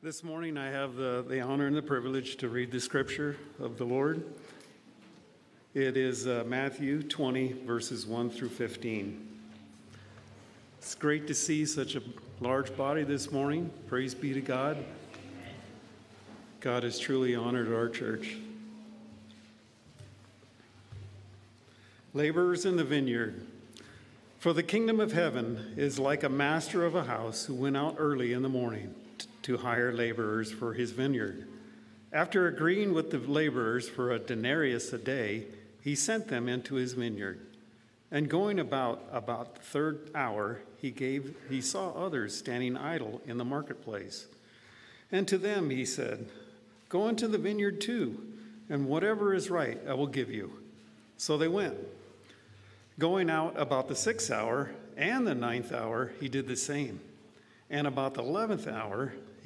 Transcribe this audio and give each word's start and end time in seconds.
This 0.00 0.22
morning 0.22 0.56
I 0.56 0.70
have 0.70 0.94
the, 0.94 1.24
the 1.28 1.40
honor 1.40 1.66
and 1.66 1.74
the 1.74 1.82
privilege 1.82 2.36
to 2.36 2.48
read 2.48 2.70
the 2.70 2.78
scripture 2.78 3.36
of 3.58 3.78
the 3.78 3.84
Lord. 3.84 4.22
It 5.74 5.96
is 5.96 6.24
uh, 6.24 6.44
Matthew 6.46 7.02
20, 7.02 7.54
verses 7.66 8.06
1 8.06 8.30
through 8.30 8.50
15. 8.50 9.28
It's 10.78 10.94
great 10.94 11.26
to 11.26 11.34
see 11.34 11.66
such 11.66 11.96
a 11.96 12.02
large 12.38 12.76
body 12.76 13.02
this 13.02 13.32
morning. 13.32 13.72
Praise 13.88 14.14
be 14.14 14.32
to 14.32 14.40
God. 14.40 14.84
God 16.60 16.84
has 16.84 17.00
truly 17.00 17.34
honored 17.34 17.72
our 17.72 17.88
church. 17.88 18.36
Laborers 22.14 22.64
in 22.64 22.76
the 22.76 22.84
vineyard. 22.84 23.44
For 24.38 24.52
the 24.52 24.62
kingdom 24.62 25.00
of 25.00 25.10
heaven 25.10 25.74
is 25.76 25.98
like 25.98 26.22
a 26.22 26.28
master 26.28 26.84
of 26.84 26.94
a 26.94 27.02
house 27.02 27.46
who 27.46 27.54
went 27.54 27.76
out 27.76 27.96
early 27.98 28.32
in 28.32 28.42
the 28.42 28.48
morning 28.48 28.94
to 29.48 29.56
hire 29.56 29.90
laborers 29.90 30.52
for 30.52 30.74
his 30.74 30.90
vineyard. 30.90 31.48
After 32.12 32.48
agreeing 32.48 32.92
with 32.92 33.10
the 33.10 33.16
laborers 33.16 33.88
for 33.88 34.12
a 34.12 34.18
denarius 34.18 34.92
a 34.92 34.98
day, 34.98 35.46
he 35.82 35.94
sent 35.94 36.28
them 36.28 36.50
into 36.50 36.74
his 36.74 36.92
vineyard. 36.92 37.40
And 38.10 38.28
going 38.28 38.58
about 38.58 39.02
about 39.10 39.54
the 39.54 39.62
third 39.62 40.10
hour, 40.14 40.60
he 40.76 40.90
gave 40.90 41.34
he 41.48 41.62
saw 41.62 41.92
others 41.92 42.36
standing 42.36 42.76
idle 42.76 43.22
in 43.24 43.38
the 43.38 43.44
marketplace. 43.46 44.26
And 45.10 45.26
to 45.28 45.38
them 45.38 45.70
he 45.70 45.86
said, 45.86 46.26
Go 46.90 47.08
into 47.08 47.26
the 47.26 47.38
vineyard 47.38 47.80
too, 47.80 48.20
and 48.68 48.86
whatever 48.86 49.32
is 49.32 49.48
right 49.48 49.80
I 49.88 49.94
will 49.94 50.06
give 50.06 50.30
you. 50.30 50.52
So 51.16 51.38
they 51.38 51.48
went. 51.48 51.78
Going 52.98 53.30
out 53.30 53.58
about 53.58 53.88
the 53.88 53.96
sixth 53.96 54.30
hour 54.30 54.72
and 54.98 55.26
the 55.26 55.34
ninth 55.34 55.72
hour, 55.72 56.12
he 56.20 56.28
did 56.28 56.46
the 56.46 56.56
same. 56.56 57.00
And 57.70 57.86
about 57.86 58.12
the 58.12 58.22
eleventh 58.22 58.68
hour, 58.68 59.14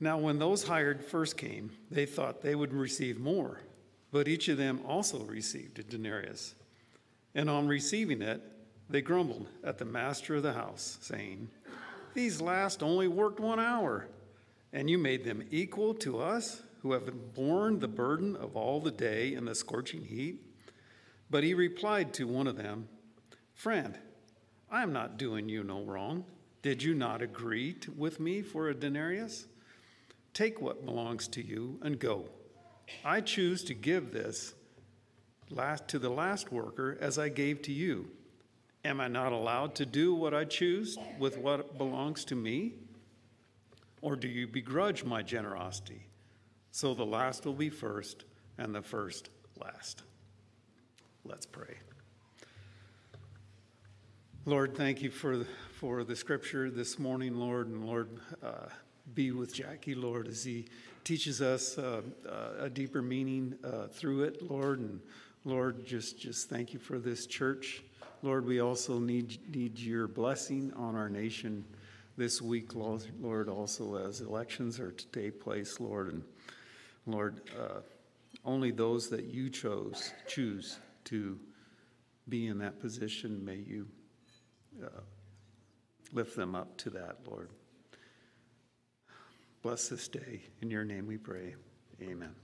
Now, 0.00 0.18
when 0.18 0.38
those 0.38 0.64
hired 0.64 1.04
first 1.04 1.36
came, 1.36 1.70
they 1.90 2.06
thought 2.06 2.40
they 2.40 2.54
would 2.54 2.72
receive 2.72 3.18
more, 3.18 3.62
but 4.12 4.28
each 4.28 4.48
of 4.48 4.56
them 4.56 4.80
also 4.86 5.20
received 5.24 5.78
a 5.78 5.82
denarius. 5.82 6.54
And 7.34 7.50
on 7.50 7.66
receiving 7.66 8.22
it, 8.22 8.40
they 8.88 9.02
grumbled 9.02 9.48
at 9.64 9.78
the 9.78 9.84
master 9.84 10.36
of 10.36 10.44
the 10.44 10.52
house, 10.52 10.98
saying, 11.00 11.48
These 12.14 12.40
last 12.40 12.82
only 12.82 13.08
worked 13.08 13.40
one 13.40 13.60
hour, 13.60 14.06
and 14.72 14.88
you 14.88 14.98
made 14.98 15.24
them 15.24 15.44
equal 15.50 15.94
to 15.94 16.20
us 16.20 16.62
who 16.82 16.92
have 16.92 17.34
borne 17.34 17.80
the 17.80 17.88
burden 17.88 18.36
of 18.36 18.56
all 18.56 18.80
the 18.80 18.90
day 18.90 19.34
in 19.34 19.44
the 19.44 19.54
scorching 19.54 20.04
heat? 20.04 20.40
But 21.30 21.44
he 21.44 21.54
replied 21.54 22.14
to 22.14 22.26
one 22.26 22.46
of 22.46 22.56
them, 22.56 22.88
Friend, 23.54 23.98
I 24.70 24.82
am 24.82 24.92
not 24.92 25.18
doing 25.18 25.48
you 25.48 25.64
no 25.64 25.82
wrong. 25.82 26.24
Did 26.62 26.82
you 26.82 26.94
not 26.94 27.22
agree 27.22 27.72
to, 27.74 27.90
with 27.92 28.20
me 28.20 28.42
for 28.42 28.68
a 28.68 28.74
denarius? 28.74 29.46
Take 30.38 30.60
what 30.60 30.86
belongs 30.86 31.26
to 31.30 31.44
you 31.44 31.80
and 31.82 31.98
go. 31.98 32.28
I 33.04 33.20
choose 33.20 33.64
to 33.64 33.74
give 33.74 34.12
this 34.12 34.54
last 35.50 35.88
to 35.88 35.98
the 35.98 36.10
last 36.10 36.52
worker 36.52 36.96
as 37.00 37.18
I 37.18 37.28
gave 37.28 37.60
to 37.62 37.72
you. 37.72 38.08
Am 38.84 39.00
I 39.00 39.08
not 39.08 39.32
allowed 39.32 39.74
to 39.74 39.84
do 39.84 40.14
what 40.14 40.34
I 40.34 40.44
choose 40.44 40.96
with 41.18 41.38
what 41.38 41.76
belongs 41.76 42.24
to 42.26 42.36
me? 42.36 42.74
Or 44.00 44.14
do 44.14 44.28
you 44.28 44.46
begrudge 44.46 45.02
my 45.02 45.22
generosity? 45.22 46.06
So 46.70 46.94
the 46.94 47.04
last 47.04 47.44
will 47.44 47.52
be 47.52 47.68
first 47.68 48.24
and 48.58 48.72
the 48.72 48.82
first 48.82 49.30
last. 49.60 50.04
Let's 51.24 51.46
pray. 51.46 51.78
Lord, 54.44 54.76
thank 54.76 55.02
you 55.02 55.10
for, 55.10 55.44
for 55.80 56.04
the 56.04 56.14
scripture 56.14 56.70
this 56.70 56.96
morning, 56.96 57.34
Lord, 57.34 57.66
and 57.66 57.84
Lord, 57.84 58.20
uh, 58.40 58.68
be 59.14 59.30
with 59.32 59.54
Jackie, 59.54 59.94
Lord, 59.94 60.28
as 60.28 60.44
he 60.44 60.66
teaches 61.04 61.40
us 61.40 61.78
uh, 61.78 62.02
uh, 62.28 62.64
a 62.64 62.70
deeper 62.70 63.02
meaning 63.02 63.54
uh, 63.64 63.86
through 63.86 64.24
it, 64.24 64.42
Lord. 64.42 64.80
And 64.80 65.00
Lord, 65.44 65.86
just, 65.86 66.18
just 66.20 66.48
thank 66.48 66.72
you 66.72 66.78
for 66.78 66.98
this 66.98 67.26
church. 67.26 67.82
Lord, 68.22 68.44
we 68.44 68.60
also 68.60 68.98
need, 68.98 69.54
need 69.54 69.78
your 69.78 70.08
blessing 70.08 70.72
on 70.74 70.96
our 70.96 71.08
nation 71.08 71.64
this 72.16 72.42
week, 72.42 72.74
Lord, 72.74 73.48
also 73.48 73.94
as 73.94 74.20
elections 74.20 74.80
are 74.80 74.90
to 74.90 75.06
take 75.06 75.40
place, 75.40 75.78
Lord. 75.78 76.12
And 76.12 76.24
Lord, 77.06 77.42
uh, 77.58 77.80
only 78.44 78.72
those 78.72 79.08
that 79.10 79.24
you 79.24 79.48
chose, 79.48 80.12
choose 80.26 80.80
to 81.04 81.38
be 82.28 82.48
in 82.48 82.58
that 82.58 82.80
position, 82.80 83.44
may 83.44 83.56
you 83.56 83.86
uh, 84.84 85.00
lift 86.12 86.36
them 86.36 86.56
up 86.56 86.76
to 86.78 86.90
that, 86.90 87.18
Lord. 87.24 87.50
Bless 89.68 89.88
this 89.88 90.08
day. 90.08 90.40
In 90.62 90.70
your 90.70 90.82
name 90.82 91.06
we 91.06 91.18
pray. 91.18 91.54
Amen. 92.00 92.34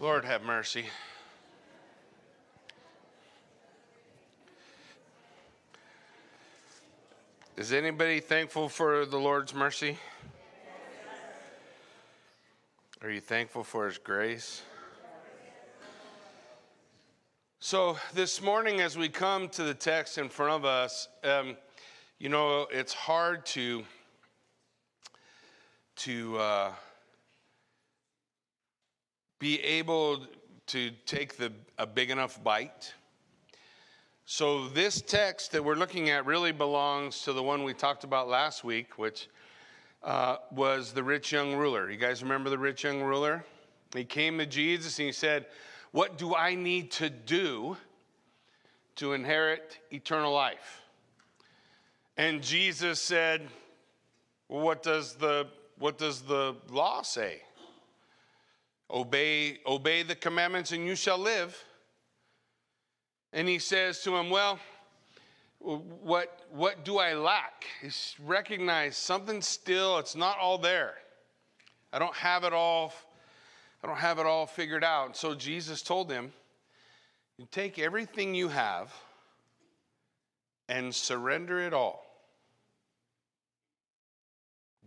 Lord 0.00 0.24
have 0.24 0.42
mercy. 0.42 0.86
Is 7.60 7.74
anybody 7.74 8.20
thankful 8.20 8.70
for 8.70 9.04
the 9.04 9.18
Lord's 9.18 9.52
mercy? 9.52 9.98
Are 13.02 13.10
you 13.10 13.20
thankful 13.20 13.64
for 13.64 13.84
His 13.84 13.98
grace? 13.98 14.62
So, 17.58 17.98
this 18.14 18.40
morning, 18.40 18.80
as 18.80 18.96
we 18.96 19.10
come 19.10 19.50
to 19.50 19.62
the 19.62 19.74
text 19.74 20.16
in 20.16 20.30
front 20.30 20.54
of 20.54 20.64
us, 20.64 21.08
um, 21.22 21.54
you 22.18 22.30
know, 22.30 22.66
it's 22.70 22.94
hard 22.94 23.44
to 23.46 23.84
to 25.96 26.38
uh, 26.38 26.72
be 29.38 29.60
able 29.60 30.26
to 30.68 30.92
take 31.04 31.36
the 31.36 31.52
a 31.76 31.86
big 31.86 32.10
enough 32.10 32.42
bite 32.42 32.94
so, 34.32 34.68
this 34.68 35.02
text 35.02 35.50
that 35.50 35.64
we're 35.64 35.74
looking 35.74 36.08
at 36.08 36.24
really 36.24 36.52
belongs 36.52 37.22
to 37.22 37.32
the 37.32 37.42
one 37.42 37.64
we 37.64 37.74
talked 37.74 38.04
about 38.04 38.28
last 38.28 38.62
week, 38.62 38.96
which 38.96 39.28
uh, 40.04 40.36
was 40.52 40.92
the 40.92 41.02
rich 41.02 41.32
young 41.32 41.56
ruler. 41.56 41.90
You 41.90 41.96
guys 41.96 42.22
remember 42.22 42.48
the 42.48 42.56
rich 42.56 42.84
young 42.84 43.02
ruler? 43.02 43.44
He 43.92 44.04
came 44.04 44.38
to 44.38 44.46
Jesus 44.46 45.00
and 45.00 45.06
he 45.06 45.12
said, 45.12 45.46
What 45.90 46.16
do 46.16 46.36
I 46.36 46.54
need 46.54 46.92
to 46.92 47.10
do 47.10 47.76
to 48.94 49.14
inherit 49.14 49.80
eternal 49.90 50.32
life? 50.32 50.80
And 52.16 52.40
Jesus 52.40 53.00
said, 53.00 53.48
what 54.46 54.84
does 54.84 55.14
the 55.14 55.48
what 55.76 55.98
does 55.98 56.22
the 56.22 56.54
law 56.70 57.02
say? 57.02 57.40
Obey 58.88 59.58
obey 59.66 60.04
the 60.04 60.14
commandments 60.14 60.70
and 60.70 60.86
you 60.86 60.94
shall 60.94 61.18
live. 61.18 61.64
And 63.32 63.48
he 63.48 63.58
says 63.58 64.00
to 64.02 64.16
him, 64.16 64.30
Well, 64.30 64.58
what, 65.58 66.40
what 66.50 66.84
do 66.84 66.98
I 66.98 67.14
lack? 67.14 67.66
He's 67.82 68.16
recognized 68.24 68.96
something 68.96 69.42
still, 69.42 69.98
it's 69.98 70.16
not 70.16 70.38
all 70.38 70.58
there. 70.58 70.94
I 71.92 71.98
don't 71.98 72.14
have 72.14 72.44
it 72.44 72.52
all, 72.52 72.92
I 73.82 73.86
don't 73.86 73.98
have 73.98 74.18
it 74.18 74.26
all 74.26 74.46
figured 74.46 74.84
out. 74.84 75.06
And 75.06 75.16
So 75.16 75.34
Jesus 75.34 75.82
told 75.82 76.10
him, 76.10 76.32
You 77.36 77.46
take 77.50 77.78
everything 77.78 78.34
you 78.34 78.48
have 78.48 78.92
and 80.68 80.94
surrender 80.94 81.60
it 81.60 81.72
all. 81.72 82.06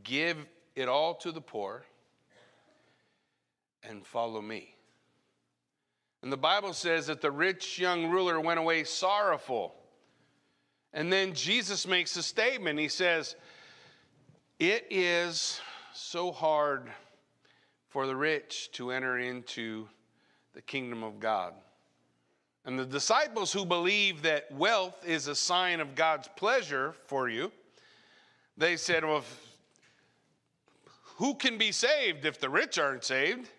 Give 0.03 0.37
it 0.75 0.87
all 0.87 1.15
to 1.15 1.31
the 1.31 1.41
poor 1.41 1.83
and 3.83 4.05
follow 4.05 4.41
me. 4.41 4.72
And 6.23 6.31
the 6.31 6.37
Bible 6.37 6.71
says 6.71 7.07
that 7.07 7.19
the 7.19 7.31
rich 7.31 7.77
young 7.77 8.09
ruler 8.09 8.39
went 8.39 8.57
away 8.57 8.85
sorrowful. 8.85 9.75
And 10.93 11.11
then 11.11 11.33
Jesus 11.33 11.85
makes 11.85 12.15
a 12.15 12.23
statement. 12.23 12.79
He 12.79 12.87
says, 12.87 13.35
It 14.57 14.87
is 14.89 15.59
so 15.93 16.31
hard 16.31 16.89
for 17.89 18.07
the 18.07 18.15
rich 18.15 18.71
to 18.71 18.91
enter 18.91 19.19
into 19.19 19.89
the 20.53 20.61
kingdom 20.61 21.03
of 21.03 21.19
God. 21.19 21.53
And 22.63 22.79
the 22.79 22.85
disciples 22.85 23.51
who 23.51 23.65
believe 23.65 24.21
that 24.21 24.49
wealth 24.49 25.05
is 25.05 25.27
a 25.27 25.35
sign 25.35 25.81
of 25.81 25.93
God's 25.93 26.29
pleasure 26.37 26.95
for 27.05 27.27
you, 27.27 27.51
they 28.55 28.77
said, 28.77 29.03
Well, 29.03 29.25
who 31.17 31.35
can 31.35 31.57
be 31.57 31.73
saved 31.73 32.23
if 32.23 32.39
the 32.39 32.49
rich 32.49 32.79
aren't 32.79 33.03
saved? 33.03 33.49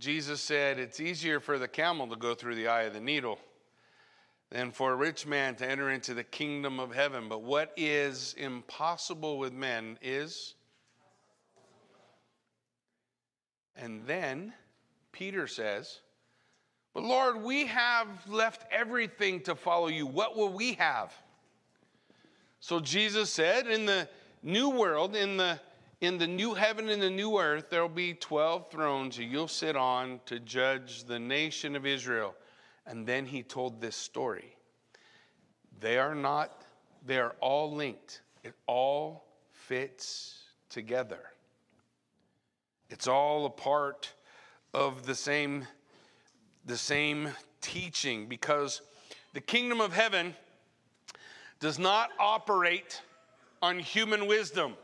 Jesus 0.00 0.40
said, 0.40 0.78
It's 0.78 0.98
easier 0.98 1.40
for 1.40 1.58
the 1.58 1.68
camel 1.68 2.08
to 2.08 2.16
go 2.16 2.34
through 2.34 2.54
the 2.54 2.68
eye 2.68 2.82
of 2.82 2.94
the 2.94 3.00
needle 3.00 3.38
than 4.50 4.72
for 4.72 4.92
a 4.92 4.96
rich 4.96 5.26
man 5.26 5.54
to 5.56 5.70
enter 5.70 5.90
into 5.90 6.14
the 6.14 6.24
kingdom 6.24 6.80
of 6.80 6.94
heaven. 6.94 7.28
But 7.28 7.42
what 7.42 7.72
is 7.76 8.34
impossible 8.38 9.38
with 9.38 9.52
men 9.52 9.98
is. 10.00 10.54
And 13.76 14.06
then 14.06 14.54
Peter 15.12 15.46
says, 15.46 16.00
but 16.94 17.04
Lord, 17.04 17.42
we 17.42 17.66
have 17.66 18.08
left 18.26 18.66
everything 18.72 19.40
to 19.42 19.54
follow 19.54 19.88
you. 19.88 20.06
What 20.06 20.36
will 20.36 20.52
we 20.52 20.72
have? 20.74 21.14
So 22.58 22.80
Jesus 22.80 23.30
said, 23.30 23.66
in 23.66 23.86
the 23.86 24.08
new 24.42 24.70
world, 24.70 25.14
in 25.14 25.36
the 25.36 25.60
in 26.00 26.16
the 26.16 26.26
new 26.26 26.54
heaven 26.54 26.88
and 26.88 27.02
the 27.02 27.10
new 27.10 27.38
earth, 27.38 27.68
there 27.70 27.82
will 27.82 27.88
be 27.88 28.14
12 28.14 28.70
thrones 28.70 29.16
that 29.16 29.24
you'll 29.24 29.48
sit 29.48 29.76
on 29.76 30.20
to 30.26 30.40
judge 30.40 31.04
the 31.04 31.18
nation 31.18 31.76
of 31.76 31.84
Israel. 31.84 32.34
And 32.86 33.06
then 33.06 33.26
he 33.26 33.42
told 33.42 33.80
this 33.80 33.96
story. 33.96 34.56
They 35.80 35.98
are 35.98 36.14
not, 36.14 36.62
they 37.04 37.18
are 37.18 37.34
all 37.40 37.74
linked. 37.74 38.22
It 38.42 38.54
all 38.66 39.26
fits 39.52 40.38
together. 40.70 41.20
It's 42.88 43.06
all 43.06 43.46
a 43.46 43.50
part 43.50 44.12
of 44.72 45.06
the 45.06 45.14
same 45.14 45.66
the 46.66 46.76
same 46.76 47.30
teaching 47.60 48.26
because 48.26 48.82
the 49.32 49.40
kingdom 49.40 49.80
of 49.80 49.92
heaven 49.92 50.34
does 51.58 51.78
not 51.78 52.10
operate 52.18 53.00
on 53.62 53.78
human 53.78 54.26
wisdom. 54.26 54.74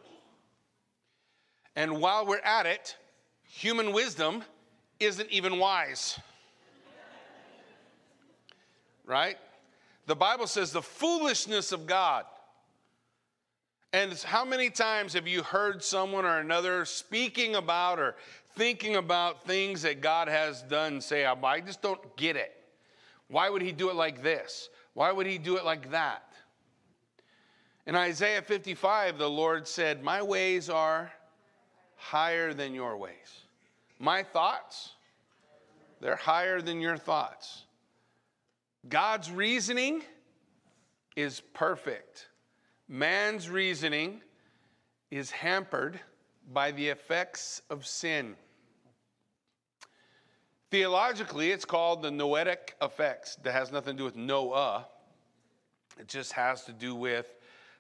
And 1.77 2.01
while 2.01 2.25
we're 2.25 2.39
at 2.39 2.65
it, 2.65 2.97
human 3.45 3.93
wisdom 3.93 4.43
isn't 4.99 5.31
even 5.31 5.59
wise. 5.59 6.19
right? 9.05 9.37
The 10.07 10.17
Bible 10.17 10.47
says 10.47 10.73
the 10.73 10.83
foolishness 10.83 11.73
of 11.73 11.87
God. 11.87 12.25
And 13.93 14.13
how 14.23 14.45
many 14.45 14.71
times 14.71 15.13
have 15.13 15.29
you 15.29 15.43
heard 15.43 15.85
someone 15.85 16.25
or 16.25 16.39
another 16.39 16.85
speaking 16.87 17.55
about 17.55 17.99
or 17.99 18.17
thinking 18.57 18.97
about 18.97 19.45
things 19.45 19.83
that 19.83 20.01
God 20.01 20.29
has 20.29 20.63
done, 20.63 21.01
say, 21.01 21.27
I 21.27 21.61
just 21.61 21.83
don't 21.83 22.17
get 22.17 22.37
it. 22.37 22.53
Why 23.29 23.51
would 23.51 23.63
he 23.63 23.73
do 23.73 23.91
it 23.91 23.97
like 23.97 24.23
this? 24.23 24.71
Why 24.95 25.13
would 25.13 25.27
he 25.27 25.37
do 25.37 25.57
it 25.57 25.65
like 25.65 25.91
that? 25.91 26.23
In 27.87 27.95
Isaiah 27.95 28.43
55, 28.43 29.19
the 29.19 29.29
Lord 29.29 29.69
said, 29.69 30.03
My 30.03 30.23
ways 30.23 30.71
are 30.71 31.13
higher 31.97 32.55
than 32.55 32.75
your 32.75 32.97
ways. 32.97 33.43
My 33.99 34.23
thoughts, 34.23 34.93
they're 36.01 36.17
higher 36.17 36.61
than 36.61 36.81
your 36.81 36.97
thoughts. 36.97 37.65
God's 38.89 39.31
reasoning 39.31 40.03
is 41.17 41.43
perfect. 41.55 42.29
Man's 42.89 43.51
reasoning 43.51 44.21
is 45.11 45.31
hampered 45.31 45.99
by 46.53 46.71
the 46.71 46.89
effects 46.89 47.63
of 47.71 47.87
sin. 47.87 48.37
Theologically, 50.71 51.51
it's 51.51 51.65
called 51.65 52.03
the 52.03 52.11
noetic 52.11 52.75
effects. 52.83 53.37
That 53.43 53.53
has 53.53 53.73
nothing 53.73 53.95
to 53.95 53.99
do 53.99 54.05
with 54.05 54.17
Noah. 54.17 54.87
It 55.99 56.09
just 56.09 56.33
has 56.33 56.65
to 56.65 56.73
do 56.73 56.95
with 56.95 57.35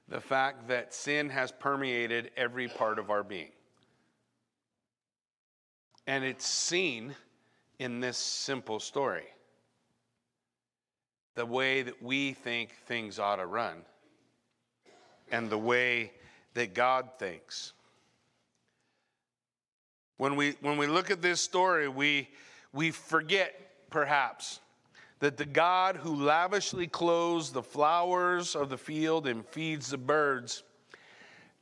the 0.09 0.21
fact 0.21 0.69
that 0.69 0.95
sin 0.95 1.29
has 1.29 1.53
permeated 1.53 2.31
every 2.37 2.69
part 2.69 2.99
of 2.99 3.11
our 3.11 3.23
being. 3.23 3.51
And 6.07 6.25
it's 6.25 6.47
seen 6.47 7.15
in 7.79 8.01
this 8.01 8.17
simple 8.17 8.81
story 8.81 9.25
the 11.35 11.47
way 11.47 11.83
that 11.83 12.03
we 12.03 12.33
think 12.33 12.73
things 12.87 13.19
ought 13.19 13.37
to 13.37 13.47
run, 13.47 13.77
and 15.31 15.51
the 15.51 15.59
way 15.59 16.11
that 16.55 16.73
God 16.73 17.11
thinks. 17.19 17.75
When 20.17 20.35
we, 20.35 20.57
when 20.63 20.79
we 20.79 20.87
look 20.87 21.11
at 21.11 21.21
this 21.21 21.43
story, 21.43 21.89
we, 21.89 22.31
we 22.73 22.91
forget, 22.91 23.55
perhaps, 23.91 24.61
that 25.21 25.37
the 25.37 25.45
God 25.45 25.97
who 25.97 26.15
lavishly 26.15 26.87
clothes 26.87 27.53
the 27.53 27.63
flowers 27.63 28.57
of 28.57 28.71
the 28.71 28.79
field 28.79 29.27
and 29.27 29.45
feeds 29.45 29.91
the 29.91 29.99
birds 29.99 30.63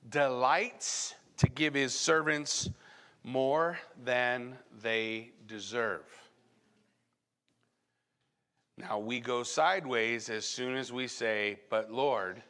delights 0.08 1.14
to 1.38 1.48
give 1.48 1.74
his 1.74 1.98
servants 1.98 2.70
more 3.24 3.78
than 4.04 4.56
they 4.82 5.30
deserve. 5.48 6.04
Now 8.76 8.98
we 8.98 9.18
go 9.20 9.42
sideways 9.42 10.28
as 10.28 10.44
soon 10.44 10.76
as 10.76 10.92
we 10.92 11.08
say, 11.08 11.58
But 11.70 11.90
Lord, 11.90 12.42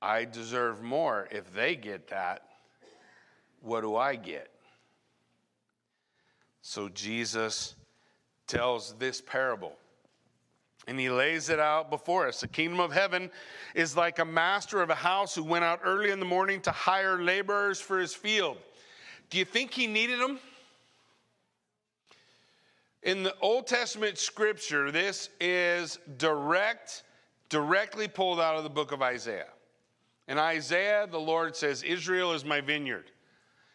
I 0.00 0.24
deserve 0.24 0.82
more. 0.82 1.28
If 1.30 1.52
they 1.52 1.74
get 1.74 2.08
that, 2.08 2.42
what 3.60 3.80
do 3.80 3.96
I 3.96 4.16
get? 4.16 4.50
So 6.60 6.88
Jesus 6.90 7.74
tells 8.46 8.94
this 8.94 9.20
parable. 9.20 9.72
And 10.86 11.00
he 11.00 11.08
lays 11.08 11.48
it 11.48 11.58
out 11.58 11.90
before 11.90 12.28
us. 12.28 12.40
The 12.40 12.48
kingdom 12.48 12.78
of 12.78 12.92
heaven 12.92 13.30
is 13.74 13.96
like 13.96 14.18
a 14.18 14.24
master 14.24 14.82
of 14.82 14.90
a 14.90 14.94
house 14.94 15.34
who 15.34 15.42
went 15.42 15.64
out 15.64 15.80
early 15.82 16.10
in 16.10 16.20
the 16.20 16.26
morning 16.26 16.60
to 16.62 16.70
hire 16.70 17.22
laborers 17.22 17.80
for 17.80 17.98
his 17.98 18.14
field. 18.14 18.58
Do 19.30 19.38
you 19.38 19.44
think 19.44 19.72
he 19.72 19.86
needed 19.86 20.20
them? 20.20 20.38
In 23.02 23.22
the 23.22 23.34
Old 23.40 23.66
Testament 23.66 24.18
scripture, 24.18 24.90
this 24.90 25.28
is 25.40 25.98
direct, 26.16 27.02
directly 27.48 28.08
pulled 28.08 28.40
out 28.40 28.56
of 28.56 28.64
the 28.64 28.70
book 28.70 28.92
of 28.92 29.02
Isaiah. 29.02 29.48
In 30.26 30.38
Isaiah, 30.38 31.06
the 31.10 31.20
Lord 31.20 31.54
says, 31.54 31.82
Israel 31.82 32.32
is 32.32 32.44
my 32.44 32.60
vineyard. 32.60 33.10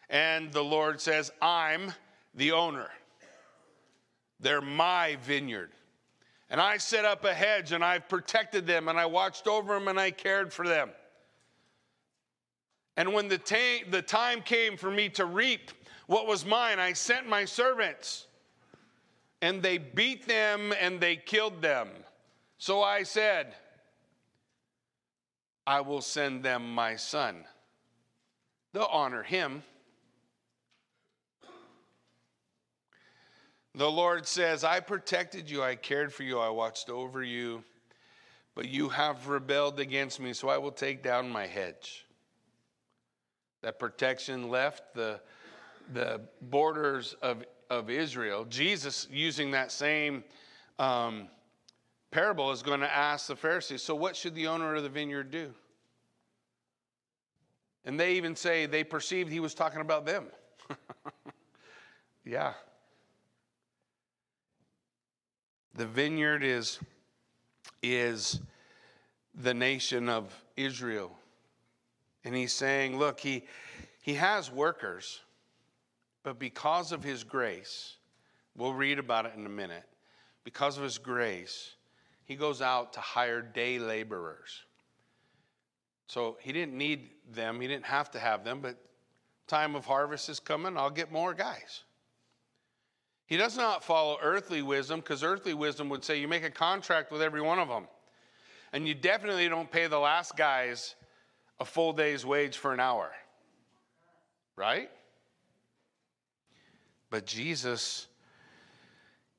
And 0.08 0.52
the 0.52 0.64
Lord 0.64 1.00
says, 1.00 1.30
I'm 1.40 1.92
the 2.34 2.52
owner. 2.52 2.88
They're 4.40 4.60
my 4.60 5.16
vineyard. 5.22 5.70
And 6.50 6.60
I 6.60 6.78
set 6.78 7.04
up 7.04 7.24
a 7.24 7.32
hedge 7.32 7.70
and 7.70 7.84
I've 7.84 8.08
protected 8.08 8.66
them 8.66 8.88
and 8.88 8.98
I 8.98 9.06
watched 9.06 9.46
over 9.46 9.72
them 9.74 9.86
and 9.86 9.98
I 9.98 10.10
cared 10.10 10.52
for 10.52 10.66
them. 10.66 10.90
And 12.96 13.14
when 13.14 13.28
the, 13.28 13.38
ta- 13.38 13.88
the 13.88 14.02
time 14.02 14.42
came 14.42 14.76
for 14.76 14.90
me 14.90 15.08
to 15.10 15.24
reap 15.24 15.70
what 16.06 16.26
was 16.26 16.44
mine, 16.44 16.80
I 16.80 16.92
sent 16.92 17.28
my 17.28 17.44
servants 17.44 18.26
and 19.40 19.62
they 19.62 19.78
beat 19.78 20.26
them 20.26 20.74
and 20.78 21.00
they 21.00 21.16
killed 21.16 21.62
them. 21.62 21.88
So 22.58 22.82
I 22.82 23.04
said, 23.04 23.54
I 25.66 25.80
will 25.82 26.00
send 26.00 26.42
them 26.42 26.74
my 26.74 26.96
son. 26.96 27.44
They'll 28.72 28.84
honor 28.90 29.22
him 29.22 29.62
The 33.80 33.90
Lord 33.90 34.26
says, 34.26 34.62
I 34.62 34.80
protected 34.80 35.48
you, 35.48 35.62
I 35.62 35.74
cared 35.74 36.12
for 36.12 36.22
you, 36.22 36.38
I 36.38 36.50
watched 36.50 36.90
over 36.90 37.22
you, 37.22 37.64
but 38.54 38.68
you 38.68 38.90
have 38.90 39.26
rebelled 39.28 39.80
against 39.80 40.20
me, 40.20 40.34
so 40.34 40.50
I 40.50 40.58
will 40.58 40.70
take 40.70 41.02
down 41.02 41.30
my 41.30 41.46
hedge. 41.46 42.04
That 43.62 43.78
protection 43.78 44.50
left 44.50 44.92
the, 44.92 45.18
the 45.94 46.20
borders 46.42 47.16
of, 47.22 47.42
of 47.70 47.88
Israel. 47.88 48.44
Jesus, 48.44 49.08
using 49.10 49.52
that 49.52 49.72
same 49.72 50.24
um, 50.78 51.28
parable, 52.10 52.50
is 52.50 52.62
going 52.62 52.80
to 52.80 52.94
ask 52.94 53.28
the 53.28 53.36
Pharisees, 53.36 53.80
So, 53.82 53.94
what 53.94 54.14
should 54.14 54.34
the 54.34 54.48
owner 54.48 54.74
of 54.74 54.82
the 54.82 54.90
vineyard 54.90 55.30
do? 55.30 55.54
And 57.86 57.98
they 57.98 58.16
even 58.16 58.36
say 58.36 58.66
they 58.66 58.84
perceived 58.84 59.32
he 59.32 59.40
was 59.40 59.54
talking 59.54 59.80
about 59.80 60.04
them. 60.04 60.26
yeah. 62.26 62.52
The 65.80 65.86
vineyard 65.86 66.44
is, 66.44 66.78
is 67.82 68.38
the 69.34 69.54
nation 69.54 70.10
of 70.10 70.30
Israel. 70.54 71.10
And 72.22 72.34
he's 72.34 72.52
saying, 72.52 72.98
look, 72.98 73.18
he, 73.18 73.46
he 74.02 74.12
has 74.12 74.52
workers, 74.52 75.20
but 76.22 76.38
because 76.38 76.92
of 76.92 77.02
his 77.02 77.24
grace, 77.24 77.94
we'll 78.54 78.74
read 78.74 78.98
about 78.98 79.24
it 79.24 79.32
in 79.38 79.46
a 79.46 79.48
minute. 79.48 79.84
Because 80.44 80.76
of 80.76 80.82
his 80.82 80.98
grace, 80.98 81.76
he 82.26 82.36
goes 82.36 82.60
out 82.60 82.92
to 82.92 83.00
hire 83.00 83.40
day 83.40 83.78
laborers 83.78 84.64
So 86.08 86.36
he 86.42 86.52
didn't 86.52 86.76
need 86.76 87.08
them, 87.32 87.58
he 87.58 87.66
didn't 87.66 87.86
have 87.86 88.10
to 88.10 88.18
have 88.18 88.44
them, 88.44 88.60
but 88.60 88.76
time 89.46 89.74
of 89.74 89.86
harvest 89.86 90.28
is 90.28 90.40
coming, 90.40 90.76
I'll 90.76 90.90
get 90.90 91.10
more 91.10 91.32
guys. 91.32 91.84
He 93.30 93.36
does 93.36 93.56
not 93.56 93.84
follow 93.84 94.18
earthly 94.20 94.60
wisdom 94.60 94.98
because 94.98 95.22
earthly 95.22 95.54
wisdom 95.54 95.88
would 95.90 96.02
say 96.02 96.18
you 96.18 96.26
make 96.26 96.42
a 96.42 96.50
contract 96.50 97.12
with 97.12 97.22
every 97.22 97.40
one 97.40 97.60
of 97.60 97.68
them. 97.68 97.86
And 98.72 98.88
you 98.88 98.92
definitely 98.92 99.48
don't 99.48 99.70
pay 99.70 99.86
the 99.86 100.00
last 100.00 100.36
guys 100.36 100.96
a 101.60 101.64
full 101.64 101.92
day's 101.92 102.26
wage 102.26 102.56
for 102.56 102.74
an 102.74 102.80
hour. 102.80 103.12
Right? 104.56 104.90
But 107.08 107.24
Jesus, 107.24 108.08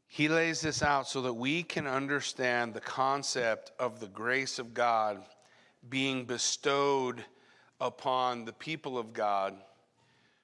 He 0.08 0.30
lays 0.30 0.62
this 0.62 0.82
out 0.82 1.10
so 1.10 1.24
that 1.24 1.34
we 1.34 1.62
can 1.62 1.86
understand 1.86 2.74
the 2.74 2.80
concept 2.80 3.74
of 3.78 4.00
the 4.00 4.08
grace 4.08 4.58
of 4.58 4.74
God 4.74 5.22
being 5.90 6.24
bestowed 6.24 7.26
upon 7.82 8.46
the 8.46 8.54
people 8.54 8.98
of 8.98 9.12
God 9.12 9.54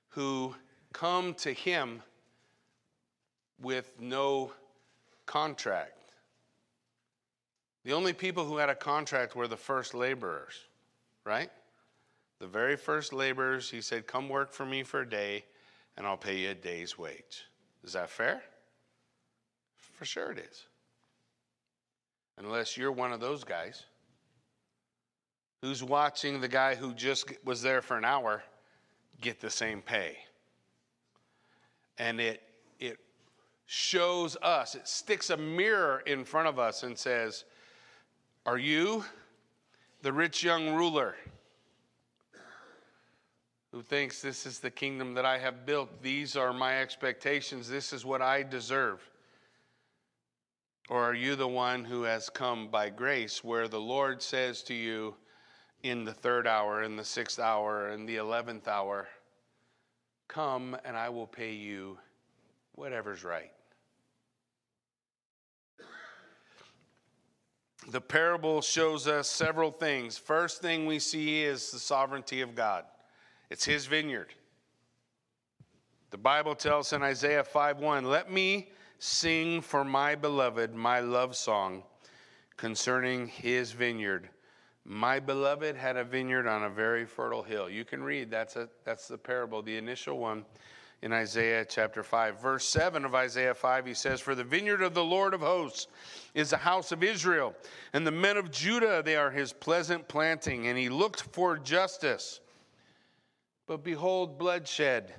who 0.10 0.54
come 0.92 1.34
to 1.36 1.54
Him 1.54 2.02
with 3.62 3.94
no 4.00 4.52
contract. 5.26 5.94
The 7.84 7.94
only 7.94 8.14
people 8.14 8.46
who 8.46 8.58
had 8.58 8.70
a 8.70 8.76
contract 8.76 9.36
were 9.36 9.48
the 9.48 9.58
first 9.58 9.94
laborers, 9.94 10.54
right? 11.24 11.50
The 12.40 12.48
very 12.48 12.76
first 12.76 13.14
laborers, 13.14 13.70
he 13.70 13.82
said, 13.82 14.08
Come 14.08 14.30
work 14.30 14.54
for 14.54 14.66
me 14.66 14.84
for 14.84 15.02
a 15.02 15.10
day, 15.10 15.46
and 15.96 16.06
I'll 16.06 16.18
pay 16.18 16.38
you 16.38 16.50
a 16.50 16.54
day's 16.54 16.98
wage. 16.98 17.46
Is 17.84 17.94
that 17.94 18.10
fair? 18.10 18.44
For 19.94 20.06
sure 20.06 20.32
it 20.32 20.40
is. 20.40 20.66
Unless 22.38 22.78
you're 22.78 22.92
one 22.92 23.14
of 23.14 23.20
those 23.20 23.44
guys 23.44 23.86
who's 25.62 25.84
watching 25.84 26.40
the 26.40 26.48
guy 26.48 26.76
who 26.76 26.94
just 26.94 27.32
was 27.44 27.62
there 27.62 27.82
for 27.82 27.98
an 27.98 28.06
hour 28.06 28.44
get 29.22 29.40
the 29.40 29.50
same 29.50 29.82
pay. 29.82 30.18
And 31.98 32.22
it 32.22 32.44
it 32.80 33.00
shows 33.68 34.38
us, 34.42 34.76
it 34.76 34.88
sticks 34.88 35.30
a 35.30 35.38
mirror 35.38 36.02
in 36.06 36.24
front 36.24 36.48
of 36.48 36.58
us 36.58 36.84
and 36.84 36.98
says, 36.98 37.44
Are 38.46 38.58
you 38.58 39.04
the 40.02 40.14
rich 40.14 40.42
young 40.42 40.74
ruler 40.74 41.16
who 43.74 43.82
thinks 43.82 44.22
this 44.22 44.46
is 44.46 44.60
the 44.60 44.72
kingdom 44.72 45.14
that 45.16 45.26
I 45.26 45.38
have 45.38 45.66
built? 45.66 46.02
These 46.02 46.38
are 46.38 46.54
my 46.54 46.80
expectations. 46.80 47.68
This 47.68 47.92
is 47.92 48.06
what 48.06 48.22
I 48.22 48.42
deserve. 48.42 49.02
Or 50.90 51.04
are 51.04 51.14
you 51.14 51.36
the 51.36 51.50
one 51.50 51.84
who 51.84 52.04
has 52.04 52.30
come 52.30 52.70
by 52.70 52.90
grace, 52.90 53.44
where 53.44 53.68
the 53.68 53.82
Lord 53.82 54.22
says 54.22 54.64
to 54.64 54.74
you 54.74 55.14
in 55.84 56.06
the 56.06 56.14
third 56.14 56.48
hour, 56.48 56.84
in 56.84 56.96
the 56.96 57.04
sixth 57.04 57.38
hour, 57.38 57.90
in 57.90 58.06
the 58.06 58.16
eleventh 58.16 58.70
hour, 58.70 59.10
Come 60.30 60.78
and 60.86 60.96
I 60.96 61.10
will 61.10 61.28
pay 61.28 61.54
you 61.54 61.98
whatever's 62.74 63.24
right? 63.24 63.52
The 67.90 68.02
parable 68.02 68.62
shows 68.62 69.08
us 69.08 69.30
several 69.30 69.72
things. 69.72 70.18
First 70.18 70.62
thing 70.62 70.86
we 70.86 71.00
see 71.00 71.44
is 71.44 71.72
the 71.72 71.80
sovereignty 71.80 72.42
of 72.42 72.54
God, 72.56 72.86
it's 73.50 73.66
His 73.66 73.86
vineyard. 73.86 74.34
The 76.10 76.18
Bible 76.18 76.56
tells 76.56 76.94
in 76.94 77.04
Isaiah 77.04 77.44
5:1, 77.44 78.06
"Let 78.06 78.32
me 78.32 78.72
sing 79.00 79.62
for 79.62 79.84
my 79.84 80.16
beloved 80.16 80.74
my 80.74 81.00
love 81.00 81.36
song 81.36 81.84
concerning 82.56 83.28
his 83.28 83.74
vineyard. 83.74 84.30
My 84.86 85.20
beloved 85.20 85.76
had 85.76 85.98
a 85.98 86.04
vineyard 86.04 86.48
on 86.48 86.64
a 86.64 86.70
very 86.70 87.06
fertile 87.06 87.44
hill." 87.44 87.70
You 87.70 87.84
can 87.84 88.02
read 88.02 88.32
that's 88.32 88.56
a 88.56 88.70
that's 88.86 89.08
the 89.08 89.18
parable, 89.18 89.62
the 89.62 89.78
initial 89.78 90.18
one 90.18 90.46
in 91.02 91.14
Isaiah 91.14 91.66
chapter 91.66 92.04
5. 92.04 92.42
Verse 92.42 92.68
7 92.68 93.06
of 93.06 93.14
Isaiah 93.14 93.54
5, 93.54 93.86
he 93.86 93.94
says, 93.94 94.20
For 94.20 94.36
the 94.36 94.44
vineyard 94.44 94.82
of 94.82 94.94
the 94.94 95.04
Lord 95.04 95.34
of 95.34 95.42
hosts 95.42 95.88
is 96.34 96.50
the 96.50 96.58
house 96.58 96.92
of 96.92 97.04
Israel, 97.04 97.54
and 97.94 98.06
the 98.06 98.12
men 98.12 98.38
of 98.38 98.52
Judah, 98.52 99.02
they 99.04 99.16
are 99.16 99.32
his 99.32 99.54
pleasant 99.54 100.08
planting, 100.08 100.68
and 100.68 100.78
he 100.78 100.90
looked 100.90 101.22
for 101.22 101.58
justice. 101.58 102.40
But 103.68 103.84
behold, 103.84 104.38
bloodshed. 104.38 105.14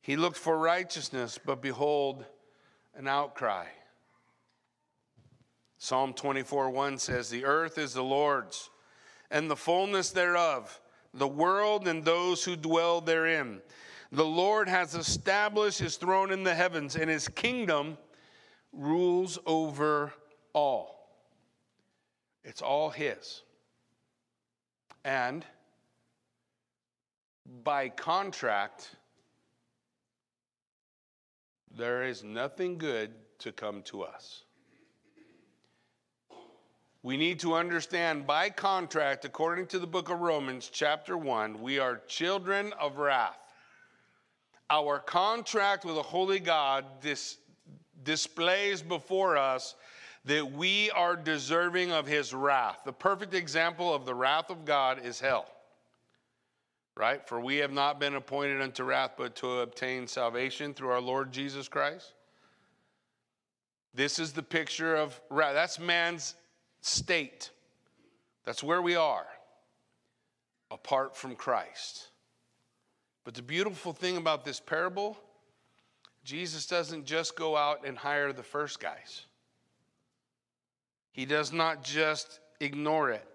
He 0.00 0.16
looked 0.16 0.36
for 0.36 0.58
righteousness, 0.58 1.38
but 1.42 1.62
behold, 1.62 2.26
an 2.94 3.08
outcry. 3.08 3.66
Psalm 5.78 6.12
24 6.12 6.70
1 6.70 6.98
says, 6.98 7.30
The 7.30 7.44
earth 7.44 7.78
is 7.78 7.94
the 7.94 8.02
Lord's, 8.02 8.70
and 9.30 9.50
the 9.50 9.56
fullness 9.56 10.10
thereof, 10.10 10.80
the 11.14 11.28
world 11.28 11.88
and 11.88 12.04
those 12.04 12.44
who 12.44 12.56
dwell 12.56 13.00
therein. 13.00 13.62
The 14.14 14.24
Lord 14.24 14.68
has 14.68 14.94
established 14.94 15.80
his 15.80 15.96
throne 15.96 16.30
in 16.30 16.44
the 16.44 16.54
heavens, 16.54 16.94
and 16.94 17.10
his 17.10 17.26
kingdom 17.26 17.98
rules 18.72 19.40
over 19.44 20.12
all. 20.52 21.18
It's 22.44 22.62
all 22.62 22.90
his. 22.90 23.42
And 25.04 25.44
by 27.64 27.88
contract, 27.88 28.94
there 31.76 32.04
is 32.04 32.22
nothing 32.22 32.78
good 32.78 33.10
to 33.40 33.50
come 33.50 33.82
to 33.82 34.04
us. 34.04 34.44
We 37.02 37.16
need 37.16 37.40
to 37.40 37.54
understand 37.54 38.28
by 38.28 38.50
contract, 38.50 39.24
according 39.24 39.66
to 39.68 39.80
the 39.80 39.88
book 39.88 40.08
of 40.08 40.20
Romans, 40.20 40.70
chapter 40.72 41.18
1, 41.18 41.60
we 41.60 41.80
are 41.80 42.00
children 42.06 42.72
of 42.74 42.98
wrath 42.98 43.43
our 44.70 44.98
contract 44.98 45.84
with 45.84 45.96
a 45.96 46.02
holy 46.02 46.40
God 46.40 46.84
dis- 47.00 47.38
displays 48.02 48.82
before 48.82 49.36
us 49.36 49.74
that 50.24 50.52
we 50.52 50.90
are 50.92 51.16
deserving 51.16 51.92
of 51.92 52.06
his 52.06 52.32
wrath. 52.32 52.80
The 52.84 52.92
perfect 52.92 53.34
example 53.34 53.94
of 53.94 54.06
the 54.06 54.14
wrath 54.14 54.50
of 54.50 54.64
God 54.64 55.04
is 55.04 55.20
hell. 55.20 55.46
Right? 56.96 57.26
For 57.28 57.40
we 57.40 57.56
have 57.56 57.72
not 57.72 57.98
been 57.98 58.14
appointed 58.14 58.60
unto 58.62 58.84
wrath, 58.84 59.12
but 59.18 59.34
to 59.36 59.60
obtain 59.60 60.06
salvation 60.06 60.72
through 60.72 60.90
our 60.90 61.00
Lord 61.00 61.32
Jesus 61.32 61.68
Christ. 61.68 62.14
This 63.92 64.18
is 64.18 64.32
the 64.32 64.42
picture 64.42 64.94
of 64.94 65.20
wrath. 65.28 65.54
That's 65.54 65.78
man's 65.78 66.36
state. 66.80 67.50
That's 68.44 68.62
where 68.62 68.82
we 68.82 68.96
are 68.96 69.26
apart 70.70 71.16
from 71.16 71.34
Christ. 71.36 72.08
But 73.24 73.34
the 73.34 73.42
beautiful 73.42 73.92
thing 73.92 74.16
about 74.16 74.44
this 74.44 74.60
parable, 74.60 75.18
Jesus 76.24 76.66
doesn't 76.66 77.06
just 77.06 77.36
go 77.36 77.56
out 77.56 77.86
and 77.86 77.96
hire 77.96 78.32
the 78.32 78.42
first 78.42 78.80
guys. 78.80 79.24
He 81.12 81.24
does 81.24 81.52
not 81.52 81.82
just 81.82 82.40
ignore 82.60 83.10
it. 83.10 83.26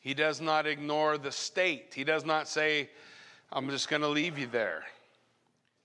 He 0.00 0.14
does 0.14 0.40
not 0.40 0.66
ignore 0.66 1.16
the 1.16 1.32
state. 1.32 1.92
He 1.94 2.04
does 2.04 2.24
not 2.24 2.48
say, 2.48 2.90
I'm 3.52 3.70
just 3.70 3.88
going 3.88 4.02
to 4.02 4.08
leave 4.08 4.38
you 4.38 4.48
there 4.48 4.82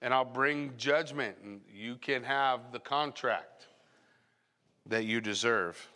and 0.01 0.13
I'll 0.13 0.25
bring 0.25 0.74
judgment 0.77 1.38
and 1.43 1.62
you 1.74 1.95
can 1.95 2.24
have 2.24 2.71
the 2.71 2.79
contract 2.79 3.67
that 4.86 5.05
you 5.05 5.21
deserve. 5.21 5.88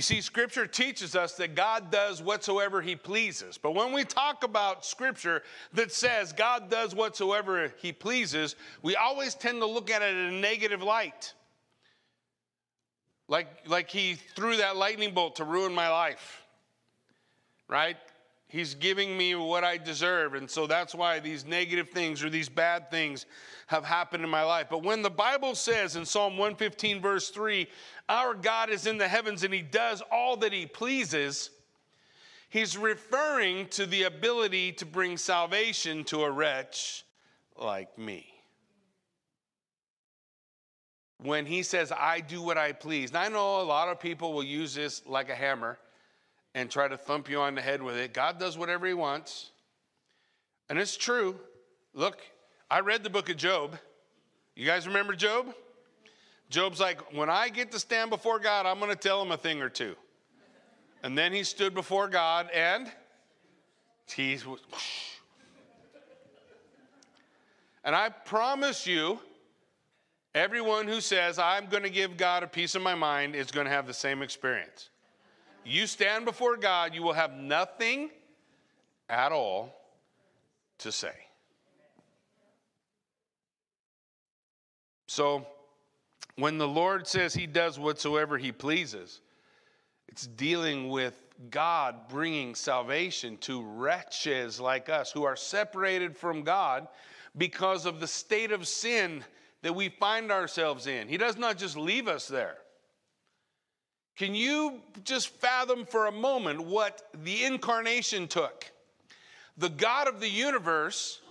You 0.00 0.02
see, 0.02 0.22
Scripture 0.22 0.66
teaches 0.66 1.14
us 1.14 1.34
that 1.34 1.54
God 1.54 1.90
does 1.90 2.22
whatsoever 2.22 2.80
He 2.80 2.96
pleases. 2.96 3.58
But 3.58 3.74
when 3.74 3.92
we 3.92 4.02
talk 4.02 4.44
about 4.44 4.82
Scripture 4.82 5.42
that 5.74 5.92
says 5.92 6.32
God 6.32 6.70
does 6.70 6.94
whatsoever 6.94 7.70
He 7.76 7.92
pleases, 7.92 8.56
we 8.80 8.96
always 8.96 9.34
tend 9.34 9.60
to 9.60 9.66
look 9.66 9.90
at 9.90 10.00
it 10.00 10.16
in 10.16 10.32
a 10.32 10.40
negative 10.40 10.82
light. 10.82 11.34
Like, 13.28 13.48
like 13.66 13.90
He 13.90 14.14
threw 14.14 14.56
that 14.56 14.74
lightning 14.74 15.12
bolt 15.12 15.36
to 15.36 15.44
ruin 15.44 15.74
my 15.74 15.90
life, 15.90 16.46
right? 17.68 17.98
He's 18.50 18.74
giving 18.74 19.16
me 19.16 19.36
what 19.36 19.62
I 19.62 19.76
deserve. 19.76 20.34
And 20.34 20.50
so 20.50 20.66
that's 20.66 20.92
why 20.92 21.20
these 21.20 21.46
negative 21.46 21.90
things 21.90 22.24
or 22.24 22.28
these 22.28 22.48
bad 22.48 22.90
things 22.90 23.26
have 23.68 23.84
happened 23.84 24.24
in 24.24 24.30
my 24.30 24.42
life. 24.42 24.66
But 24.68 24.82
when 24.82 25.02
the 25.02 25.10
Bible 25.10 25.54
says 25.54 25.94
in 25.94 26.04
Psalm 26.04 26.32
115, 26.32 27.00
verse 27.00 27.30
3, 27.30 27.68
our 28.08 28.34
God 28.34 28.68
is 28.68 28.88
in 28.88 28.98
the 28.98 29.06
heavens 29.06 29.44
and 29.44 29.54
he 29.54 29.62
does 29.62 30.02
all 30.10 30.36
that 30.38 30.52
he 30.52 30.66
pleases, 30.66 31.50
he's 32.48 32.76
referring 32.76 33.68
to 33.68 33.86
the 33.86 34.02
ability 34.02 34.72
to 34.72 34.84
bring 34.84 35.16
salvation 35.16 36.02
to 36.04 36.24
a 36.24 36.30
wretch 36.30 37.04
like 37.56 37.96
me. 37.96 38.26
When 41.22 41.46
he 41.46 41.62
says, 41.62 41.92
I 41.96 42.18
do 42.18 42.42
what 42.42 42.58
I 42.58 42.72
please. 42.72 43.12
Now, 43.12 43.20
I 43.20 43.28
know 43.28 43.60
a 43.60 43.62
lot 43.62 43.88
of 43.88 44.00
people 44.00 44.32
will 44.32 44.42
use 44.42 44.74
this 44.74 45.02
like 45.06 45.30
a 45.30 45.36
hammer 45.36 45.78
and 46.54 46.70
try 46.70 46.88
to 46.88 46.96
thump 46.96 47.28
you 47.28 47.40
on 47.40 47.54
the 47.54 47.60
head 47.60 47.82
with 47.82 47.96
it. 47.96 48.12
God 48.12 48.38
does 48.38 48.58
whatever 48.58 48.86
he 48.86 48.94
wants. 48.94 49.50
And 50.68 50.78
it's 50.78 50.96
true. 50.96 51.36
Look, 51.94 52.18
I 52.70 52.80
read 52.80 53.02
the 53.02 53.10
book 53.10 53.28
of 53.28 53.36
Job. 53.36 53.78
You 54.54 54.66
guys 54.66 54.86
remember 54.86 55.14
Job? 55.14 55.54
Job's 56.48 56.80
like, 56.80 57.14
when 57.14 57.30
I 57.30 57.48
get 57.48 57.70
to 57.72 57.78
stand 57.78 58.10
before 58.10 58.38
God, 58.38 58.66
I'm 58.66 58.78
going 58.78 58.90
to 58.90 58.96
tell 58.96 59.22
him 59.22 59.30
a 59.30 59.36
thing 59.36 59.62
or 59.62 59.68
two. 59.68 59.94
And 61.02 61.16
then 61.16 61.32
he 61.32 61.44
stood 61.44 61.74
before 61.74 62.08
God 62.08 62.50
and 62.52 62.90
he 64.12 64.38
was. 64.46 64.60
And 67.82 67.96
I 67.96 68.10
promise 68.10 68.86
you, 68.86 69.18
everyone 70.34 70.86
who 70.86 71.00
says, 71.00 71.38
I'm 71.38 71.66
going 71.66 71.84
to 71.84 71.90
give 71.90 72.16
God 72.16 72.42
a 72.42 72.46
piece 72.46 72.74
of 72.74 72.82
my 72.82 72.94
mind 72.94 73.34
is 73.34 73.50
going 73.50 73.66
to 73.66 73.72
have 73.72 73.86
the 73.86 73.94
same 73.94 74.20
experience. 74.20 74.90
You 75.64 75.86
stand 75.86 76.24
before 76.24 76.56
God, 76.56 76.94
you 76.94 77.02
will 77.02 77.12
have 77.12 77.32
nothing 77.32 78.10
at 79.08 79.32
all 79.32 79.76
to 80.78 80.90
say. 80.90 81.14
So, 85.06 85.46
when 86.36 86.56
the 86.56 86.68
Lord 86.68 87.06
says 87.06 87.34
he 87.34 87.46
does 87.46 87.78
whatsoever 87.78 88.38
he 88.38 88.52
pleases, 88.52 89.20
it's 90.08 90.26
dealing 90.26 90.88
with 90.88 91.14
God 91.50 92.08
bringing 92.08 92.54
salvation 92.54 93.36
to 93.38 93.62
wretches 93.62 94.60
like 94.60 94.88
us 94.88 95.10
who 95.10 95.24
are 95.24 95.36
separated 95.36 96.16
from 96.16 96.42
God 96.42 96.88
because 97.36 97.86
of 97.86 98.00
the 98.00 98.06
state 98.06 98.52
of 98.52 98.66
sin 98.66 99.24
that 99.62 99.74
we 99.74 99.88
find 99.88 100.32
ourselves 100.32 100.86
in. 100.86 101.08
He 101.08 101.16
does 101.16 101.36
not 101.36 101.58
just 101.58 101.76
leave 101.76 102.08
us 102.08 102.26
there. 102.26 102.56
Can 104.20 104.34
you 104.34 104.82
just 105.02 105.28
fathom 105.28 105.86
for 105.86 106.06
a 106.06 106.12
moment 106.12 106.60
what 106.60 107.08
the 107.24 107.42
incarnation 107.42 108.28
took? 108.28 108.70
The 109.56 109.70
God 109.70 110.08
of 110.08 110.20
the 110.20 110.28
universe 110.28 111.22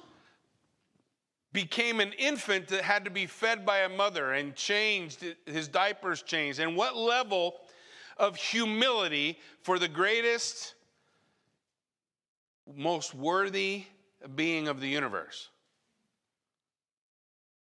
became 1.54 2.00
an 2.00 2.14
infant 2.14 2.70
that 2.70 2.82
had 2.82 3.06
to 3.06 3.12
be 3.12 3.28
fed 3.28 3.64
by 3.64 3.82
a 3.82 3.90
mother 3.90 4.34
and 4.34 4.56
changed, 4.56 5.24
his 5.46 5.68
diapers 5.68 6.24
changed. 6.24 6.58
And 6.58 6.76
what 6.76 6.98
level 6.98 7.58
of 8.18 8.36
humility 8.36 9.38
for 9.62 9.78
the 9.78 9.88
greatest, 9.88 10.74
most 12.76 13.14
worthy 13.14 13.84
being 14.34 14.68
of 14.68 14.82
the 14.82 14.90
universe? 14.90 15.50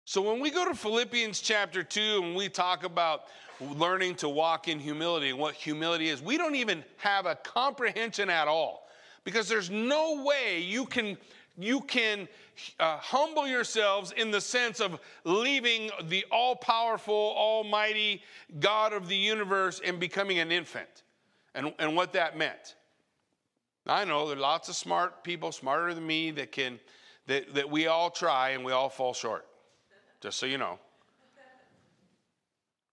So 0.06 0.22
when 0.22 0.42
we 0.42 0.52
go 0.52 0.68
to 0.68 0.76
Philippians 0.76 1.40
chapter 1.40 1.82
2 1.82 2.22
and 2.24 2.36
we 2.36 2.50
talk 2.50 2.84
about 2.84 3.24
learning 3.62 4.16
to 4.16 4.28
walk 4.28 4.68
in 4.68 4.78
humility 4.78 5.30
and 5.30 5.40
what 5.40 5.56
humility 5.56 6.10
is, 6.10 6.22
we 6.22 6.38
don't 6.38 6.56
even 6.56 6.84
have 6.98 7.26
a 7.26 7.36
comprehension 7.36 8.30
at 8.30 8.50
all 8.50 8.90
because 9.24 9.48
there's 9.48 9.70
no 9.70 10.24
way 10.24 10.60
you 10.60 10.86
can 10.86 11.18
you 11.58 11.82
can 11.82 12.28
uh, 12.80 12.98
humble 12.98 13.48
yourselves 13.48 14.12
in 14.18 14.32
the 14.32 14.42
sense 14.42 14.80
of 14.80 15.00
leaving 15.24 15.92
the 16.06 16.26
all 16.32 16.56
powerful, 16.56 17.14
almighty 17.38 18.24
God 18.60 18.92
of 18.92 19.08
the 19.08 19.16
universe 19.16 19.80
and 19.86 20.00
becoming 20.00 20.40
an 20.40 20.52
infant 20.52 21.04
and, 21.54 21.72
and 21.78 21.96
what 21.96 22.12
that 22.14 22.36
meant. 22.36 22.76
I 23.86 24.04
know 24.04 24.28
there 24.28 24.36
are 24.36 24.42
lots 24.42 24.68
of 24.68 24.76
smart 24.76 25.24
people, 25.24 25.52
smarter 25.52 25.94
than 25.94 26.08
me, 26.08 26.32
that 26.32 26.52
can, 26.52 26.80
that, 27.28 27.54
that 27.54 27.70
we 27.70 27.86
all 27.86 28.10
try 28.10 28.50
and 28.50 28.66
we 28.66 28.72
all 28.72 28.90
fall 28.90 29.14
short 29.14 29.46
just 30.24 30.40
so 30.40 30.46
you 30.46 30.58
know. 30.58 30.80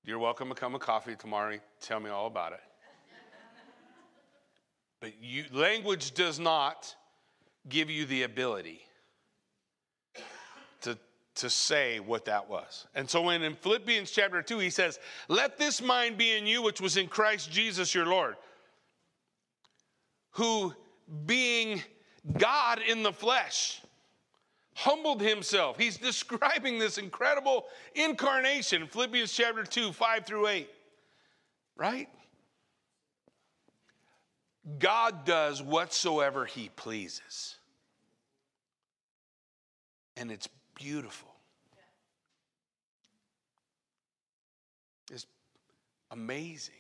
You're 0.05 0.19
welcome 0.19 0.49
to 0.49 0.55
come 0.57 0.75
a 0.75 0.81
coffee 0.81 1.15
tomorrow 1.15 1.61
tell 1.81 2.01
me 2.01 2.11
all 2.11 2.27
about 2.27 2.55
it. 2.55 2.61
But 5.01 5.13
you, 5.23 5.45
language 5.53 6.13
does 6.15 6.41
not 6.41 6.93
give 7.69 7.89
you 7.89 8.05
the 8.05 8.25
ability 8.25 8.81
to, 10.81 10.99
to 11.37 11.49
say 11.49 12.01
what 12.01 12.25
that 12.25 12.51
was. 12.51 12.89
And 12.97 13.09
so 13.09 13.23
when 13.23 13.45
in 13.45 13.55
Philippians 13.55 14.11
chapter 14.11 14.43
2, 14.43 14.59
he 14.59 14.69
says, 14.69 14.99
Let 15.29 15.57
this 15.57 15.81
mind 15.81 16.19
be 16.19 16.37
in 16.37 16.49
you, 16.49 16.63
which 16.63 16.81
was 16.81 16.97
in 16.97 17.07
Christ 17.07 17.53
Jesus 17.53 17.95
your 17.95 18.07
Lord, 18.07 18.35
who 20.33 20.75
being 21.27 21.81
God 22.37 22.81
in 22.81 23.05
the 23.05 23.13
flesh, 23.13 23.81
humbled 24.75 25.21
himself. 25.21 25.79
He's 25.79 25.97
describing 26.11 26.79
this 26.79 26.99
incredible 26.99 27.67
incarnation, 27.95 28.87
Philippians 28.87 29.33
chapter 29.33 29.65
2, 29.65 29.93
5 29.93 30.27
through 30.27 30.47
8. 30.47 30.71
Right? 31.77 32.09
God 34.79 35.25
does 35.25 35.63
whatsoever 35.63 36.45
he 36.45 36.71
pleases. 36.77 37.57
And 40.17 40.31
it's 40.31 40.49
beautiful. 40.75 41.31
It's 45.11 45.27
amazing. 46.11 46.75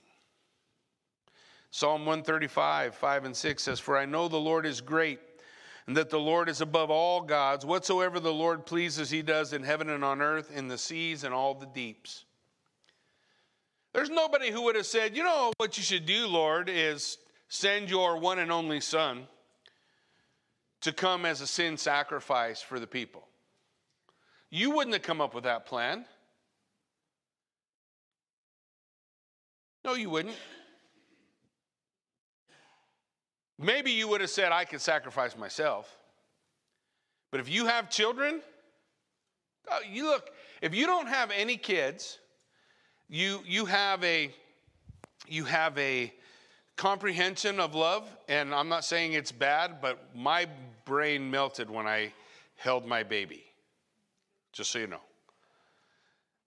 Psalm 1.70 2.00
135, 2.00 2.94
5 2.94 3.24
and 3.24 3.36
6 3.36 3.62
says, 3.62 3.80
For 3.80 3.96
I 3.96 4.04
know 4.04 4.28
the 4.28 4.36
Lord 4.36 4.66
is 4.66 4.80
great 4.80 5.20
and 5.90 5.96
that 5.96 6.08
the 6.08 6.20
Lord 6.20 6.48
is 6.48 6.60
above 6.60 6.88
all 6.88 7.20
gods. 7.20 7.66
Whatsoever 7.66 8.20
the 8.20 8.32
Lord 8.32 8.64
pleases, 8.64 9.10
he 9.10 9.22
does 9.22 9.52
in 9.52 9.64
heaven 9.64 9.90
and 9.90 10.04
on 10.04 10.22
earth, 10.22 10.56
in 10.56 10.68
the 10.68 10.78
seas 10.78 11.24
and 11.24 11.34
all 11.34 11.52
the 11.52 11.66
deeps. 11.66 12.26
There's 13.92 14.08
nobody 14.08 14.52
who 14.52 14.62
would 14.62 14.76
have 14.76 14.86
said, 14.86 15.16
you 15.16 15.24
know, 15.24 15.52
what 15.56 15.76
you 15.76 15.82
should 15.82 16.06
do, 16.06 16.28
Lord, 16.28 16.70
is 16.72 17.18
send 17.48 17.90
your 17.90 18.20
one 18.20 18.38
and 18.38 18.52
only 18.52 18.78
Son 18.78 19.26
to 20.82 20.92
come 20.92 21.26
as 21.26 21.40
a 21.40 21.46
sin 21.48 21.76
sacrifice 21.76 22.62
for 22.62 22.78
the 22.78 22.86
people. 22.86 23.26
You 24.48 24.70
wouldn't 24.70 24.94
have 24.94 25.02
come 25.02 25.20
up 25.20 25.34
with 25.34 25.42
that 25.42 25.66
plan. 25.66 26.04
No, 29.84 29.94
you 29.94 30.08
wouldn't. 30.08 30.36
Maybe 33.60 33.90
you 33.90 34.08
would 34.08 34.22
have 34.22 34.30
said, 34.30 34.52
I 34.52 34.64
could 34.64 34.80
sacrifice 34.80 35.36
myself. 35.36 35.94
But 37.30 37.40
if 37.40 37.48
you 37.48 37.66
have 37.66 37.90
children, 37.90 38.40
oh, 39.70 39.80
you 39.88 40.06
look, 40.06 40.30
if 40.62 40.74
you 40.74 40.86
don't 40.86 41.06
have 41.06 41.30
any 41.30 41.56
kids, 41.56 42.18
you, 43.08 43.40
you 43.46 43.66
have 43.66 44.02
a 44.02 44.32
you 45.28 45.44
have 45.44 45.78
a 45.78 46.12
comprehension 46.76 47.60
of 47.60 47.74
love, 47.74 48.08
and 48.28 48.52
I'm 48.52 48.68
not 48.68 48.84
saying 48.84 49.12
it's 49.12 49.30
bad, 49.30 49.80
but 49.80 50.02
my 50.14 50.48
brain 50.84 51.30
melted 51.30 51.70
when 51.70 51.86
I 51.86 52.12
held 52.56 52.84
my 52.84 53.04
baby. 53.04 53.44
Just 54.52 54.72
so 54.72 54.80
you 54.80 54.88
know. 54.88 55.00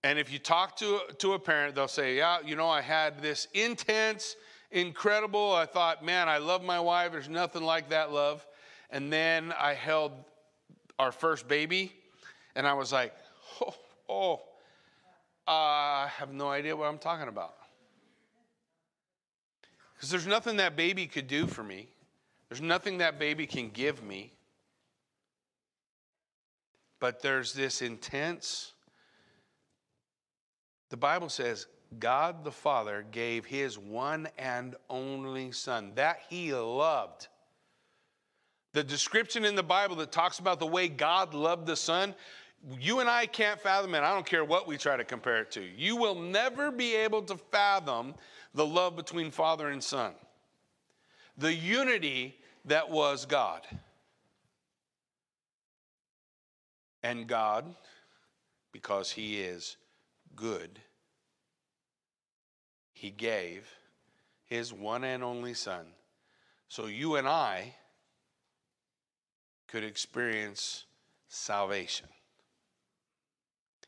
And 0.03 0.19
if 0.19 0.33
you 0.33 0.39
talk 0.39 0.75
to, 0.77 0.99
to 1.19 1.33
a 1.33 1.39
parent, 1.39 1.75
they'll 1.75 1.87
say, 1.87 2.17
Yeah, 2.17 2.39
you 2.43 2.55
know, 2.55 2.67
I 2.67 2.81
had 2.81 3.21
this 3.21 3.47
intense 3.53 4.35
incredible. 4.73 5.53
I 5.53 5.65
thought, 5.65 6.03
man, 6.03 6.27
I 6.27 6.39
love 6.39 6.63
my 6.63 6.79
wife. 6.79 7.13
There's 7.13 7.29
nothing 7.29 7.63
like 7.63 7.89
that 7.89 8.11
love. 8.11 8.45
And 8.89 9.11
then 9.11 9.53
I 9.59 9.73
held 9.73 10.11
our 10.99 11.11
first 11.11 11.47
baby, 11.47 11.91
and 12.55 12.67
I 12.67 12.73
was 12.73 12.91
like, 12.91 13.13
oh, 13.61 13.75
oh 14.09 14.41
I 15.47 16.09
have 16.17 16.31
no 16.31 16.49
idea 16.49 16.75
what 16.75 16.87
I'm 16.87 16.99
talking 16.99 17.27
about. 17.27 17.55
Because 19.95 20.09
there's 20.11 20.27
nothing 20.27 20.57
that 20.57 20.75
baby 20.75 21.07
could 21.07 21.27
do 21.27 21.47
for 21.47 21.63
me, 21.63 21.87
there's 22.49 22.61
nothing 22.61 22.99
that 22.99 23.17
baby 23.19 23.47
can 23.47 23.69
give 23.69 24.03
me. 24.03 24.33
But 26.99 27.21
there's 27.21 27.51
this 27.53 27.81
intense, 27.81 28.71
the 30.89 30.95
Bible 30.95 31.27
says, 31.27 31.67
God 31.99 32.43
the 32.43 32.51
Father 32.51 33.05
gave 33.11 33.45
his 33.45 33.77
one 33.77 34.27
and 34.37 34.75
only 34.89 35.51
Son 35.51 35.91
that 35.95 36.21
he 36.29 36.53
loved. 36.53 37.27
The 38.73 38.83
description 38.83 39.45
in 39.45 39.55
the 39.55 39.63
Bible 39.63 39.95
that 39.97 40.11
talks 40.11 40.39
about 40.39 40.59
the 40.59 40.67
way 40.67 40.87
God 40.87 41.33
loved 41.33 41.67
the 41.67 41.75
Son, 41.75 42.15
you 42.79 42.99
and 42.99 43.09
I 43.09 43.25
can't 43.25 43.59
fathom 43.59 43.93
it. 43.93 43.99
I 43.99 44.13
don't 44.13 44.25
care 44.25 44.43
what 44.43 44.67
we 44.67 44.77
try 44.77 44.97
to 44.97 45.03
compare 45.03 45.41
it 45.41 45.51
to. 45.51 45.61
You 45.61 45.95
will 45.95 46.15
never 46.15 46.71
be 46.71 46.95
able 46.95 47.21
to 47.23 47.37
fathom 47.37 48.15
the 48.53 48.65
love 48.65 48.95
between 48.95 49.31
Father 49.31 49.69
and 49.69 49.83
Son, 49.83 50.13
the 51.37 51.53
unity 51.53 52.35
that 52.65 52.89
was 52.89 53.25
God. 53.25 53.61
And 57.03 57.27
God, 57.27 57.65
because 58.71 59.11
He 59.11 59.41
is 59.41 59.77
good 60.35 60.79
he 63.03 63.09
gave 63.09 63.67
his 64.45 64.71
one 64.71 65.03
and 65.03 65.25
only 65.25 65.53
Son 65.53 65.85
so 66.69 66.85
you 66.85 67.17
and 67.17 67.27
I 67.27 67.75
could 69.67 69.83
experience 69.83 70.85
salvation. 71.27 72.07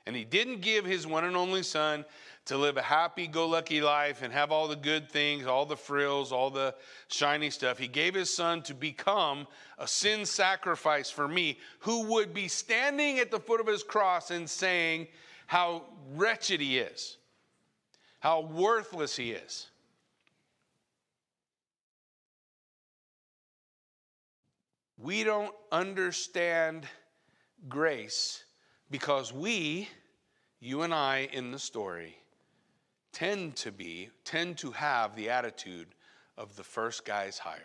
And 0.06 0.17
he 0.17 0.25
didn't 0.25 0.60
give 0.60 0.84
his 0.84 1.08
one 1.08 1.23
and 1.23 1.38
only 1.38 1.63
son 1.63 2.04
to 2.47 2.58
live 2.58 2.75
a 2.75 2.82
happy 2.82 3.25
go 3.25 3.47
lucky 3.47 3.82
life 3.82 4.21
and 4.21 4.34
have 4.34 4.51
all 4.51 4.67
the 4.67 4.75
good 4.75 5.10
things, 5.10 5.47
all 5.47 5.65
the 5.65 5.78
frills, 5.78 6.34
all 6.34 6.49
the 6.49 6.75
shiny 7.08 7.49
stuff. 7.51 7.80
He 7.80 7.88
gave 7.88 8.13
his 8.15 8.36
son 8.36 8.63
to 8.63 8.73
become 8.73 9.47
a 9.78 9.88
sin 9.88 10.25
sacrifice 10.25 11.10
for 11.10 11.28
me, 11.28 11.58
who 11.80 12.04
would 12.13 12.34
be 12.34 12.49
standing 12.49 13.19
at 13.19 13.32
the 13.32 13.39
foot 13.39 13.62
of 13.62 13.67
his 13.67 13.82
cross 13.82 14.30
and 14.30 14.49
saying 14.49 15.08
how 15.47 15.86
wretched 16.15 16.60
he 16.60 16.80
is 16.80 17.17
how 18.26 18.40
worthless 18.40 19.16
he 19.16 19.34
is. 19.34 19.68
We 24.98 25.24
don't 25.24 25.54
understand 25.72 26.88
grace 27.70 28.44
because 28.90 29.32
we, 29.32 29.90
you 30.60 30.82
and 30.82 30.92
I 30.92 31.30
in 31.34 31.52
the 31.52 31.60
story, 31.60 32.18
tend 33.14 33.58
to 33.58 33.72
be, 33.72 34.10
tend 34.24 34.58
to 34.58 34.72
have 34.72 35.16
the 35.16 35.30
attitude 35.30 35.90
of 36.36 36.56
the 36.56 36.64
first 36.64 37.06
guys 37.06 37.38
hired. 37.38 37.62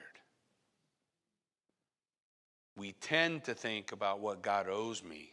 We 2.76 2.92
tend 3.00 3.44
to 3.44 3.54
think 3.54 3.92
about 3.92 4.20
what 4.20 4.42
God 4.42 4.68
owes 4.68 5.02
me 5.02 5.32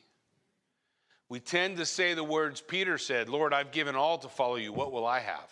we 1.30 1.40
tend 1.40 1.78
to 1.78 1.86
say 1.86 2.14
the 2.14 2.24
words 2.24 2.62
Peter 2.62 2.98
said 2.98 3.30
Lord, 3.30 3.54
I've 3.54 3.72
given 3.72 3.96
all 3.96 4.18
to 4.20 4.30
follow 4.30 4.56
you. 4.56 4.72
What 4.74 4.92
will 4.92 5.06
I 5.06 5.20
have? 5.20 5.52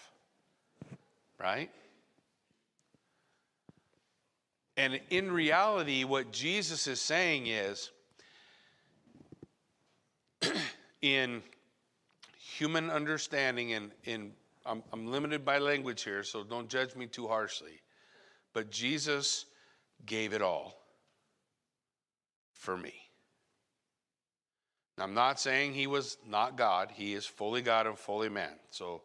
Right? 1.40 1.70
And 4.78 5.00
in 5.10 5.32
reality, 5.32 6.04
what 6.04 6.32
Jesus 6.32 6.88
is 6.88 7.00
saying 7.00 7.48
is 7.48 7.92
in 11.02 11.42
human 12.58 12.90
understanding, 12.90 13.74
and 13.74 13.92
in, 14.04 14.32
I'm, 14.66 14.84
I'm 14.92 15.08
limited 15.08 15.46
by 15.46 15.60
language 15.60 16.04
here, 16.04 16.24
so 16.24 16.44
don't 16.44 16.68
judge 16.68 16.96
me 16.96 17.08
too 17.08 17.28
harshly. 17.28 17.82
But 18.54 18.70
Jesus 18.70 19.46
gave 20.06 20.34
it 20.34 20.42
all 20.42 20.76
for 22.54 22.76
me. 22.76 23.05
I'm 24.98 25.14
not 25.14 25.40
saying 25.40 25.74
he 25.74 25.88
was 25.88 26.18
not 26.28 26.56
God. 26.56 26.90
He 26.94 27.14
is 27.14 27.26
fully 27.26 27.62
God 27.62 27.86
and 27.86 27.98
fully 27.98 28.30
man. 28.30 28.54
So 28.72 29.02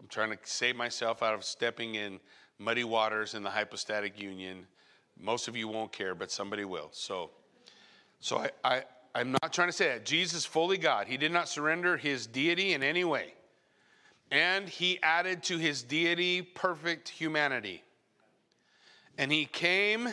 I'm 0.00 0.08
trying 0.08 0.30
to 0.30 0.38
save 0.44 0.76
myself 0.76 1.22
out 1.22 1.34
of 1.34 1.44
stepping 1.44 1.96
in 1.96 2.20
muddy 2.58 2.84
waters 2.84 3.34
in 3.34 3.42
the 3.42 3.50
hypostatic 3.50 4.18
union. 4.20 4.66
Most 5.20 5.48
of 5.48 5.56
you 5.56 5.68
won't 5.68 5.92
care, 5.92 6.14
but 6.14 6.30
somebody 6.30 6.64
will. 6.64 6.88
So, 6.92 7.30
so 8.20 8.38
I, 8.38 8.50
I, 8.64 8.84
I'm 9.14 9.32
not 9.32 9.52
trying 9.52 9.68
to 9.68 9.72
say 9.72 9.88
that. 9.88 10.06
Jesus, 10.06 10.44
fully 10.44 10.78
God, 10.78 11.06
he 11.06 11.16
did 11.16 11.32
not 11.32 11.48
surrender 11.48 11.96
his 11.96 12.26
deity 12.26 12.72
in 12.72 12.82
any 12.82 13.04
way. 13.04 13.34
And 14.30 14.68
he 14.68 15.00
added 15.02 15.42
to 15.44 15.58
his 15.58 15.82
deity 15.82 16.42
perfect 16.42 17.08
humanity. 17.08 17.82
And 19.18 19.30
he 19.30 19.46
came, 19.46 20.08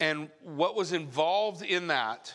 and 0.00 0.28
what 0.42 0.76
was 0.76 0.92
involved 0.92 1.62
in 1.62 1.88
that, 1.88 2.34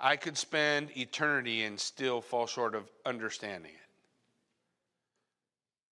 I 0.00 0.16
could 0.16 0.38
spend 0.38 0.96
eternity 0.96 1.64
and 1.64 1.78
still 1.78 2.22
fall 2.22 2.46
short 2.46 2.74
of 2.74 2.90
understanding 3.04 3.72
it 3.72 3.76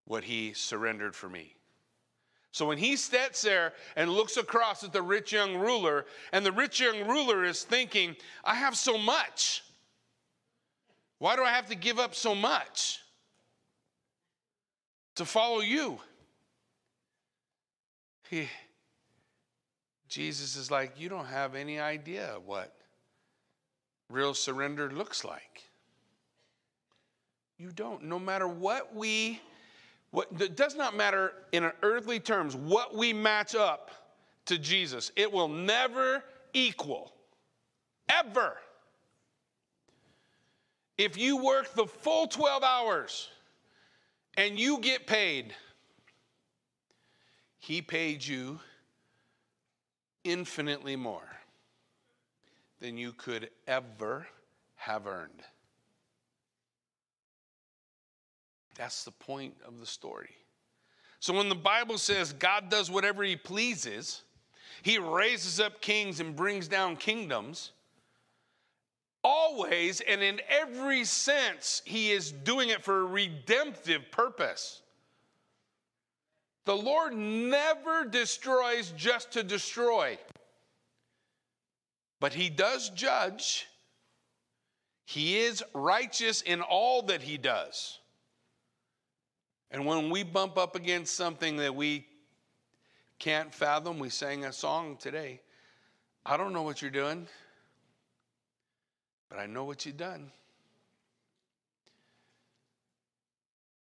what 0.07 0.25
he 0.25 0.55
surrendered 0.55 1.15
for 1.15 1.29
me. 1.29 1.55
So 2.51 2.67
when 2.67 2.79
he 2.79 2.97
sits 2.97 3.43
there 3.43 3.75
and 3.95 4.11
looks 4.11 4.39
across 4.39 4.83
at 4.83 4.93
the 4.93 5.03
rich 5.03 5.33
young 5.33 5.57
ruler, 5.57 6.07
and 6.33 6.45
the 6.45 6.51
rich 6.51 6.81
young 6.81 7.07
ruler 7.07 7.45
is 7.45 7.63
thinking, 7.63 8.17
I 8.43 8.55
have 8.55 8.75
so 8.75 8.97
much. 8.97 9.63
Why 11.19 11.37
do 11.37 11.43
I 11.43 11.51
have 11.51 11.69
to 11.69 11.75
give 11.75 11.99
up 11.99 12.15
so 12.15 12.35
much 12.35 13.01
to 15.17 15.27
follow 15.27 15.61
you? 15.61 16.01
He, 18.31 18.49
Jesus 20.09 20.57
is 20.57 20.71
like, 20.71 20.99
You 20.99 21.11
don't 21.11 21.27
have 21.27 21.55
any 21.55 21.79
idea 21.79 22.39
what 22.47 22.78
real 24.09 24.35
surrender 24.35 24.91
looks 24.91 25.25
like. 25.25 25.65
You 27.59 27.71
don't. 27.73 28.05
No 28.05 28.19
matter 28.19 28.47
what 28.47 28.95
we 28.95 29.41
what, 30.11 30.29
it 30.41 30.57
does 30.57 30.75
not 30.75 30.97
matter 30.97 31.33
in 31.53 31.71
earthly 31.83 32.19
terms 32.19 32.57
what 32.57 32.97
we 32.97 33.13
match 33.13 33.55
up 33.55 33.91
to 34.47 34.59
Jesus, 34.59 35.13
it 35.17 35.31
will 35.31 35.49
never 35.49 36.25
equal. 36.55 37.13
Ever. 38.09 38.57
If 40.97 41.19
you 41.19 41.37
work 41.37 41.75
the 41.75 41.87
full 41.87 42.27
12 42.27 42.63
hours 42.63 43.29
and 44.37 44.59
you 44.59 44.81
get 44.81 45.07
paid, 45.07 45.55
he 47.59 47.83
paid 47.83 48.25
you 48.25 48.59
infinitely 50.25 50.97
more 50.97 51.38
than 52.81 52.97
you 52.97 53.13
could 53.13 53.51
ever 53.67 54.27
have 54.77 55.07
earned. 55.07 55.43
That's 58.77 59.05
the 59.05 59.11
point 59.11 59.55
of 59.67 59.81
the 59.81 59.87
story. 59.87 60.31
So 61.21 61.35
when 61.35 61.49
the 61.49 61.55
Bible 61.57 61.99
says 61.99 62.33
God 62.33 62.71
does 62.71 62.91
whatever 62.91 63.25
he 63.25 63.35
pleases, 63.35 64.23
he 64.83 64.99
raises 64.99 65.59
up 65.59 65.81
kings 65.81 66.21
and 66.21 66.37
brings 66.37 66.69
down 66.69 66.97
kingdoms. 66.97 67.73
Always 69.25 70.01
and 70.01 70.23
in 70.23 70.41
every 70.49 71.05
sense, 71.05 71.83
he 71.85 72.13
is 72.13 72.31
doing 72.31 72.69
it 72.69 72.85
for 72.85 73.01
a 73.01 73.05
redemptive 73.05 74.11
purpose. 74.13 74.81
The 76.67 76.77
Lord 76.77 77.15
never 77.17 78.05
destroys 78.05 78.93
just 78.97 79.33
to 79.33 79.43
destroy, 79.43 80.19
but 82.21 82.35
he 82.35 82.49
does 82.49 82.91
judge. 82.91 83.67
He 85.05 85.39
is 85.39 85.63
righteous 85.73 86.43
in 86.43 86.61
all 86.61 87.03
that 87.03 87.23
he 87.23 87.39
does. 87.39 87.99
And 89.71 89.87
when 89.87 90.11
we 90.11 90.23
bump 90.23 90.59
up 90.59 90.77
against 90.77 91.15
something 91.15 91.57
that 91.59 91.75
we 91.75 92.07
can't 93.19 93.55
fathom, 93.55 93.99
we 93.99 94.09
sang 94.09 94.45
a 94.45 94.53
song 94.53 94.97
today. 94.97 95.41
I 96.25 96.37
don't 96.37 96.53
know 96.53 96.63
what 96.63 96.83
you're 96.83 96.91
doing, 96.91 97.27
but 99.29 99.39
I 99.39 99.47
know 99.47 99.65
what 99.65 99.87
you've 99.87 99.97
done. 99.97 100.31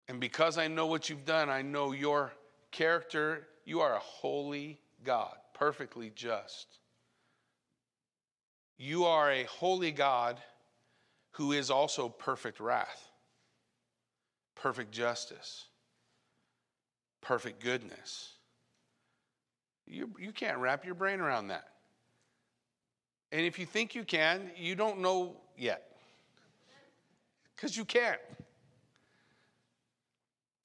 And 0.08 0.20
because 0.20 0.58
I 0.58 0.68
know 0.68 0.86
what 0.86 1.08
you've 1.08 1.24
done, 1.24 1.48
I 1.48 1.62
know 1.62 1.92
your 1.92 2.32
character. 2.70 3.46
You 3.64 3.80
are 3.80 3.94
a 3.94 4.00
holy 4.00 4.78
God, 5.02 5.36
perfectly 5.54 6.12
just. 6.14 6.78
You 8.76 9.04
are 9.04 9.30
a 9.30 9.44
holy 9.44 9.92
God 9.92 10.40
who 11.32 11.52
is 11.52 11.70
also 11.70 12.08
perfect 12.08 12.60
wrath 12.60 13.10
perfect 14.64 14.92
justice, 14.92 15.66
perfect 17.20 17.62
goodness. 17.62 18.32
You, 19.86 20.10
you 20.18 20.32
can't 20.32 20.56
wrap 20.56 20.86
your 20.86 20.94
brain 20.94 21.20
around 21.20 21.48
that. 21.48 21.68
And 23.30 23.42
if 23.42 23.58
you 23.58 23.66
think 23.66 23.94
you 23.94 24.04
can, 24.04 24.50
you 24.56 24.74
don't 24.74 25.00
know 25.00 25.36
yet. 25.58 25.96
Because 27.54 27.76
you 27.76 27.84
can't. 27.84 28.20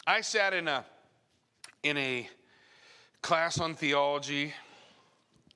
I 0.07 0.21
sat 0.21 0.53
in 0.53 0.69
a 0.69 0.85
in 1.83 1.97
a 1.97 2.29
class 3.21 3.59
on 3.59 3.75
theology. 3.75 4.53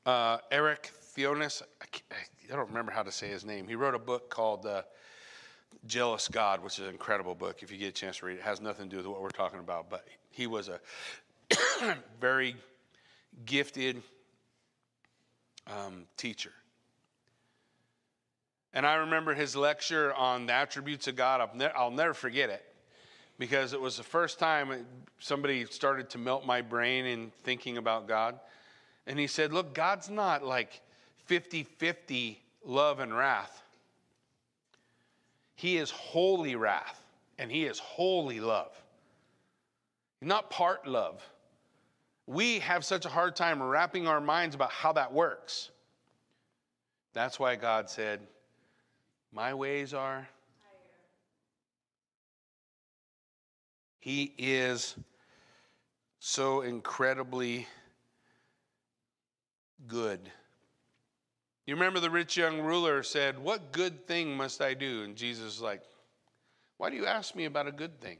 Uh, 0.05 0.39
Erik 0.51 0.91
Thoennes, 1.15 1.61
I, 1.81 1.85
I, 2.51 2.55
don't 2.55 2.67
remember 2.67 2.91
how 2.91 3.03
to 3.03 3.11
say 3.11 3.27
his 3.27 3.45
name. 3.45 3.67
He 3.67 3.75
wrote 3.75 3.95
a 3.95 3.99
book 3.99 4.29
called 4.29 4.65
uh, 4.65 4.83
Jealous 5.85 6.27
God, 6.27 6.63
which 6.63 6.79
is 6.79 6.85
an 6.85 6.91
incredible 6.91 7.35
book. 7.35 7.63
If 7.63 7.71
you 7.71 7.77
get 7.77 7.89
a 7.89 7.91
chance 7.91 8.17
to 8.17 8.25
read 8.25 8.33
it, 8.33 8.39
it 8.39 8.43
has 8.43 8.61
nothing 8.61 8.89
to 8.89 8.91
do 8.91 8.97
with 8.97 9.07
what 9.07 9.21
we're 9.21 9.29
talking 9.29 9.59
about, 9.59 9.89
but 9.89 10.05
he 10.31 10.47
was 10.47 10.69
a 10.69 10.79
very 12.19 12.55
gifted 13.45 14.01
um, 15.67 16.05
teacher. 16.17 16.51
And 18.73 18.85
I 18.85 18.95
remember 18.95 19.33
his 19.33 19.55
lecture 19.55 20.13
on 20.13 20.47
the 20.47 20.53
attributes 20.53 21.07
of 21.07 21.15
God. 21.15 21.41
I'll, 21.41 21.51
ne- 21.55 21.71
I'll 21.75 21.91
never 21.91 22.13
forget 22.13 22.49
it 22.49 22.65
because 23.37 23.73
it 23.73 23.81
was 23.81 23.97
the 23.97 24.03
first 24.03 24.39
time 24.39 24.85
somebody 25.19 25.65
started 25.65 26.09
to 26.11 26.17
melt 26.17 26.45
my 26.45 26.61
brain 26.61 27.05
in 27.05 27.31
thinking 27.43 27.77
about 27.77 28.07
God. 28.07 28.39
And 29.05 29.19
he 29.19 29.27
said, 29.27 29.53
Look, 29.53 29.73
God's 29.73 30.09
not 30.09 30.43
like 30.43 30.81
50 31.25 31.63
50 31.63 32.41
love 32.65 32.99
and 32.99 33.15
wrath. 33.15 33.63
He 35.55 35.77
is 35.77 35.91
holy 35.91 36.55
wrath 36.55 36.99
and 37.37 37.51
he 37.51 37.65
is 37.65 37.79
holy 37.79 38.39
love. 38.39 38.71
Not 40.21 40.49
part 40.49 40.87
love. 40.87 41.21
We 42.25 42.59
have 42.59 42.85
such 42.85 43.05
a 43.05 43.09
hard 43.09 43.35
time 43.35 43.61
wrapping 43.61 44.07
our 44.07 44.21
minds 44.21 44.55
about 44.55 44.71
how 44.71 44.93
that 44.93 45.11
works. 45.11 45.71
That's 47.13 47.39
why 47.39 47.55
God 47.55 47.89
said, 47.89 48.21
My 49.31 49.53
ways 49.53 49.93
are. 49.93 50.27
He 53.99 54.33
is 54.37 54.95
so 56.19 56.61
incredibly 56.61 57.67
good. 59.87 60.19
You 61.65 61.75
remember 61.75 61.99
the 61.99 62.09
rich 62.09 62.35
young 62.35 62.59
ruler 62.61 63.03
said, 63.03 63.39
What 63.39 63.71
good 63.71 64.05
thing 64.05 64.35
must 64.35 64.61
I 64.61 64.73
do? 64.73 65.03
And 65.03 65.15
Jesus 65.15 65.55
is 65.55 65.61
like, 65.61 65.81
Why 66.77 66.89
do 66.89 66.95
you 66.95 67.05
ask 67.05 67.35
me 67.35 67.45
about 67.45 67.67
a 67.67 67.71
good 67.71 68.01
thing? 68.01 68.17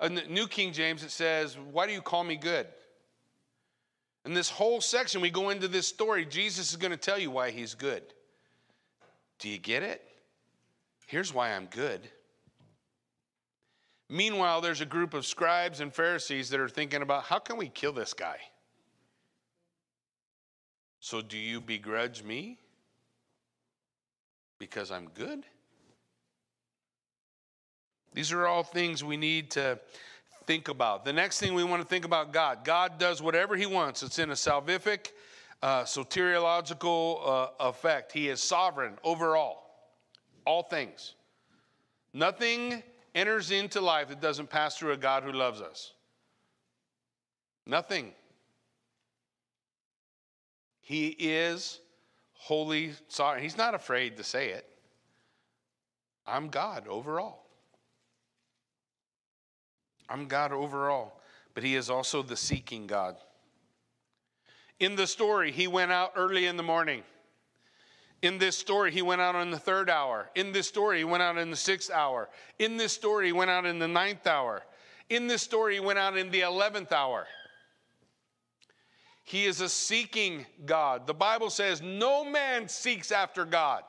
In 0.00 0.14
the 0.14 0.22
New 0.22 0.46
King 0.46 0.72
James, 0.72 1.02
it 1.02 1.10
says, 1.10 1.56
Why 1.70 1.86
do 1.86 1.92
you 1.92 2.00
call 2.00 2.24
me 2.24 2.36
good? 2.36 2.66
In 4.24 4.34
this 4.34 4.50
whole 4.50 4.80
section, 4.80 5.20
we 5.20 5.30
go 5.30 5.50
into 5.50 5.68
this 5.68 5.86
story. 5.86 6.24
Jesus 6.24 6.70
is 6.70 6.76
going 6.76 6.90
to 6.90 6.96
tell 6.96 7.18
you 7.18 7.30
why 7.30 7.50
he's 7.50 7.74
good. 7.74 8.02
Do 9.38 9.48
you 9.48 9.58
get 9.58 9.82
it? 9.82 10.02
Here's 11.06 11.32
why 11.32 11.52
I'm 11.52 11.66
good. 11.66 12.00
Meanwhile, 14.08 14.60
there's 14.60 14.80
a 14.80 14.86
group 14.86 15.14
of 15.14 15.26
scribes 15.26 15.80
and 15.80 15.92
Pharisees 15.92 16.48
that 16.50 16.60
are 16.60 16.68
thinking 16.68 17.02
about 17.02 17.24
how 17.24 17.38
can 17.38 17.56
we 17.56 17.68
kill 17.68 17.92
this 17.92 18.14
guy? 18.14 18.38
So, 21.06 21.22
do 21.22 21.38
you 21.38 21.60
begrudge 21.60 22.24
me 22.24 22.58
because 24.58 24.90
I'm 24.90 25.06
good? 25.14 25.44
These 28.12 28.32
are 28.32 28.44
all 28.48 28.64
things 28.64 29.04
we 29.04 29.16
need 29.16 29.52
to 29.52 29.78
think 30.46 30.66
about. 30.66 31.04
The 31.04 31.12
next 31.12 31.38
thing 31.38 31.54
we 31.54 31.62
want 31.62 31.80
to 31.80 31.86
think 31.86 32.04
about 32.04 32.32
God. 32.32 32.64
God 32.64 32.98
does 32.98 33.22
whatever 33.22 33.54
He 33.54 33.66
wants. 33.66 34.02
It's 34.02 34.18
in 34.18 34.30
a 34.30 34.34
salvific, 34.34 35.12
uh, 35.62 35.84
soteriological 35.84 37.20
uh, 37.24 37.48
effect. 37.60 38.10
He 38.10 38.28
is 38.28 38.40
sovereign 38.40 38.94
over 39.04 39.36
all, 39.36 39.94
all 40.44 40.64
things. 40.64 41.14
Nothing 42.14 42.82
enters 43.14 43.52
into 43.52 43.80
life 43.80 44.08
that 44.08 44.20
doesn't 44.20 44.50
pass 44.50 44.76
through 44.76 44.90
a 44.90 44.96
God 44.96 45.22
who 45.22 45.30
loves 45.30 45.60
us. 45.60 45.92
Nothing. 47.64 48.12
He 50.86 51.08
is 51.18 51.80
holy, 52.34 52.92
sovereign. 53.08 53.42
He's 53.42 53.58
not 53.58 53.74
afraid 53.74 54.16
to 54.18 54.22
say 54.22 54.50
it. 54.50 54.68
I'm 56.24 56.46
God 56.48 56.86
overall. 56.86 57.42
I'm 60.08 60.26
God 60.26 60.52
overall, 60.52 61.20
but 61.54 61.64
He 61.64 61.74
is 61.74 61.90
also 61.90 62.22
the 62.22 62.36
seeking 62.36 62.86
God. 62.86 63.16
In 64.78 64.94
the 64.94 65.08
story, 65.08 65.50
He 65.50 65.66
went 65.66 65.90
out 65.90 66.12
early 66.14 66.46
in 66.46 66.56
the 66.56 66.62
morning. 66.62 67.02
In 68.22 68.38
this 68.38 68.56
story, 68.56 68.92
he 68.92 69.02
went 69.02 69.20
out 69.20 69.34
in 69.34 69.50
the 69.50 69.58
third 69.58 69.90
hour. 69.90 70.30
In 70.36 70.52
this 70.52 70.68
story, 70.68 70.98
he 70.98 71.04
went 71.04 71.22
out 71.22 71.36
in 71.36 71.50
the 71.50 71.56
sixth 71.56 71.90
hour. 71.90 72.28
In 72.60 72.76
this 72.76 72.92
story, 72.92 73.26
he 73.26 73.32
went 73.32 73.50
out 73.50 73.66
in 73.66 73.80
the 73.80 73.88
ninth 73.88 74.26
hour. 74.26 74.62
In 75.10 75.26
this 75.26 75.42
story, 75.42 75.74
he 75.74 75.80
went 75.80 75.98
out 75.98 76.16
in 76.16 76.30
the 76.30 76.40
eleventh 76.42 76.92
hour. 76.92 77.26
He 79.26 79.44
is 79.44 79.60
a 79.60 79.68
seeking 79.68 80.46
God. 80.66 81.08
The 81.08 81.12
Bible 81.12 81.50
says, 81.50 81.82
No 81.82 82.24
man 82.24 82.68
seeks 82.68 83.10
after 83.10 83.44
God. 83.44 83.82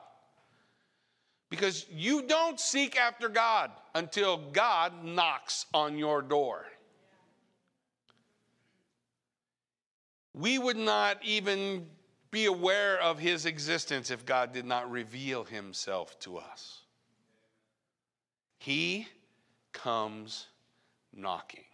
Because 1.48 1.86
you 1.90 2.22
don't 2.22 2.58
seek 2.58 2.98
after 2.98 3.28
God 3.28 3.70
until 3.94 4.36
God 4.36 5.04
knocks 5.04 5.64
on 5.72 5.96
your 5.96 6.22
door. 6.22 6.66
We 10.34 10.58
would 10.58 10.76
not 10.76 11.24
even 11.24 11.86
be 12.32 12.46
aware 12.46 13.00
of 13.00 13.20
his 13.20 13.46
existence 13.46 14.10
if 14.10 14.26
God 14.26 14.52
did 14.52 14.66
not 14.66 14.90
reveal 14.90 15.44
himself 15.44 16.18
to 16.20 16.38
us. 16.38 16.80
He 18.58 19.06
comes 19.72 20.48
knocking. 21.14 21.67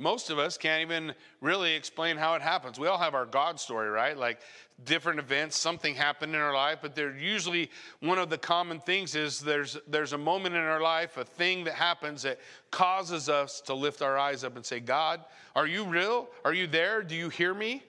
Most 0.00 0.30
of 0.30 0.38
us 0.38 0.56
can't 0.56 0.80
even 0.80 1.14
really 1.42 1.74
explain 1.74 2.16
how 2.16 2.34
it 2.34 2.40
happens. 2.40 2.80
We 2.80 2.86
all 2.86 2.96
have 2.96 3.14
our 3.14 3.26
God 3.26 3.60
story, 3.60 3.90
right? 3.90 4.16
Like 4.16 4.40
different 4.82 5.18
events, 5.18 5.58
something 5.58 5.94
happened 5.94 6.34
in 6.34 6.40
our 6.40 6.54
life, 6.54 6.78
but 6.80 6.94
they're 6.94 7.14
usually 7.14 7.70
one 8.00 8.18
of 8.18 8.30
the 8.30 8.38
common 8.38 8.80
things 8.80 9.14
is 9.14 9.40
there's 9.40 9.76
there's 9.86 10.14
a 10.14 10.18
moment 10.18 10.54
in 10.54 10.62
our 10.62 10.80
life, 10.80 11.18
a 11.18 11.24
thing 11.24 11.64
that 11.64 11.74
happens 11.74 12.22
that 12.22 12.40
causes 12.70 13.28
us 13.28 13.60
to 13.60 13.74
lift 13.74 14.00
our 14.00 14.16
eyes 14.16 14.42
up 14.42 14.56
and 14.56 14.64
say, 14.64 14.80
"God, 14.80 15.22
are 15.54 15.66
you 15.66 15.84
real? 15.84 16.28
Are 16.46 16.54
you 16.54 16.66
there? 16.66 17.02
Do 17.02 17.14
you 17.14 17.28
hear 17.28 17.52
me?" 17.52 17.82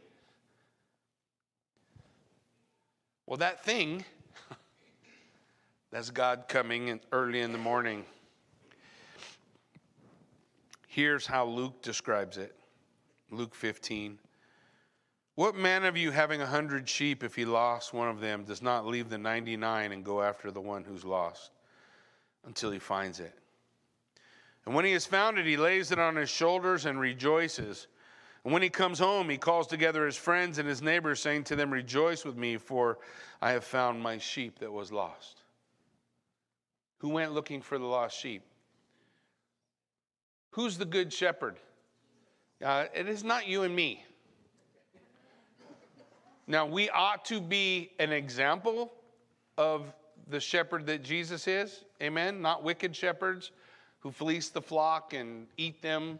Well, 3.25 3.37
that 3.37 3.63
thing 3.63 4.03
that's 5.91 6.09
God 6.09 6.49
coming 6.49 6.89
in 6.89 6.99
early 7.13 7.39
in 7.39 7.53
the 7.53 7.57
morning. 7.57 8.03
Here's 10.91 11.25
how 11.25 11.45
Luke 11.45 11.81
describes 11.81 12.35
it. 12.35 12.53
Luke 13.29 13.55
15. 13.55 14.19
What 15.35 15.55
man 15.55 15.85
of 15.85 15.95
you 15.95 16.11
having 16.11 16.41
a 16.41 16.45
hundred 16.45 16.89
sheep, 16.89 17.23
if 17.23 17.33
he 17.33 17.45
lost 17.45 17.93
one 17.93 18.09
of 18.09 18.19
them, 18.19 18.43
does 18.43 18.61
not 18.61 18.85
leave 18.85 19.09
the 19.09 19.17
99 19.17 19.93
and 19.93 20.03
go 20.03 20.21
after 20.21 20.51
the 20.51 20.59
one 20.59 20.83
who's 20.83 21.05
lost 21.05 21.51
until 22.45 22.71
he 22.71 22.77
finds 22.77 23.21
it? 23.21 23.33
And 24.65 24.75
when 24.75 24.83
he 24.83 24.91
has 24.91 25.05
found 25.05 25.39
it, 25.39 25.45
he 25.45 25.55
lays 25.55 25.93
it 25.93 25.97
on 25.97 26.17
his 26.17 26.29
shoulders 26.29 26.85
and 26.85 26.99
rejoices. 26.99 27.87
And 28.43 28.51
when 28.51 28.61
he 28.61 28.67
comes 28.69 28.99
home, 28.99 29.29
he 29.29 29.37
calls 29.37 29.67
together 29.67 30.05
his 30.05 30.17
friends 30.17 30.57
and 30.57 30.67
his 30.67 30.81
neighbors, 30.81 31.21
saying 31.21 31.45
to 31.45 31.55
them, 31.55 31.71
Rejoice 31.71 32.25
with 32.25 32.35
me, 32.35 32.57
for 32.57 32.97
I 33.41 33.51
have 33.51 33.63
found 33.63 34.03
my 34.03 34.17
sheep 34.17 34.59
that 34.59 34.73
was 34.73 34.91
lost. 34.91 35.43
Who 36.97 37.07
went 37.07 37.31
looking 37.31 37.61
for 37.61 37.77
the 37.77 37.85
lost 37.85 38.19
sheep? 38.19 38.43
Who's 40.51 40.77
the 40.77 40.85
good 40.85 41.11
shepherd? 41.11 41.55
Uh, 42.63 42.85
it 42.93 43.07
is 43.07 43.23
not 43.23 43.47
you 43.47 43.63
and 43.63 43.75
me. 43.75 44.03
Now, 46.47 46.65
we 46.65 46.89
ought 46.89 47.23
to 47.25 47.39
be 47.39 47.91
an 47.99 48.11
example 48.11 48.91
of 49.57 49.93
the 50.27 50.39
shepherd 50.39 50.85
that 50.87 51.03
Jesus 51.03 51.47
is. 51.47 51.85
Amen. 52.01 52.41
Not 52.41 52.63
wicked 52.63 52.95
shepherds 52.95 53.51
who 53.99 54.11
fleece 54.11 54.49
the 54.49 54.61
flock 54.61 55.13
and 55.13 55.47
eat 55.57 55.81
them. 55.81 56.19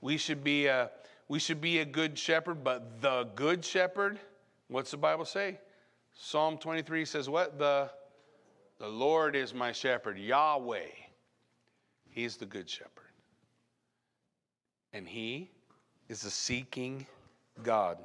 We 0.00 0.16
should 0.16 0.44
be 0.44 0.66
a, 0.66 0.90
we 1.28 1.38
should 1.38 1.60
be 1.60 1.80
a 1.80 1.84
good 1.84 2.18
shepherd, 2.18 2.62
but 2.62 3.00
the 3.00 3.28
good 3.34 3.64
shepherd, 3.64 4.20
what's 4.68 4.90
the 4.90 4.96
Bible 4.96 5.24
say? 5.24 5.58
Psalm 6.12 6.58
23 6.58 7.04
says 7.04 7.28
what? 7.28 7.58
The, 7.58 7.90
the 8.78 8.88
Lord 8.88 9.34
is 9.34 9.52
my 9.52 9.72
shepherd, 9.72 10.18
Yahweh. 10.18 10.86
He's 12.10 12.36
the 12.36 12.46
good 12.46 12.68
shepherd. 12.70 13.03
And 14.94 15.06
he 15.06 15.50
is 16.08 16.24
a 16.24 16.30
seeking 16.30 17.04
God. 17.62 17.98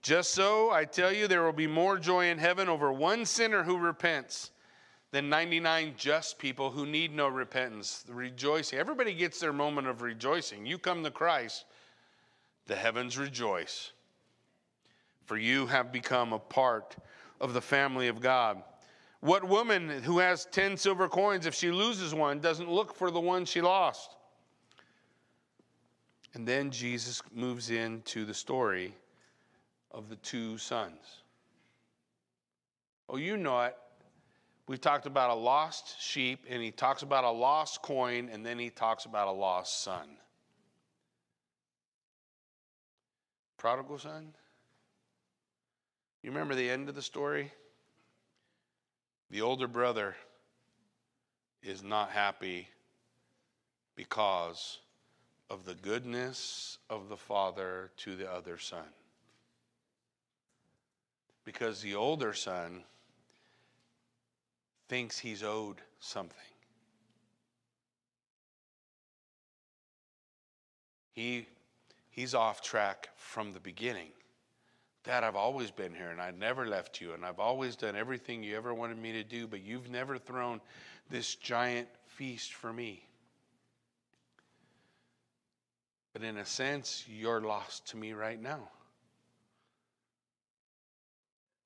Just 0.00 0.30
so, 0.30 0.70
I 0.70 0.84
tell 0.84 1.12
you, 1.12 1.28
there 1.28 1.42
will 1.42 1.52
be 1.52 1.66
more 1.66 1.98
joy 1.98 2.28
in 2.28 2.38
heaven 2.38 2.68
over 2.68 2.92
one 2.92 3.26
sinner 3.26 3.64
who 3.64 3.76
repents 3.76 4.52
than 5.10 5.28
99 5.28 5.94
just 5.96 6.38
people 6.38 6.70
who 6.70 6.86
need 6.86 7.14
no 7.14 7.28
repentance. 7.28 8.02
The 8.06 8.14
rejoicing. 8.14 8.78
Everybody 8.78 9.12
gets 9.12 9.40
their 9.40 9.52
moment 9.52 9.88
of 9.88 10.02
rejoicing. 10.02 10.64
You 10.64 10.78
come 10.78 11.02
to 11.04 11.10
Christ, 11.10 11.64
the 12.66 12.76
heavens 12.76 13.18
rejoice. 13.18 13.92
For 15.26 15.36
you 15.36 15.66
have 15.66 15.92
become 15.92 16.32
a 16.32 16.38
part 16.38 16.96
of 17.40 17.54
the 17.54 17.60
family 17.60 18.08
of 18.08 18.20
God. 18.20 18.62
What 19.20 19.44
woman 19.44 19.88
who 20.02 20.18
has 20.18 20.46
10 20.46 20.76
silver 20.76 21.08
coins, 21.08 21.46
if 21.46 21.54
she 21.54 21.70
loses 21.70 22.14
one, 22.14 22.40
doesn't 22.40 22.70
look 22.70 22.94
for 22.94 23.10
the 23.10 23.20
one 23.20 23.44
she 23.44 23.60
lost? 23.60 24.16
And 26.34 26.46
then 26.46 26.70
Jesus 26.70 27.22
moves 27.34 27.70
into 27.70 28.24
the 28.24 28.34
story 28.34 28.94
of 29.90 30.08
the 30.08 30.16
two 30.16 30.56
sons. 30.58 31.22
Oh, 33.08 33.16
you 33.16 33.36
know 33.36 33.60
it. 33.62 33.76
We've 34.66 34.80
talked 34.80 35.06
about 35.06 35.30
a 35.30 35.34
lost 35.34 36.00
sheep, 36.00 36.46
and 36.48 36.62
he 36.62 36.70
talks 36.70 37.02
about 37.02 37.24
a 37.24 37.30
lost 37.30 37.82
coin, 37.82 38.30
and 38.32 38.46
then 38.46 38.58
he 38.58 38.70
talks 38.70 39.04
about 39.04 39.28
a 39.28 39.32
lost 39.32 39.82
son. 39.82 40.16
Prodigal 43.58 43.98
son? 43.98 44.28
You 46.22 46.30
remember 46.30 46.54
the 46.54 46.70
end 46.70 46.88
of 46.88 46.94
the 46.94 47.02
story? 47.02 47.52
The 49.30 49.42
older 49.42 49.66
brother 49.66 50.14
is 51.62 51.82
not 51.82 52.10
happy 52.10 52.68
because 53.96 54.78
of 55.52 55.66
the 55.66 55.74
goodness 55.74 56.78
of 56.88 57.10
the 57.10 57.16
father 57.16 57.90
to 57.98 58.16
the 58.16 58.32
other 58.32 58.56
son 58.56 58.86
because 61.44 61.82
the 61.82 61.94
older 61.94 62.32
son 62.32 62.82
thinks 64.88 65.18
he's 65.18 65.42
owed 65.42 65.76
something. 66.00 66.38
He, 71.12 71.46
he's 72.08 72.34
off 72.34 72.62
track 72.62 73.10
from 73.16 73.52
the 73.52 73.60
beginning. 73.60 74.08
Dad, 75.04 75.22
I've 75.22 75.36
always 75.36 75.70
been 75.70 75.94
here 75.94 76.08
and 76.08 76.20
I've 76.20 76.38
never 76.38 76.66
left 76.66 76.98
you 76.98 77.12
and 77.12 77.26
I've 77.26 77.40
always 77.40 77.76
done 77.76 77.94
everything 77.94 78.42
you 78.42 78.56
ever 78.56 78.72
wanted 78.72 78.96
me 78.96 79.12
to 79.12 79.24
do, 79.24 79.46
but 79.46 79.62
you've 79.62 79.90
never 79.90 80.16
thrown 80.16 80.62
this 81.10 81.34
giant 81.34 81.88
feast 82.06 82.54
for 82.54 82.72
me. 82.72 83.04
But 86.12 86.22
in 86.22 86.36
a 86.36 86.44
sense, 86.44 87.04
you're 87.08 87.40
lost 87.40 87.88
to 87.88 87.96
me 87.96 88.12
right 88.12 88.40
now 88.40 88.68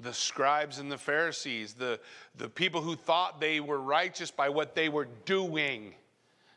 the 0.01 0.13
scribes 0.13 0.79
and 0.79 0.93
the 0.93 0.99
Pharisees, 0.99 1.73
the, 1.75 1.99
the 2.37 2.49
people 2.49 2.83
who 2.83 2.97
thought 2.97 3.41
they 3.41 3.61
were 3.61 3.81
righteous 3.81 4.31
by 4.31 4.51
what 4.51 4.75
they 4.75 4.89
were 4.89 5.09
doing, 5.25 5.95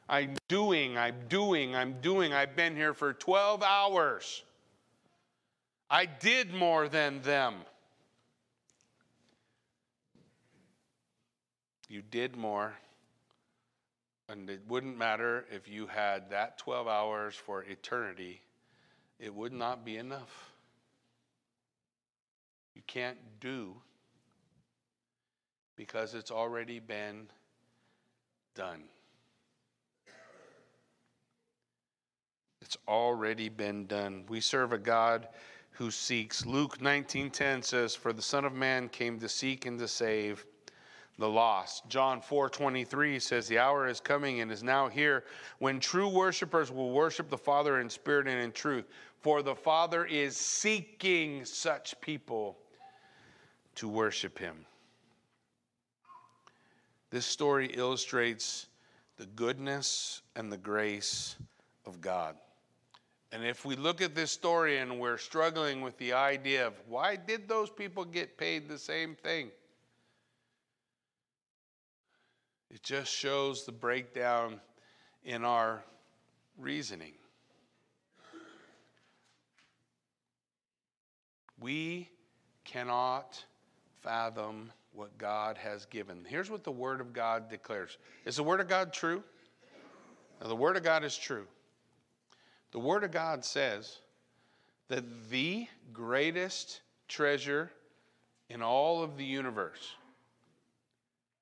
I'm 0.10 0.36
doing, 0.47 0.97
I'm 0.97 1.15
doing, 1.30 1.75
I'm 1.75 1.95
doing. 2.02 2.34
I've 2.34 2.56
been 2.56 2.75
here 2.75 2.93
for 2.93 3.13
12 3.13 3.62
hours. 3.62 4.43
I 5.89 6.06
did 6.08 6.54
more 6.54 6.89
than 6.89 7.21
them. 7.21 7.56
You 11.88 12.02
did 12.02 12.36
more. 12.36 12.73
And 14.30 14.48
it 14.48 14.62
wouldn't 14.68 14.96
matter 14.96 15.46
if 15.50 15.68
you 15.68 15.88
had 15.88 16.30
that 16.30 16.60
12 16.60 16.88
hours 16.88 17.36
for 17.36 17.63
eternity, 17.63 18.42
it 19.20 19.34
would 19.34 19.52
not 19.52 19.84
be 19.84 19.98
enough. 19.98 20.54
You 22.76 22.84
can't 22.86 23.18
do 23.39 23.74
because 25.76 26.13
it's 26.13 26.30
already 26.30 26.80
been 26.80 27.28
done. 28.54 28.84
It's 32.62 32.78
already 32.88 33.50
been 33.50 33.88
done. 33.88 34.26
We 34.30 34.42
serve 34.42 34.74
a 34.74 34.78
God 34.78 35.28
who 35.72 35.89
seeks. 35.89 36.46
Luke 36.46 36.80
19:10 36.80 37.63
says, 37.63 37.96
"For 37.96 38.13
the 38.13 38.22
Son 38.22 38.46
of 38.46 38.54
Man 38.54 38.89
came 38.89 39.20
to 39.22 39.30
seek 39.30 39.65
and 39.65 39.80
to 39.80 39.88
save 39.88 40.46
the 41.19 41.29
lost." 41.29 41.88
John 41.88 42.21
4:23 42.21 43.19
says, 43.19 43.47
"The 43.47 43.60
hour 43.60 43.88
is 43.88 43.99
coming 43.99 44.41
and 44.41 44.51
is 44.51 44.63
now 44.63 44.88
here 44.88 45.25
when 45.60 45.79
true 45.79 46.08
worshipers 46.08 46.71
will 46.71 46.91
worship 46.91 47.29
the 47.29 47.38
Father 47.38 47.79
in 47.79 47.89
spirit 47.89 48.27
and 48.27 48.41
in 48.41 48.51
truth, 48.51 48.86
for 49.19 49.43
the 49.43 49.55
Father 49.55 50.05
is 50.05 50.36
seeking 50.36 51.45
such 51.45 51.99
people 52.01 52.58
to 53.75 53.88
worship 53.88 54.39
him." 54.39 54.65
This 57.12 57.25
story 57.25 57.67
illustrates 57.67 58.67
the 59.17 59.25
goodness 59.25 60.21
and 60.36 60.51
the 60.51 60.58
grace 60.58 61.36
of 61.86 61.99
God. 62.01 62.39
And 63.32 63.45
if 63.45 63.65
we 63.65 63.75
look 63.75 64.01
at 64.01 64.15
this 64.15 64.32
story 64.32 64.77
and 64.77 64.99
we're 64.99 65.17
struggling 65.17 65.82
with 65.82 65.97
the 65.97 66.13
idea 66.13 66.65
of 66.65 66.73
why 66.88 67.15
did 67.15 67.47
those 67.47 67.69
people 67.69 68.05
get 68.05 68.38
paid 68.38 68.67
the 68.67 68.77
same 68.77 69.15
thing? 69.15 69.51
It 72.71 72.84
just 72.84 73.12
shows 73.12 73.65
the 73.65 73.71
breakdown 73.71 74.60
in 75.23 75.43
our 75.43 75.84
reasoning. 76.58 77.13
We 81.60 82.10
cannot 82.63 83.43
fathom 84.01 84.71
what 84.93 85.17
God 85.17 85.58
has 85.58 85.86
given. 85.86 86.25
Here's 86.27 86.49
what 86.49 86.63
the 86.63 86.71
Word 86.71 87.01
of 87.01 87.13
God 87.13 87.49
declares 87.49 87.97
Is 88.25 88.36
the 88.36 88.43
Word 88.43 88.60
of 88.60 88.67
God 88.67 88.93
true? 88.93 89.23
Now, 90.41 90.47
the 90.47 90.55
Word 90.55 90.77
of 90.77 90.84
God 90.84 91.03
is 91.03 91.17
true. 91.17 91.47
The 92.71 92.79
Word 92.79 93.03
of 93.03 93.12
God 93.12 93.43
says 93.43 93.99
that 94.88 95.29
the 95.29 95.67
greatest 95.91 96.82
treasure 97.08 97.71
in 98.49 98.62
all 98.62 99.03
of 99.03 99.17
the 99.17 99.25
universe 99.25 99.95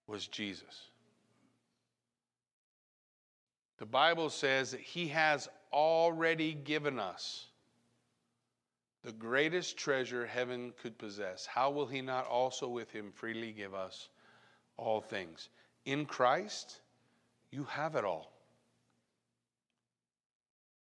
was 0.07 0.27
Jesus. 0.27 0.87
The 3.77 3.85
Bible 3.85 4.29
says 4.29 4.71
that 4.71 4.81
He 4.81 5.07
has 5.09 5.47
already 5.71 6.53
given 6.53 6.99
us 6.99 7.47
the 9.03 9.11
greatest 9.11 9.77
treasure 9.77 10.25
heaven 10.25 10.73
could 10.81 10.97
possess. 10.97 11.45
How 11.45 11.69
will 11.69 11.85
He 11.85 12.01
not 12.01 12.27
also 12.27 12.67
with 12.67 12.91
Him 12.91 13.11
freely 13.11 13.51
give 13.51 13.73
us 13.73 14.09
all 14.77 15.01
things? 15.01 15.49
In 15.85 16.05
Christ, 16.05 16.81
you 17.51 17.63
have 17.65 17.95
it 17.95 18.03
all. 18.03 18.33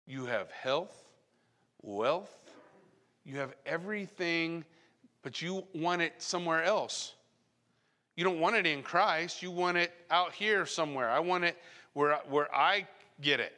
You 0.06 0.26
have 0.26 0.50
health, 0.50 1.04
wealth, 1.82 2.34
you 3.24 3.38
have 3.38 3.54
everything, 3.66 4.64
but 5.22 5.42
you 5.42 5.64
want 5.74 6.00
it 6.00 6.14
somewhere 6.18 6.62
else. 6.62 7.14
You 8.16 8.24
don't 8.24 8.40
want 8.40 8.56
it 8.56 8.66
in 8.66 8.82
Christ, 8.82 9.42
you 9.42 9.50
want 9.50 9.76
it 9.76 9.92
out 10.10 10.32
here 10.32 10.64
somewhere. 10.64 11.10
I 11.10 11.18
want 11.18 11.44
it 11.44 11.58
where, 11.96 12.20
where 12.28 12.54
I 12.54 12.86
get 13.22 13.40
it. 13.40 13.54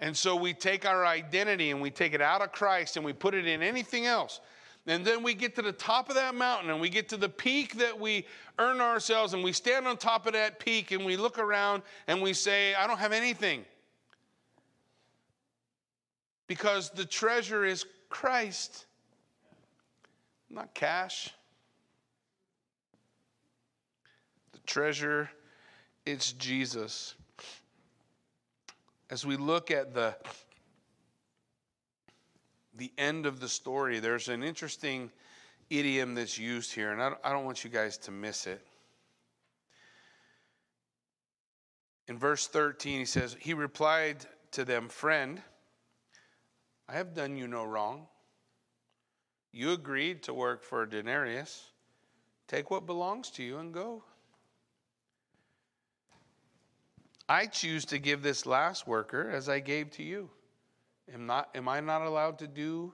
And 0.00 0.16
so 0.16 0.34
we 0.34 0.52
take 0.52 0.84
our 0.84 1.06
identity 1.06 1.70
and 1.70 1.80
we 1.80 1.88
take 1.88 2.14
it 2.14 2.20
out 2.20 2.42
of 2.42 2.50
Christ 2.50 2.96
and 2.96 3.06
we 3.06 3.12
put 3.12 3.32
it 3.32 3.46
in 3.46 3.62
anything 3.62 4.04
else. 4.04 4.40
And 4.88 5.04
then 5.04 5.22
we 5.22 5.34
get 5.34 5.54
to 5.54 5.62
the 5.62 5.70
top 5.70 6.08
of 6.08 6.16
that 6.16 6.34
mountain 6.34 6.70
and 6.70 6.80
we 6.80 6.88
get 6.88 7.08
to 7.10 7.16
the 7.16 7.28
peak 7.28 7.78
that 7.78 7.98
we 7.98 8.26
earn 8.58 8.80
ourselves 8.80 9.34
and 9.34 9.44
we 9.44 9.52
stand 9.52 9.86
on 9.86 9.96
top 9.96 10.26
of 10.26 10.32
that 10.32 10.58
peak 10.58 10.90
and 10.90 11.04
we 11.04 11.16
look 11.16 11.38
around 11.38 11.84
and 12.08 12.20
we 12.20 12.32
say, 12.32 12.74
I 12.74 12.88
don't 12.88 12.98
have 12.98 13.12
anything 13.12 13.64
because 16.48 16.90
the 16.90 17.04
treasure 17.04 17.64
is 17.64 17.86
Christ, 18.08 18.86
not 20.50 20.74
cash. 20.74 21.30
The 24.52 24.58
treasure, 24.66 25.30
it's 26.06 26.32
Jesus. 26.32 27.14
As 29.10 29.24
we 29.24 29.36
look 29.36 29.70
at 29.70 29.94
the 29.94 30.16
the 32.76 32.92
end 32.98 33.26
of 33.26 33.38
the 33.40 33.48
story, 33.48 34.00
there's 34.00 34.28
an 34.28 34.42
interesting 34.42 35.10
idiom 35.70 36.14
that's 36.14 36.38
used 36.38 36.72
here, 36.72 36.90
and 36.90 37.00
I 37.00 37.10
don't, 37.10 37.20
I 37.24 37.32
don't 37.32 37.44
want 37.44 37.62
you 37.62 37.70
guys 37.70 37.96
to 37.98 38.10
miss 38.10 38.46
it. 38.46 38.60
In 42.08 42.18
verse 42.18 42.46
13, 42.46 42.98
he 42.98 43.04
says, 43.04 43.36
He 43.38 43.54
replied 43.54 44.26
to 44.52 44.64
them, 44.64 44.88
Friend, 44.88 45.40
I 46.88 46.92
have 46.92 47.14
done 47.14 47.36
you 47.36 47.46
no 47.46 47.64
wrong. 47.64 48.06
You 49.52 49.72
agreed 49.72 50.24
to 50.24 50.34
work 50.34 50.64
for 50.64 50.82
a 50.82 50.90
denarius. 50.90 51.70
Take 52.48 52.70
what 52.70 52.86
belongs 52.86 53.30
to 53.30 53.42
you 53.42 53.58
and 53.58 53.72
go. 53.72 54.02
I 57.28 57.46
choose 57.46 57.84
to 57.86 57.98
give 57.98 58.22
this 58.22 58.44
last 58.44 58.86
worker 58.86 59.30
as 59.30 59.48
I 59.48 59.60
gave 59.60 59.90
to 59.92 60.02
you. 60.02 60.28
Am, 61.12 61.26
not, 61.26 61.48
am 61.54 61.68
I 61.68 61.80
not 61.80 62.02
allowed 62.02 62.38
to 62.40 62.46
do 62.46 62.92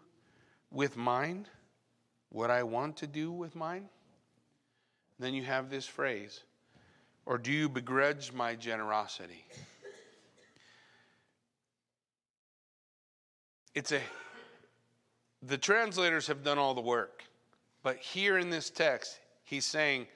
with 0.71 0.97
mine 0.97 1.47
what 2.29 2.51
I 2.51 2.63
want 2.63 2.97
to 2.99 3.07
do 3.07 3.33
with 3.33 3.57
mine? 3.57 3.89
Then 5.19 5.35
you 5.35 5.43
have 5.43 5.69
this 5.69 5.87
phrase, 5.87 6.43
or 7.27 7.39
do 7.39 7.53
you 7.53 7.69
begrudge 7.69 8.33
my 8.33 8.55
generosity? 8.55 9.45
it's 13.75 13.93
a 13.93 14.01
the 15.43 15.57
translators 15.57 16.27
have 16.27 16.43
done 16.43 16.59
all 16.59 16.75
the 16.75 16.81
work 16.81 17.23
but 17.83 17.97
here 17.97 18.39
in 18.39 18.51
this 18.51 18.69
text 18.69 19.19
he's 19.45 19.65
saying 19.65 20.07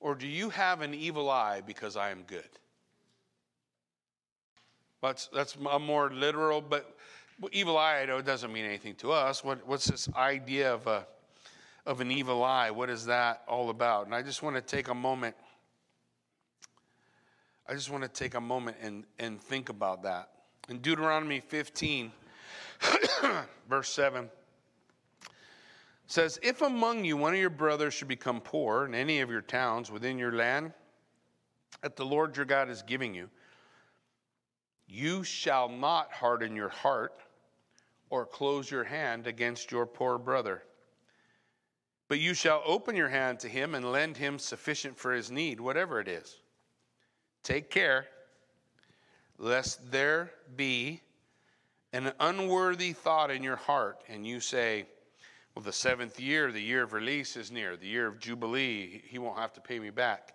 or 0.00 0.14
do 0.14 0.26
you 0.26 0.50
have 0.50 0.80
an 0.80 0.94
evil 0.94 1.30
eye 1.30 1.60
because 1.60 1.96
i 1.96 2.10
am 2.10 2.22
good 2.22 2.48
that's 5.02 5.28
that's 5.32 5.56
a 5.70 5.78
more 5.78 6.10
literal 6.10 6.60
but 6.60 6.94
evil 7.50 7.76
eye 7.76 8.06
doesn't 8.06 8.52
mean 8.52 8.64
anything 8.64 8.94
to 8.94 9.10
us. 9.10 9.42
What, 9.42 9.66
what's 9.66 9.86
this 9.86 10.08
idea 10.14 10.72
of 10.72 10.86
a 10.86 11.06
of 11.84 12.00
an 12.00 12.10
evil 12.10 12.44
eye? 12.44 12.70
What 12.70 12.88
is 12.88 13.06
that 13.06 13.42
all 13.48 13.70
about? 13.70 14.06
And 14.06 14.14
i 14.14 14.22
just 14.22 14.42
want 14.42 14.56
to 14.56 14.62
take 14.62 14.88
a 14.88 14.94
moment 14.94 15.34
i 17.68 17.74
just 17.74 17.90
want 17.90 18.02
to 18.02 18.08
take 18.08 18.34
a 18.34 18.40
moment 18.40 18.76
and 18.80 19.04
and 19.18 19.40
think 19.40 19.68
about 19.68 20.04
that. 20.04 20.30
In 20.68 20.78
deuteronomy 20.78 21.40
15 21.40 22.12
Verse 23.68 23.88
7 23.90 24.30
says, 26.06 26.38
If 26.42 26.62
among 26.62 27.04
you 27.04 27.16
one 27.16 27.32
of 27.32 27.40
your 27.40 27.50
brothers 27.50 27.94
should 27.94 28.08
become 28.08 28.40
poor 28.40 28.84
in 28.84 28.94
any 28.94 29.20
of 29.20 29.30
your 29.30 29.40
towns 29.40 29.90
within 29.90 30.18
your 30.18 30.32
land 30.32 30.72
that 31.82 31.96
the 31.96 32.04
Lord 32.04 32.36
your 32.36 32.46
God 32.46 32.68
is 32.68 32.82
giving 32.82 33.14
you, 33.14 33.28
you 34.92 35.24
shall 35.24 35.70
not 35.70 36.12
harden 36.12 36.54
your 36.54 36.68
heart 36.68 37.14
or 38.10 38.26
close 38.26 38.70
your 38.70 38.84
hand 38.84 39.26
against 39.26 39.72
your 39.72 39.86
poor 39.86 40.18
brother. 40.18 40.62
But 42.08 42.20
you 42.20 42.34
shall 42.34 42.62
open 42.66 42.94
your 42.94 43.08
hand 43.08 43.40
to 43.40 43.48
him 43.48 43.74
and 43.74 43.90
lend 43.90 44.18
him 44.18 44.38
sufficient 44.38 44.98
for 44.98 45.14
his 45.14 45.30
need, 45.30 45.60
whatever 45.60 45.98
it 45.98 46.08
is. 46.08 46.36
Take 47.42 47.70
care 47.70 48.06
lest 49.38 49.90
there 49.90 50.30
be 50.56 51.00
an 51.94 52.12
unworthy 52.20 52.92
thought 52.92 53.30
in 53.30 53.42
your 53.42 53.56
heart, 53.56 54.02
and 54.08 54.26
you 54.26 54.40
say, 54.40 54.84
Well, 55.54 55.62
the 55.64 55.72
seventh 55.72 56.20
year, 56.20 56.52
the 56.52 56.60
year 56.60 56.82
of 56.82 56.92
release 56.92 57.36
is 57.36 57.50
near, 57.50 57.78
the 57.78 57.88
year 57.88 58.06
of 58.06 58.20
Jubilee, 58.20 59.02
he 59.06 59.18
won't 59.18 59.38
have 59.38 59.54
to 59.54 59.60
pay 59.62 59.78
me 59.78 59.88
back. 59.88 60.34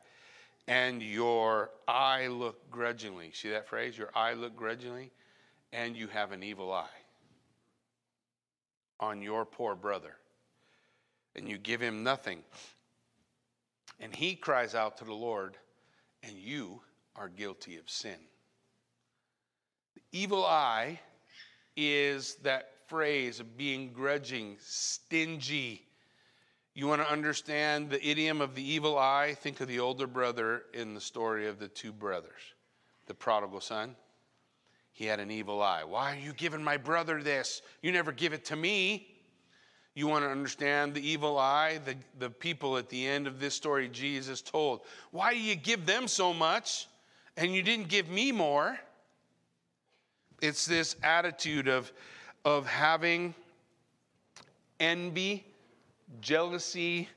And 0.67 1.01
your 1.01 1.71
eye 1.87 2.27
look 2.27 2.69
grudgingly. 2.69 3.31
See 3.33 3.49
that 3.49 3.67
phrase? 3.67 3.97
Your 3.97 4.09
eye 4.13 4.33
look 4.33 4.55
grudgingly, 4.55 5.11
and 5.71 5.95
you 5.95 6.07
have 6.07 6.31
an 6.31 6.43
evil 6.43 6.73
eye 6.73 6.87
on 8.99 9.21
your 9.21 9.45
poor 9.45 9.75
brother. 9.75 10.15
And 11.35 11.47
you 11.47 11.57
give 11.57 11.79
him 11.79 12.03
nothing. 12.03 12.43
And 13.99 14.13
he 14.13 14.35
cries 14.35 14.75
out 14.75 14.97
to 14.97 15.05
the 15.05 15.13
Lord, 15.13 15.57
and 16.23 16.33
you 16.37 16.81
are 17.15 17.29
guilty 17.29 17.77
of 17.77 17.89
sin. 17.89 18.17
The 19.95 20.01
evil 20.11 20.45
eye 20.45 20.99
is 21.75 22.35
that 22.43 22.71
phrase 22.87 23.39
of 23.39 23.57
being 23.57 23.91
grudging, 23.93 24.57
stingy. 24.59 25.86
You 26.77 26.85
want 26.85 27.01
to 27.01 27.11
understand 27.11 27.89
the 27.89 28.07
idiom 28.07 28.39
of 28.39 28.53
the 28.53 28.61
evil 28.61 28.99
eye? 28.99 29.35
Think 29.39 29.61
of 29.61 29.67
the 29.67 29.79
older 29.79 30.05
brother 30.05 30.61
in 30.75 30.93
the 30.93 31.01
story 31.01 31.47
of 31.47 31.57
the 31.57 31.67
two 31.67 31.91
brothers, 31.91 32.53
the 33.07 33.15
prodigal 33.15 33.61
son. 33.61 33.95
He 34.93 35.05
had 35.05 35.19
an 35.19 35.31
evil 35.31 35.63
eye. 35.63 35.83
Why 35.83 36.13
are 36.13 36.19
you 36.19 36.33
giving 36.33 36.63
my 36.63 36.77
brother 36.77 37.23
this? 37.23 37.63
You 37.81 37.91
never 37.91 38.11
give 38.11 38.31
it 38.31 38.45
to 38.45 38.55
me. 38.55 39.07
You 39.95 40.05
want 40.05 40.23
to 40.23 40.29
understand 40.29 40.93
the 40.93 41.01
evil 41.01 41.39
eye? 41.39 41.79
The, 41.83 41.95
the 42.19 42.29
people 42.29 42.77
at 42.77 42.89
the 42.89 43.07
end 43.07 43.25
of 43.25 43.39
this 43.39 43.55
story 43.55 43.89
Jesus 43.89 44.43
told. 44.43 44.81
Why 45.09 45.33
do 45.33 45.39
you 45.39 45.55
give 45.55 45.87
them 45.87 46.07
so 46.07 46.31
much 46.31 46.87
and 47.37 47.55
you 47.55 47.63
didn't 47.63 47.87
give 47.87 48.07
me 48.07 48.31
more? 48.31 48.77
It's 50.43 50.67
this 50.67 50.95
attitude 51.01 51.69
of, 51.69 51.91
of 52.45 52.67
having 52.67 53.33
envy, 54.79 55.43
jealousy, 56.21 57.09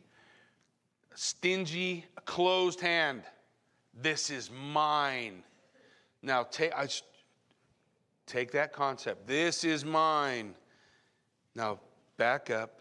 stingy, 1.14 2.04
closed 2.24 2.80
hand. 2.80 3.22
This 3.94 4.30
is 4.30 4.50
mine. 4.50 5.42
Now, 6.22 6.44
take, 6.44 6.72
I, 6.74 6.88
take 8.26 8.52
that 8.52 8.72
concept. 8.72 9.26
This 9.26 9.64
is 9.64 9.84
mine. 9.84 10.54
Now, 11.54 11.80
back 12.16 12.50
up. 12.50 12.80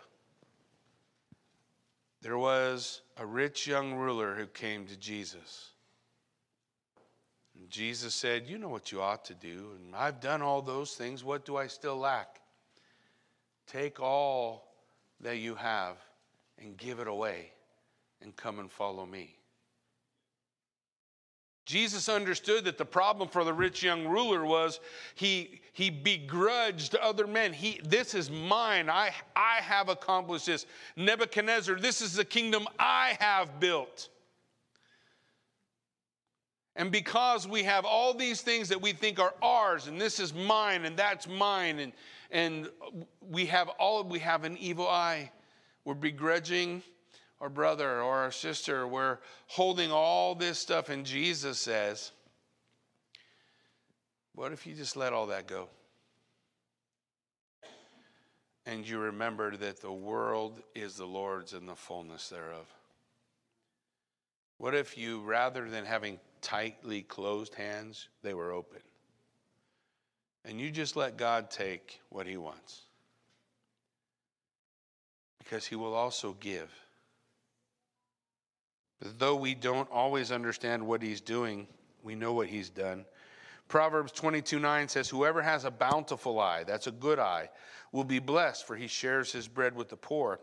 There 2.21 2.37
was 2.37 3.01
a 3.17 3.25
rich 3.25 3.65
young 3.65 3.95
ruler 3.95 4.35
who 4.35 4.45
came 4.47 4.85
to 4.87 4.97
Jesus. 4.97 5.71
Jesus 7.69 8.13
said, 8.13 8.47
You 8.47 8.57
know 8.57 8.69
what 8.69 8.91
you 8.91 9.01
ought 9.01 9.25
to 9.25 9.33
do, 9.33 9.71
and 9.77 9.95
I've 9.95 10.19
done 10.19 10.41
all 10.41 10.61
those 10.61 10.95
things. 10.95 11.23
What 11.23 11.45
do 11.45 11.55
I 11.57 11.67
still 11.67 11.97
lack? 11.97 12.41
Take 13.67 13.99
all 13.99 14.68
that 15.21 15.37
you 15.37 15.55
have 15.55 15.97
and 16.57 16.77
give 16.77 16.99
it 16.99 17.07
away 17.07 17.51
and 18.21 18.35
come 18.35 18.59
and 18.59 18.71
follow 18.71 19.05
me. 19.05 19.35
Jesus 21.65 22.09
understood 22.09 22.65
that 22.65 22.79
the 22.79 22.85
problem 22.85 23.29
for 23.29 23.43
the 23.43 23.53
rich 23.53 23.83
young 23.83 24.07
ruler 24.07 24.43
was 24.43 24.79
he, 25.13 25.61
he 25.71 25.91
begrudged 25.91 26.95
other 26.95 27.27
men. 27.27 27.53
He, 27.53 27.79
this 27.83 28.15
is 28.15 28.31
mine. 28.31 28.89
I, 28.89 29.11
I 29.35 29.57
have 29.61 29.87
accomplished 29.87 30.47
this. 30.47 30.65
Nebuchadnezzar, 30.95 31.75
this 31.75 32.01
is 32.01 32.13
the 32.13 32.25
kingdom 32.25 32.65
I 32.79 33.15
have 33.19 33.59
built. 33.59 34.09
And 36.75 36.91
because 36.91 37.47
we 37.47 37.61
have 37.63 37.85
all 37.85 38.15
these 38.15 38.41
things 38.41 38.69
that 38.69 38.81
we 38.81 38.91
think 38.91 39.19
are 39.19 39.35
ours, 39.41 39.85
and 39.85 40.01
this 40.01 40.19
is 40.19 40.33
mine, 40.33 40.85
and 40.85 40.97
that's 40.97 41.27
mine, 41.27 41.77
and, 41.77 41.93
and 42.31 42.69
we 43.21 43.47
have 43.47 43.69
all, 43.69 44.03
we 44.03 44.19
have 44.19 44.43
an 44.43 44.57
evil 44.57 44.87
eye. 44.87 45.31
We're 45.85 45.95
begrudging 45.95 46.83
our 47.41 47.49
brother 47.49 48.01
or 48.01 48.17
our 48.17 48.31
sister. 48.31 48.87
We're 48.87 49.19
holding 49.47 49.91
all 49.91 50.35
this 50.35 50.59
stuff, 50.59 50.89
and 50.89 51.05
Jesus 51.05 51.59
says, 51.59 52.11
What 54.35 54.51
if 54.51 54.67
you 54.67 54.75
just 54.75 54.95
let 54.95 55.13
all 55.13 55.27
that 55.27 55.47
go? 55.47 55.69
And 58.65 58.87
you 58.87 58.99
remember 58.99 59.55
that 59.57 59.81
the 59.81 59.91
world 59.91 60.61
is 60.75 60.95
the 60.95 61.05
Lord's 61.05 61.53
and 61.53 61.67
the 61.67 61.75
fullness 61.75 62.29
thereof. 62.29 62.67
What 64.57 64.75
if 64.75 64.97
you, 64.97 65.21
rather 65.21 65.69
than 65.69 65.85
having 65.85 66.19
tightly 66.41 67.01
closed 67.01 67.55
hands, 67.55 68.09
they 68.21 68.33
were 68.33 68.51
open. 68.51 68.81
And 70.45 70.59
you 70.59 70.71
just 70.71 70.95
let 70.95 71.17
God 71.17 71.51
take 71.51 71.99
what 72.09 72.27
He 72.27 72.37
wants. 72.37 72.81
Because 75.39 75.65
He 75.65 75.75
will 75.75 75.93
also 75.93 76.35
give. 76.39 76.71
But 79.01 79.19
though 79.19 79.35
we 79.35 79.55
don't 79.55 79.89
always 79.91 80.31
understand 80.31 80.85
what 80.85 81.01
He's 81.01 81.21
doing, 81.21 81.67
we 82.03 82.15
know 82.15 82.33
what 82.33 82.47
He's 82.47 82.69
done. 82.69 83.05
Proverbs 83.69 84.11
22 84.11 84.59
9 84.59 84.87
says, 84.87 85.07
Whoever 85.07 85.41
has 85.41 85.63
a 85.63 85.71
bountiful 85.71 86.39
eye, 86.39 86.63
that's 86.63 86.87
a 86.87 86.91
good 86.91 87.19
eye, 87.19 87.49
will 87.91 88.03
be 88.03 88.19
blessed, 88.19 88.65
for 88.65 88.75
he 88.75 88.87
shares 88.87 89.31
his 89.31 89.47
bread 89.47 89.75
with 89.75 89.89
the 89.89 89.95
poor. 89.95 90.39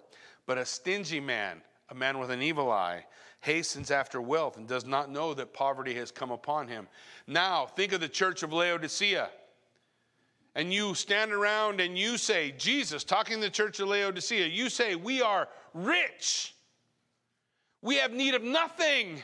But 0.46 0.58
a 0.58 0.64
stingy 0.64 1.20
man, 1.20 1.60
a 1.90 1.94
man 1.94 2.18
with 2.18 2.30
an 2.30 2.40
evil 2.40 2.70
eye, 2.70 3.04
hastens 3.40 3.90
after 3.90 4.20
wealth 4.20 4.56
and 4.56 4.66
does 4.66 4.86
not 4.86 5.10
know 5.10 5.34
that 5.34 5.52
poverty 5.52 5.94
has 5.94 6.10
come 6.10 6.30
upon 6.30 6.68
him. 6.68 6.86
Now, 7.26 7.66
think 7.66 7.92
of 7.92 8.00
the 8.00 8.08
church 8.08 8.42
of 8.42 8.52
Laodicea. 8.52 9.28
And 10.56 10.72
you 10.72 10.94
stand 10.94 11.32
around 11.32 11.82
and 11.82 11.98
you 11.98 12.16
say, 12.16 12.52
Jesus, 12.56 13.04
talking 13.04 13.34
to 13.36 13.42
the 13.42 13.50
church 13.50 13.78
of 13.78 13.88
Laodicea, 13.88 14.46
you 14.46 14.70
say, 14.70 14.94
We 14.96 15.20
are 15.20 15.48
rich. 15.74 16.54
We 17.82 17.96
have 17.96 18.12
need 18.12 18.34
of 18.34 18.42
nothing. 18.42 19.22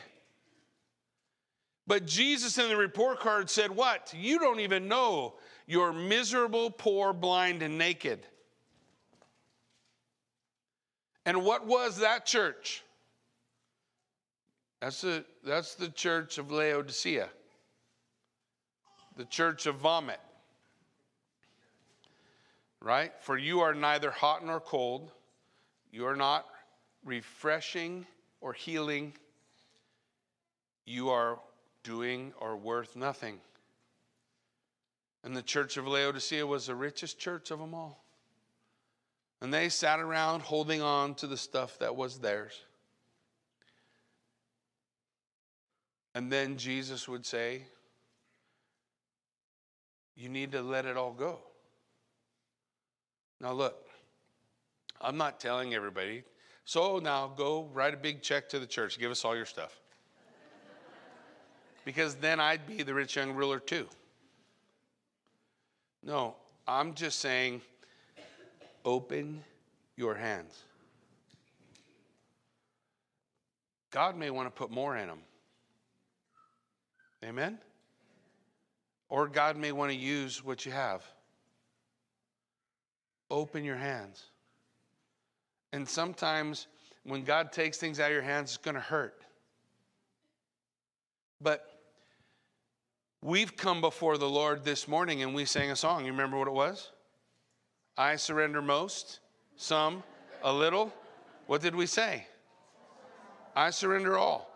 But 1.87 2.05
Jesus 2.05 2.59
in 2.59 2.69
the 2.69 2.77
report 2.77 3.19
card 3.19 3.49
said, 3.49 3.71
What? 3.71 4.13
You 4.15 4.37
don't 4.37 4.59
even 4.59 4.87
know 4.87 5.33
you're 5.65 5.91
miserable, 5.91 6.69
poor, 6.69 7.13
blind, 7.13 7.63
and 7.63 7.79
naked. 7.79 8.27
And 11.25 11.43
what 11.43 11.65
was 11.65 11.97
that 11.97 12.27
church? 12.27 12.83
That's 14.81 15.01
the, 15.01 15.25
that's 15.43 15.73
the 15.73 15.89
church 15.89 16.37
of 16.37 16.51
Laodicea, 16.51 17.29
the 19.15 19.25
church 19.25 19.65
of 19.65 19.77
vomit. 19.77 20.19
Right? 22.83 23.13
For 23.21 23.37
you 23.37 23.61
are 23.61 23.73
neither 23.73 24.11
hot 24.11 24.45
nor 24.45 24.59
cold, 24.59 25.09
you 25.89 26.05
are 26.05 26.17
not 26.17 26.45
refreshing 27.05 28.05
or 28.41 28.51
healing, 28.51 29.13
you 30.85 31.09
are 31.09 31.39
doing 31.83 32.33
or 32.41 32.57
worth 32.57 32.97
nothing. 32.97 33.39
And 35.23 35.33
the 35.35 35.41
church 35.41 35.77
of 35.77 35.87
Laodicea 35.87 36.45
was 36.45 36.67
the 36.67 36.75
richest 36.75 37.17
church 37.17 37.51
of 37.51 37.59
them 37.59 37.73
all. 37.73 38.03
And 39.39 39.53
they 39.53 39.69
sat 39.69 40.01
around 40.01 40.41
holding 40.41 40.81
on 40.81 41.15
to 41.15 41.27
the 41.27 41.37
stuff 41.37 41.79
that 41.79 41.95
was 41.95 42.19
theirs. 42.19 42.65
And 46.13 46.29
then 46.29 46.57
Jesus 46.57 47.07
would 47.07 47.25
say, 47.25 47.63
You 50.17 50.27
need 50.27 50.51
to 50.51 50.61
let 50.61 50.85
it 50.85 50.97
all 50.97 51.13
go. 51.13 51.39
Now, 53.43 53.51
look, 53.51 53.75
I'm 55.01 55.17
not 55.17 55.41
telling 55.41 55.73
everybody, 55.73 56.23
so 56.63 56.99
now 56.99 57.27
go 57.27 57.69
write 57.73 57.93
a 57.93 57.97
big 57.97 58.21
check 58.21 58.47
to 58.49 58.59
the 58.59 58.65
church, 58.65 58.97
give 58.97 59.11
us 59.11 59.25
all 59.25 59.35
your 59.35 59.45
stuff. 59.45 59.81
because 61.83 62.15
then 62.15 62.39
I'd 62.39 62.65
be 62.65 62.83
the 62.83 62.93
rich 62.93 63.17
young 63.17 63.33
ruler 63.33 63.59
too. 63.59 63.89
No, 66.01 66.35
I'm 66.65 66.93
just 66.93 67.19
saying, 67.19 67.61
open 68.85 69.43
your 69.97 70.15
hands. 70.15 70.63
God 73.91 74.15
may 74.15 74.29
want 74.29 74.47
to 74.47 74.51
put 74.51 74.71
more 74.71 74.95
in 74.95 75.09
them. 75.09 75.19
Amen? 77.25 77.57
Or 79.09 79.27
God 79.27 79.57
may 79.57 79.73
want 79.73 79.91
to 79.91 79.97
use 79.97 80.45
what 80.45 80.65
you 80.65 80.71
have. 80.71 81.03
Open 83.33 83.63
your 83.63 83.77
hands. 83.77 84.25
And 85.71 85.89
sometimes 85.89 86.67
when 87.03 87.23
God 87.23 87.51
takes 87.51 87.79
things 87.79 87.99
out 87.99 88.11
of 88.11 88.13
your 88.13 88.21
hands, 88.21 88.51
it's 88.51 88.57
going 88.57 88.75
to 88.75 88.81
hurt. 88.81 89.23
But 91.41 91.65
we've 93.23 93.57
come 93.57 93.81
before 93.81 94.19
the 94.19 94.29
Lord 94.29 94.63
this 94.63 94.87
morning 94.87 95.23
and 95.23 95.33
we 95.33 95.45
sang 95.45 95.71
a 95.71 95.75
song. 95.75 96.05
You 96.05 96.11
remember 96.11 96.37
what 96.37 96.47
it 96.47 96.53
was? 96.53 96.91
I 97.97 98.17
surrender 98.17 98.61
most, 98.61 99.19
some, 99.55 100.03
a 100.43 100.53
little. 100.53 100.93
What 101.47 101.59
did 101.59 101.73
we 101.73 101.87
say? 101.87 102.27
I 103.55 103.71
surrender 103.71 104.15
all. 104.15 104.47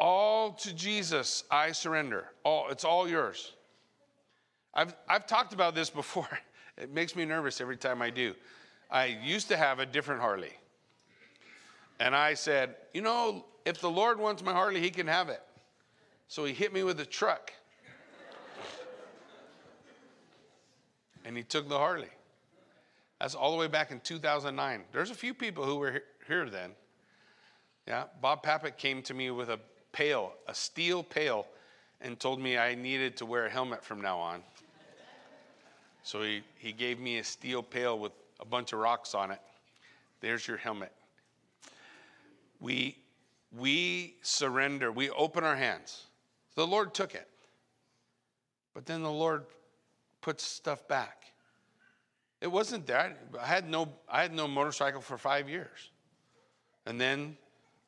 All 0.00 0.50
to 0.54 0.74
Jesus, 0.74 1.44
I 1.48 1.70
surrender. 1.70 2.24
All, 2.42 2.70
it's 2.70 2.84
all 2.84 3.08
yours. 3.08 3.52
I've, 4.74 4.96
I've 5.08 5.28
talked 5.28 5.52
about 5.52 5.76
this 5.76 5.90
before. 5.90 6.28
It 6.76 6.92
makes 6.92 7.16
me 7.16 7.24
nervous 7.24 7.60
every 7.60 7.76
time 7.76 8.02
I 8.02 8.10
do. 8.10 8.34
I 8.90 9.06
used 9.06 9.48
to 9.48 9.56
have 9.56 9.78
a 9.78 9.86
different 9.86 10.20
Harley. 10.20 10.52
And 11.98 12.14
I 12.14 12.34
said, 12.34 12.76
you 12.92 13.00
know, 13.00 13.44
if 13.64 13.80
the 13.80 13.90
Lord 13.90 14.18
wants 14.18 14.42
my 14.42 14.52
Harley, 14.52 14.80
he 14.80 14.90
can 14.90 15.06
have 15.06 15.28
it. 15.28 15.42
So 16.28 16.44
he 16.44 16.52
hit 16.52 16.72
me 16.72 16.82
with 16.82 17.00
a 17.00 17.06
truck. 17.06 17.52
and 21.24 21.36
he 21.36 21.42
took 21.42 21.68
the 21.68 21.78
Harley. 21.78 22.10
That's 23.20 23.34
all 23.34 23.52
the 23.52 23.56
way 23.56 23.66
back 23.66 23.90
in 23.90 24.00
2009. 24.00 24.84
There's 24.92 25.10
a 25.10 25.14
few 25.14 25.32
people 25.32 25.64
who 25.64 25.76
were 25.76 26.02
here 26.26 26.48
then. 26.50 26.72
Yeah, 27.88 28.04
Bob 28.20 28.42
Pappett 28.42 28.76
came 28.76 29.02
to 29.02 29.14
me 29.14 29.30
with 29.30 29.48
a 29.48 29.58
pail, 29.92 30.32
a 30.48 30.54
steel 30.54 31.02
pail, 31.02 31.46
and 32.00 32.18
told 32.18 32.40
me 32.40 32.58
I 32.58 32.74
needed 32.74 33.16
to 33.18 33.26
wear 33.26 33.46
a 33.46 33.50
helmet 33.50 33.82
from 33.82 34.00
now 34.00 34.18
on. 34.18 34.42
So 36.06 36.22
he, 36.22 36.42
he 36.54 36.70
gave 36.70 37.00
me 37.00 37.18
a 37.18 37.24
steel 37.24 37.64
pail 37.64 37.98
with 37.98 38.12
a 38.38 38.44
bunch 38.44 38.72
of 38.72 38.78
rocks 38.78 39.12
on 39.12 39.32
it. 39.32 39.40
There's 40.20 40.46
your 40.46 40.56
helmet. 40.56 40.92
We, 42.60 42.96
we 43.58 44.14
surrender, 44.22 44.92
we 44.92 45.10
open 45.10 45.42
our 45.42 45.56
hands. 45.56 46.04
The 46.54 46.64
Lord 46.64 46.94
took 46.94 47.16
it. 47.16 47.26
But 48.72 48.86
then 48.86 49.02
the 49.02 49.10
Lord 49.10 49.46
puts 50.20 50.44
stuff 50.44 50.86
back. 50.86 51.24
It 52.40 52.52
wasn't 52.52 52.86
that. 52.86 53.18
I 53.42 53.46
had 53.46 53.68
no, 53.68 53.88
I 54.08 54.22
had 54.22 54.32
no 54.32 54.46
motorcycle 54.46 55.00
for 55.00 55.18
five 55.18 55.48
years. 55.48 55.90
And 56.86 57.00
then 57.00 57.36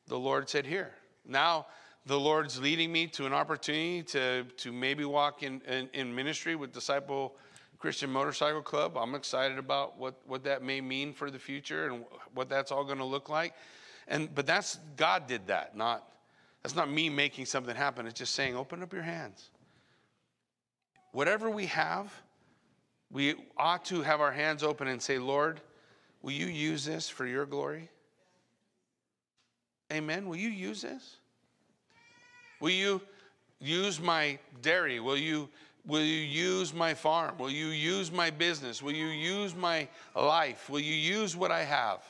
the 0.07 0.19
Lord 0.19 0.49
said, 0.49 0.65
Here. 0.65 0.91
Now 1.25 1.67
the 2.05 2.19
Lord's 2.19 2.59
leading 2.59 2.91
me 2.91 3.07
to 3.07 3.25
an 3.25 3.31
opportunity 3.31 4.03
to, 4.03 4.43
to 4.43 4.73
maybe 4.73 5.05
walk 5.05 5.41
in, 5.41 5.61
in, 5.61 5.87
in 5.93 6.13
ministry 6.13 6.57
with 6.57 6.73
Disciple 6.73 7.37
Christian 7.79 8.09
Motorcycle 8.09 8.61
Club. 8.61 8.97
I'm 8.97 9.15
excited 9.15 9.57
about 9.57 9.97
what, 9.97 10.15
what 10.27 10.43
that 10.43 10.61
may 10.61 10.81
mean 10.81 11.13
for 11.13 11.31
the 11.31 11.39
future 11.39 11.87
and 11.87 12.03
what 12.33 12.49
that's 12.49 12.71
all 12.71 12.83
going 12.83 12.97
to 12.97 13.05
look 13.05 13.29
like. 13.29 13.53
And 14.07 14.33
but 14.33 14.45
that's 14.45 14.79
God 14.97 15.27
did 15.27 15.47
that, 15.47 15.77
not 15.77 16.03
that's 16.61 16.75
not 16.75 16.91
me 16.91 17.09
making 17.09 17.45
something 17.45 17.75
happen. 17.75 18.05
It's 18.05 18.19
just 18.19 18.35
saying, 18.35 18.55
open 18.55 18.83
up 18.83 18.91
your 18.91 19.03
hands. 19.03 19.49
Whatever 21.13 21.49
we 21.49 21.67
have, 21.67 22.13
we 23.11 23.35
ought 23.57 23.85
to 23.85 24.01
have 24.01 24.19
our 24.19 24.31
hands 24.31 24.61
open 24.61 24.87
and 24.87 25.01
say, 25.01 25.17
Lord, 25.17 25.61
will 26.21 26.33
you 26.33 26.47
use 26.47 26.83
this 26.85 27.07
for 27.07 27.25
your 27.25 27.45
glory? 27.45 27.89
Amen. 29.91 30.27
Will 30.27 30.35
you 30.35 30.49
use 30.49 30.81
this? 30.81 31.17
Will 32.59 32.69
you 32.71 33.01
use 33.59 33.99
my 33.99 34.37
dairy? 34.61 34.99
Will 34.99 35.17
you 35.17 35.49
will 35.85 36.03
you 36.03 36.21
use 36.21 36.73
my 36.73 36.93
farm? 36.93 37.37
Will 37.37 37.49
you 37.49 37.67
use 37.67 38.11
my 38.11 38.29
business? 38.29 38.81
Will 38.81 38.93
you 38.93 39.07
use 39.07 39.55
my 39.55 39.87
life? 40.15 40.69
Will 40.69 40.79
you 40.79 40.93
use 40.93 41.35
what 41.35 41.51
I 41.51 41.63
have? 41.63 42.03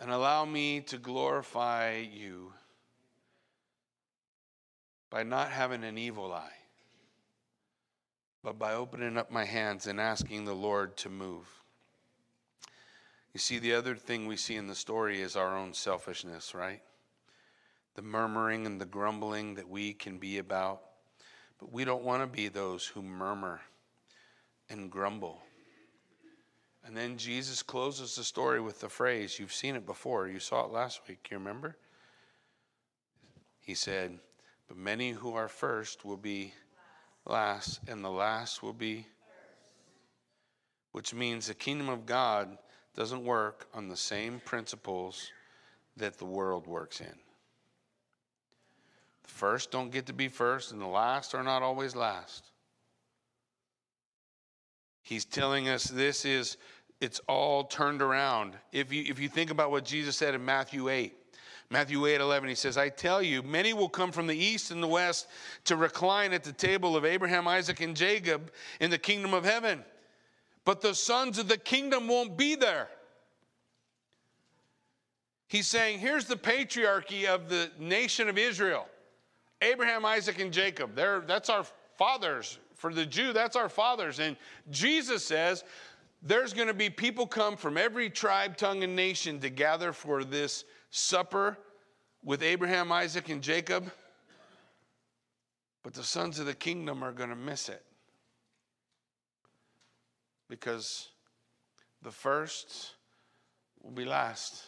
And 0.00 0.10
allow 0.10 0.44
me 0.44 0.80
to 0.82 0.98
glorify 0.98 1.96
you 1.96 2.52
by 5.10 5.22
not 5.22 5.50
having 5.50 5.84
an 5.84 5.98
evil 5.98 6.32
eye, 6.32 6.52
but 8.42 8.58
by 8.58 8.74
opening 8.74 9.16
up 9.16 9.30
my 9.30 9.44
hands 9.44 9.86
and 9.86 10.00
asking 10.00 10.44
the 10.44 10.54
Lord 10.54 10.96
to 10.98 11.08
move. 11.08 11.46
You 13.32 13.40
see, 13.40 13.58
the 13.58 13.74
other 13.74 13.94
thing 13.94 14.26
we 14.26 14.36
see 14.36 14.56
in 14.56 14.66
the 14.66 14.74
story 14.74 15.20
is 15.20 15.36
our 15.36 15.56
own 15.56 15.74
selfishness, 15.74 16.54
right? 16.54 16.82
The 17.94 18.02
murmuring 18.02 18.66
and 18.66 18.80
the 18.80 18.86
grumbling 18.86 19.54
that 19.54 19.68
we 19.68 19.92
can 19.92 20.18
be 20.18 20.38
about. 20.38 20.82
But 21.58 21.72
we 21.72 21.84
don't 21.84 22.04
want 22.04 22.22
to 22.22 22.26
be 22.26 22.48
those 22.48 22.86
who 22.86 23.02
murmur 23.02 23.60
and 24.70 24.90
grumble. 24.90 25.42
And 26.84 26.96
then 26.96 27.18
Jesus 27.18 27.62
closes 27.62 28.14
the 28.14 28.24
story 28.24 28.60
with 28.60 28.80
the 28.80 28.88
phrase 28.88 29.38
you've 29.38 29.52
seen 29.52 29.76
it 29.76 29.84
before, 29.84 30.28
you 30.28 30.38
saw 30.38 30.64
it 30.64 30.72
last 30.72 31.00
week, 31.08 31.28
you 31.30 31.38
remember? 31.38 31.76
He 33.60 33.74
said, 33.74 34.18
But 34.68 34.78
many 34.78 35.10
who 35.10 35.34
are 35.34 35.48
first 35.48 36.04
will 36.04 36.16
be 36.16 36.54
last, 37.26 37.80
and 37.88 38.02
the 38.02 38.10
last 38.10 38.62
will 38.62 38.72
be. 38.72 39.06
Which 40.92 41.12
means 41.12 41.46
the 41.46 41.54
kingdom 41.54 41.90
of 41.90 42.06
God 42.06 42.56
doesn't 42.96 43.24
work 43.24 43.68
on 43.74 43.88
the 43.88 43.96
same 43.96 44.40
principles 44.44 45.30
that 45.96 46.16
the 46.16 46.24
world 46.24 46.66
works 46.66 47.00
in. 47.00 47.14
The 49.28 49.34
first 49.34 49.70
don't 49.70 49.92
get 49.92 50.06
to 50.06 50.12
be 50.12 50.28
first, 50.28 50.72
and 50.72 50.80
the 50.80 50.86
last 50.86 51.34
are 51.34 51.44
not 51.44 51.62
always 51.62 51.94
last. 51.94 52.44
He's 55.02 55.24
telling 55.24 55.68
us 55.68 55.84
this 55.84 56.24
is 56.24 56.56
it's 57.00 57.20
all 57.28 57.64
turned 57.64 58.02
around. 58.02 58.54
If 58.72 58.92
you 58.92 59.04
if 59.06 59.20
you 59.20 59.28
think 59.28 59.50
about 59.50 59.70
what 59.70 59.84
Jesus 59.84 60.16
said 60.16 60.34
in 60.34 60.44
Matthew 60.44 60.88
8, 60.88 61.14
Matthew 61.70 62.04
8 62.04 62.20
11, 62.20 62.48
he 62.48 62.54
says, 62.56 62.76
I 62.76 62.88
tell 62.88 63.22
you, 63.22 63.42
many 63.42 63.72
will 63.72 63.88
come 63.88 64.10
from 64.10 64.26
the 64.26 64.36
east 64.36 64.72
and 64.72 64.82
the 64.82 64.88
west 64.88 65.28
to 65.64 65.76
recline 65.76 66.32
at 66.32 66.42
the 66.42 66.52
table 66.52 66.96
of 66.96 67.04
Abraham, 67.04 67.46
Isaac, 67.46 67.80
and 67.80 67.96
Jacob 67.96 68.50
in 68.80 68.90
the 68.90 68.98
kingdom 68.98 69.32
of 69.32 69.44
heaven 69.44 69.84
but 70.68 70.82
the 70.82 70.94
sons 70.94 71.38
of 71.38 71.48
the 71.48 71.56
kingdom 71.56 72.08
won't 72.08 72.36
be 72.36 72.54
there. 72.54 72.90
He's 75.46 75.66
saying, 75.66 75.98
here's 75.98 76.26
the 76.26 76.36
patriarchy 76.36 77.24
of 77.24 77.48
the 77.48 77.70
nation 77.78 78.28
of 78.28 78.36
Israel 78.36 78.86
Abraham, 79.62 80.04
Isaac, 80.04 80.38
and 80.38 80.52
Jacob. 80.52 80.94
They're, 80.94 81.20
that's 81.20 81.50
our 81.50 81.64
fathers. 81.96 82.58
For 82.74 82.92
the 82.92 83.04
Jew, 83.04 83.32
that's 83.32 83.56
our 83.56 83.68
fathers. 83.68 84.20
And 84.20 84.36
Jesus 84.70 85.24
says, 85.24 85.64
there's 86.22 86.52
going 86.52 86.68
to 86.68 86.74
be 86.74 86.90
people 86.90 87.26
come 87.26 87.56
from 87.56 87.76
every 87.76 88.10
tribe, 88.10 88.56
tongue, 88.56 88.84
and 88.84 88.94
nation 88.94 89.40
to 89.40 89.50
gather 89.50 89.92
for 89.92 90.24
this 90.24 90.64
supper 90.90 91.58
with 92.24 92.42
Abraham, 92.42 92.92
Isaac, 92.92 93.28
and 93.28 93.42
Jacob. 93.42 93.90
But 95.82 95.94
the 95.94 96.02
sons 96.02 96.38
of 96.38 96.46
the 96.46 96.54
kingdom 96.54 97.02
are 97.02 97.12
going 97.12 97.30
to 97.30 97.36
miss 97.36 97.68
it 97.68 97.84
because 100.48 101.08
the 102.02 102.10
first 102.10 102.92
will 103.82 103.90
be 103.90 104.04
last, 104.04 104.64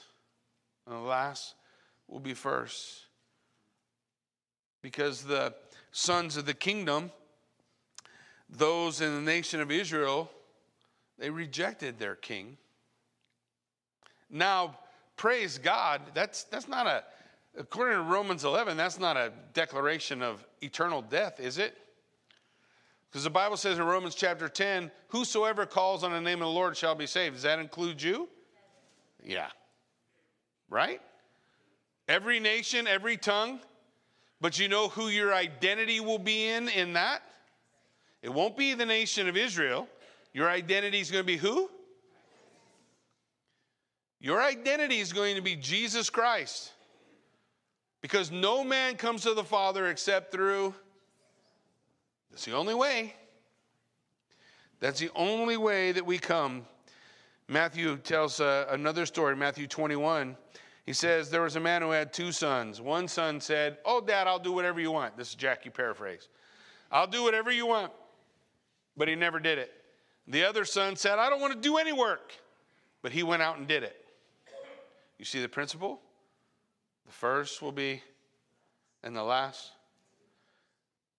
and 0.86 0.96
the 0.96 1.00
last 1.00 1.54
will 2.08 2.20
be 2.20 2.34
first. 2.34 3.06
Because 4.82 5.22
the 5.22 5.54
sons 5.92 6.36
of 6.36 6.46
the 6.46 6.54
kingdom, 6.54 7.10
those 8.48 9.00
in 9.00 9.14
the 9.14 9.20
nation 9.20 9.60
of 9.60 9.70
Israel, 9.70 10.30
they 11.18 11.30
rejected 11.30 11.98
their 11.98 12.14
king. 12.14 12.56
Now, 14.30 14.78
praise 15.16 15.58
God, 15.58 16.00
that's, 16.14 16.44
that's 16.44 16.68
not 16.68 16.86
a, 16.86 17.04
according 17.58 17.96
to 17.96 18.02
Romans 18.02 18.44
11, 18.44 18.76
that's 18.76 18.98
not 18.98 19.16
a 19.16 19.32
declaration 19.52 20.22
of 20.22 20.44
eternal 20.62 21.02
death, 21.02 21.40
is 21.40 21.58
it? 21.58 21.76
Because 23.10 23.24
the 23.24 23.30
Bible 23.30 23.56
says 23.56 23.78
in 23.78 23.84
Romans 23.84 24.14
chapter 24.14 24.48
10, 24.48 24.90
whosoever 25.08 25.66
calls 25.66 26.04
on 26.04 26.12
the 26.12 26.20
name 26.20 26.40
of 26.40 26.46
the 26.46 26.52
Lord 26.52 26.76
shall 26.76 26.94
be 26.94 27.06
saved. 27.06 27.34
Does 27.34 27.42
that 27.42 27.58
include 27.58 28.00
you? 28.00 28.28
Yeah. 29.24 29.48
Right? 30.68 31.00
Every 32.06 32.38
nation, 32.38 32.86
every 32.86 33.16
tongue. 33.16 33.60
But 34.40 34.58
you 34.58 34.68
know 34.68 34.88
who 34.88 35.08
your 35.08 35.34
identity 35.34 36.00
will 36.00 36.18
be 36.18 36.48
in 36.48 36.68
in 36.68 36.94
that? 36.94 37.22
It 38.22 38.32
won't 38.32 38.56
be 38.56 38.74
the 38.74 38.86
nation 38.86 39.28
of 39.28 39.36
Israel. 39.36 39.88
Your 40.32 40.48
identity 40.48 41.00
is 41.00 41.10
going 41.10 41.22
to 41.22 41.26
be 41.26 41.36
who? 41.36 41.70
Your 44.20 44.42
identity 44.42 45.00
is 45.00 45.12
going 45.12 45.36
to 45.36 45.42
be 45.42 45.56
Jesus 45.56 46.10
Christ. 46.10 46.72
Because 48.02 48.30
no 48.30 48.64
man 48.64 48.96
comes 48.96 49.22
to 49.22 49.34
the 49.34 49.44
Father 49.44 49.88
except 49.88 50.32
through 50.32 50.74
that's 52.30 52.44
the 52.44 52.52
only 52.52 52.74
way. 52.74 53.14
That's 54.78 55.00
the 55.00 55.10
only 55.14 55.56
way 55.56 55.92
that 55.92 56.06
we 56.06 56.18
come. 56.18 56.64
Matthew 57.48 57.96
tells 57.98 58.40
uh, 58.40 58.66
another 58.70 59.04
story, 59.04 59.36
Matthew 59.36 59.66
21. 59.66 60.36
He 60.90 60.94
says, 60.94 61.30
There 61.30 61.42
was 61.42 61.54
a 61.54 61.60
man 61.60 61.82
who 61.82 61.92
had 61.92 62.12
two 62.12 62.32
sons. 62.32 62.80
One 62.80 63.06
son 63.06 63.40
said, 63.40 63.78
Oh, 63.84 64.00
dad, 64.00 64.26
I'll 64.26 64.40
do 64.40 64.50
whatever 64.50 64.80
you 64.80 64.90
want. 64.90 65.16
This 65.16 65.28
is 65.28 65.34
Jackie 65.36 65.70
paraphrase. 65.70 66.28
I'll 66.90 67.06
do 67.06 67.22
whatever 67.22 67.52
you 67.52 67.64
want. 67.64 67.92
But 68.96 69.06
he 69.06 69.14
never 69.14 69.38
did 69.38 69.58
it. 69.58 69.72
The 70.26 70.42
other 70.42 70.64
son 70.64 70.96
said, 70.96 71.20
I 71.20 71.30
don't 71.30 71.40
want 71.40 71.52
to 71.52 71.60
do 71.60 71.76
any 71.76 71.92
work. 71.92 72.32
But 73.02 73.12
he 73.12 73.22
went 73.22 73.40
out 73.40 73.56
and 73.56 73.68
did 73.68 73.84
it. 73.84 74.04
You 75.16 75.24
see 75.24 75.40
the 75.40 75.48
principle? 75.48 76.00
The 77.06 77.12
first 77.12 77.62
will 77.62 77.70
be, 77.70 78.02
and 79.04 79.14
the 79.14 79.22
last 79.22 79.70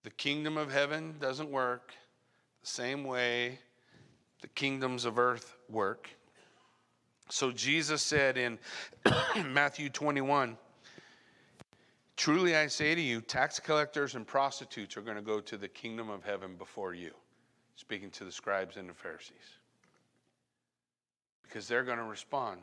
the 0.04 0.10
kingdom 0.10 0.58
of 0.58 0.70
heaven 0.70 1.16
doesn't 1.22 1.50
work 1.50 1.94
the 2.60 2.68
same 2.68 3.06
way 3.06 3.60
the 4.42 4.50
kingdoms 4.50 5.06
of 5.06 5.18
earth 5.18 5.56
work. 5.70 6.10
So 7.32 7.50
Jesus 7.50 8.02
said 8.02 8.38
in 8.38 8.60
Matthew 9.46 9.90
21 9.90 10.58
Truly 12.18 12.56
I 12.56 12.68
say 12.68 12.94
to 12.94 13.02
you, 13.02 13.20
tax 13.20 13.60
collectors 13.60 14.14
and 14.14 14.28
prostitutes 14.28 14.96
are 14.96 15.02
going 15.02 15.16
to 15.16 15.24
go 15.24 15.40
to 15.40 15.58
the 15.58 15.68
kingdom 15.68 16.10
of 16.10 16.24
heaven 16.24 16.56
before 16.56 16.94
you, 16.94 17.12
speaking 17.76 18.12
to 18.12 18.26
the 18.26 18.32
scribes 18.32 18.78
and 18.78 18.88
the 18.88 18.94
Pharisees. 18.94 19.58
Because 21.42 21.68
they're 21.68 21.84
going 21.84 21.98
to 21.98 22.04
respond. 22.04 22.60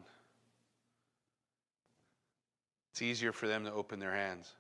It's 2.92 3.02
easier 3.02 3.32
for 3.32 3.48
them 3.48 3.64
to 3.64 3.72
open 3.72 3.98
their 3.98 4.14
hands. 4.14 4.52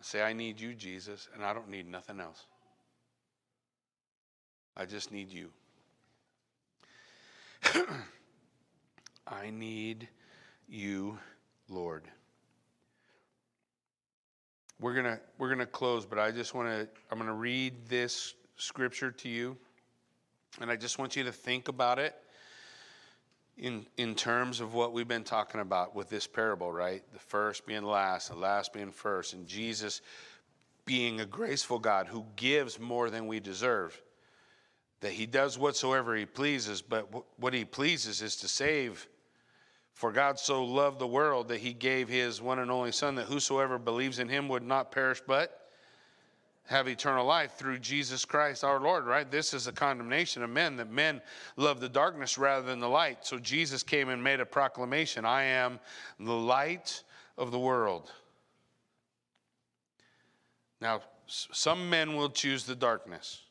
Say, 0.00 0.22
I 0.22 0.32
need 0.32 0.58
you, 0.58 0.72
Jesus, 0.72 1.28
and 1.34 1.44
I 1.44 1.52
don't 1.52 1.68
need 1.68 1.86
nothing 1.86 2.18
else. 2.18 2.46
I 4.74 4.86
just 4.86 5.12
need 5.12 5.30
you. 5.30 5.50
I 9.26 9.50
need 9.50 10.08
you, 10.68 11.18
Lord. 11.68 12.04
we're 14.80 14.94
gonna 14.94 15.20
we're 15.38 15.50
gonna 15.50 15.66
close, 15.66 16.06
but 16.06 16.18
I 16.18 16.30
just 16.30 16.54
want 16.54 16.68
to 16.68 16.88
I'm 17.10 17.18
gonna 17.18 17.34
read 17.34 17.86
this 17.88 18.34
scripture 18.56 19.10
to 19.12 19.28
you, 19.28 19.56
and 20.60 20.70
I 20.70 20.76
just 20.76 20.98
want 20.98 21.16
you 21.16 21.24
to 21.24 21.32
think 21.32 21.68
about 21.68 21.98
it 21.98 22.14
in 23.58 23.86
in 23.98 24.14
terms 24.14 24.60
of 24.60 24.74
what 24.74 24.92
we've 24.92 25.08
been 25.08 25.24
talking 25.24 25.60
about 25.60 25.94
with 25.94 26.08
this 26.08 26.26
parable, 26.26 26.72
right? 26.72 27.02
The 27.12 27.18
first 27.18 27.66
being 27.66 27.82
last, 27.82 28.30
the 28.30 28.36
last 28.36 28.72
being 28.72 28.90
first, 28.90 29.34
and 29.34 29.46
Jesus 29.46 30.00
being 30.86 31.20
a 31.20 31.26
graceful 31.26 31.78
God 31.78 32.06
who 32.06 32.24
gives 32.36 32.80
more 32.80 33.10
than 33.10 33.26
we 33.26 33.38
deserve. 33.38 34.00
That 35.00 35.12
he 35.12 35.26
does 35.26 35.58
whatsoever 35.58 36.14
he 36.14 36.26
pleases, 36.26 36.82
but 36.82 37.08
what 37.38 37.54
he 37.54 37.64
pleases 37.64 38.20
is 38.20 38.36
to 38.36 38.48
save 38.48 39.08
for 39.94 40.12
God 40.12 40.38
so 40.38 40.64
loved 40.64 40.98
the 40.98 41.06
world 41.06 41.48
that 41.48 41.60
he 41.60 41.72
gave 41.72 42.08
his 42.08 42.40
one 42.40 42.58
and 42.58 42.70
only 42.70 42.92
Son, 42.92 43.14
that 43.16 43.26
whosoever 43.26 43.78
believes 43.78 44.18
in 44.18 44.28
him 44.28 44.48
would 44.48 44.62
not 44.62 44.92
perish 44.92 45.20
but 45.26 45.68
have 46.66 46.86
eternal 46.86 47.26
life 47.26 47.54
through 47.54 47.78
Jesus 47.78 48.24
Christ 48.24 48.62
our 48.62 48.80
Lord, 48.80 49.04
right? 49.04 49.28
This 49.28 49.52
is 49.52 49.66
a 49.66 49.72
condemnation 49.72 50.42
of 50.42 50.50
men, 50.50 50.76
that 50.76 50.90
men 50.90 51.20
love 51.56 51.80
the 51.80 51.88
darkness 51.88 52.38
rather 52.38 52.64
than 52.64 52.78
the 52.78 52.88
light. 52.88 53.26
So 53.26 53.38
Jesus 53.38 53.82
came 53.82 54.08
and 54.08 54.22
made 54.22 54.38
a 54.38 54.46
proclamation 54.46 55.24
I 55.24 55.42
am 55.42 55.80
the 56.18 56.32
light 56.32 57.02
of 57.36 57.50
the 57.50 57.58
world. 57.58 58.12
Now, 60.80 61.02
some 61.26 61.90
men 61.90 62.14
will 62.16 62.30
choose 62.30 62.64
the 62.64 62.76
darkness, 62.76 63.42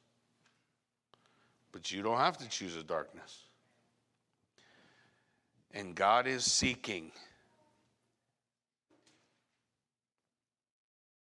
but 1.72 1.92
you 1.92 2.02
don't 2.02 2.18
have 2.18 2.38
to 2.38 2.50
choose 2.50 2.76
the 2.76 2.84
darkness. 2.84 3.44
And 5.74 5.96
God 5.96 6.28
is 6.28 6.44
seeking. 6.44 7.12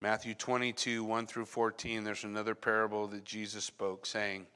Matthew 0.01 0.35
22, 0.35 1.03
1 1.03 1.27
through 1.27 1.47
14, 1.47 2.05
there's 2.05 2.25
another 2.25 2.55
parable 2.55 3.07
that 3.09 3.25
Jesus 3.25 3.65
spoke, 3.65 4.07
saying, 4.07 4.47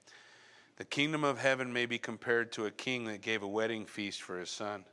The 0.76 0.84
kingdom 0.84 1.24
of 1.24 1.38
heaven 1.38 1.72
may 1.72 1.86
be 1.86 1.98
compared 1.98 2.52
to 2.52 2.66
a 2.66 2.70
king 2.70 3.04
that 3.06 3.22
gave 3.22 3.42
a 3.42 3.48
wedding 3.48 3.86
feast 3.86 4.22
for 4.22 4.38
his 4.38 4.50
son. 4.50 4.84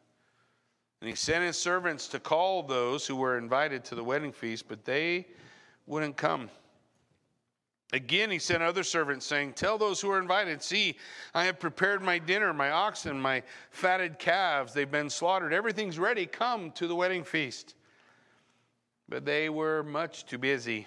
And 1.02 1.10
he 1.10 1.16
sent 1.16 1.44
his 1.46 1.58
servants 1.58 2.08
to 2.08 2.20
call 2.20 2.64
those 2.64 3.06
who 3.06 3.16
were 3.16 3.38
invited 3.38 3.84
to 3.86 3.96
the 3.96 4.04
wedding 4.04 4.32
feast, 4.32 4.68
but 4.68 4.84
they 4.84 5.28
wouldn't 5.86 6.18
come. 6.18 6.50
Again, 7.94 8.30
he 8.30 8.40
sent 8.40 8.62
other 8.62 8.84
servants, 8.84 9.26
saying, 9.26 9.54
Tell 9.54 9.78
those 9.78 10.02
who 10.02 10.12
are 10.12 10.20
invited, 10.20 10.62
see, 10.62 10.98
I 11.34 11.46
have 11.46 11.58
prepared 11.58 12.02
my 12.02 12.20
dinner, 12.20 12.54
my 12.54 12.72
oxen, 12.72 13.20
my 13.20 13.44
fatted 13.72 14.20
calves, 14.20 14.74
they've 14.74 14.92
been 14.92 15.10
slaughtered. 15.10 15.54
Everything's 15.54 15.98
ready. 15.98 16.26
Come 16.26 16.72
to 16.72 16.88
the 16.88 16.96
wedding 16.96 17.24
feast. 17.24 17.76
But 19.08 19.24
they 19.24 19.48
were 19.48 19.84
much 19.84 20.26
too 20.26 20.38
busy. 20.38 20.86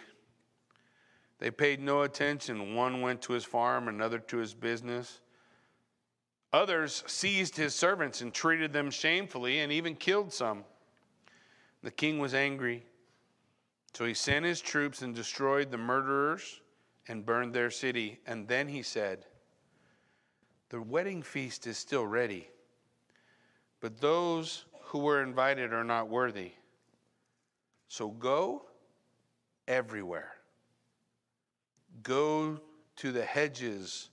They 1.38 1.51
paid 1.51 1.80
no 1.80 2.03
attention. 2.03 2.74
One 2.74 3.01
went 3.01 3.22
to 3.22 3.32
his 3.32 3.44
farm, 3.44 3.88
another 3.88 4.18
to 4.18 4.36
his 4.36 4.53
business. 4.53 5.20
Others 6.53 7.03
seized 7.07 7.57
his 7.57 7.74
servants 7.74 8.20
and 8.20 8.34
treated 8.34 8.74
them 8.74 8.90
shamefully 8.90 9.61
and 9.61 9.72
even 9.72 9.94
killed 9.94 10.34
some. 10.34 10.64
The 11.82 11.90
king 11.90 12.18
was 12.18 12.34
angry. 12.34 12.84
So 13.94 14.05
he 14.05 14.12
sent 14.12 14.44
his 14.44 14.61
troops 14.61 15.01
and 15.01 15.14
destroyed 15.14 15.70
the 15.70 15.78
murderers 15.78 16.60
and 17.09 17.24
burned 17.24 17.55
their 17.55 17.70
city. 17.70 18.20
And 18.26 18.46
then 18.48 18.68
he 18.68 18.82
said, 18.82 19.26
The 20.68 20.80
wedding 20.80 21.22
feast 21.22 21.66
is 21.66 21.78
still 21.78 22.07
ready, 22.07 22.48
but 23.80 24.01
those 24.01 24.64
who 24.82 25.01
were 25.01 25.22
invited 25.22 25.72
are 25.72 25.84
not 25.84 26.09
worthy. 26.09 26.53
So 27.88 28.09
go 28.09 28.62
everywhere. 29.66 30.32
Go 32.03 32.61
to 32.96 33.12
the 33.12 33.24
hedges. 33.24 34.11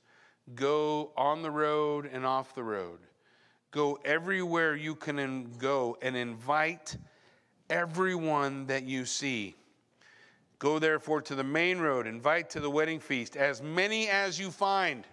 Go 0.55 1.11
on 1.17 1.41
the 1.41 1.51
road 1.51 2.09
and 2.11 2.25
off 2.25 2.55
the 2.55 2.63
road. 2.63 2.99
Go 3.71 3.99
everywhere 4.05 4.75
you 4.75 4.95
can 4.95 5.51
go 5.57 5.97
and 6.01 6.15
invite 6.15 6.97
everyone 7.69 8.67
that 8.67 8.83
you 8.83 9.05
see. 9.05 9.55
Go 10.59 10.79
therefore 10.79 11.21
to 11.21 11.35
the 11.35 11.43
main 11.43 11.79
road, 11.79 12.07
invite 12.07 12.49
to 12.51 12.59
the 12.59 12.69
wedding 12.69 12.99
feast 12.99 13.35
as 13.35 13.61
many 13.61 14.09
as 14.09 14.39
you 14.39 14.49
find. 14.49 15.05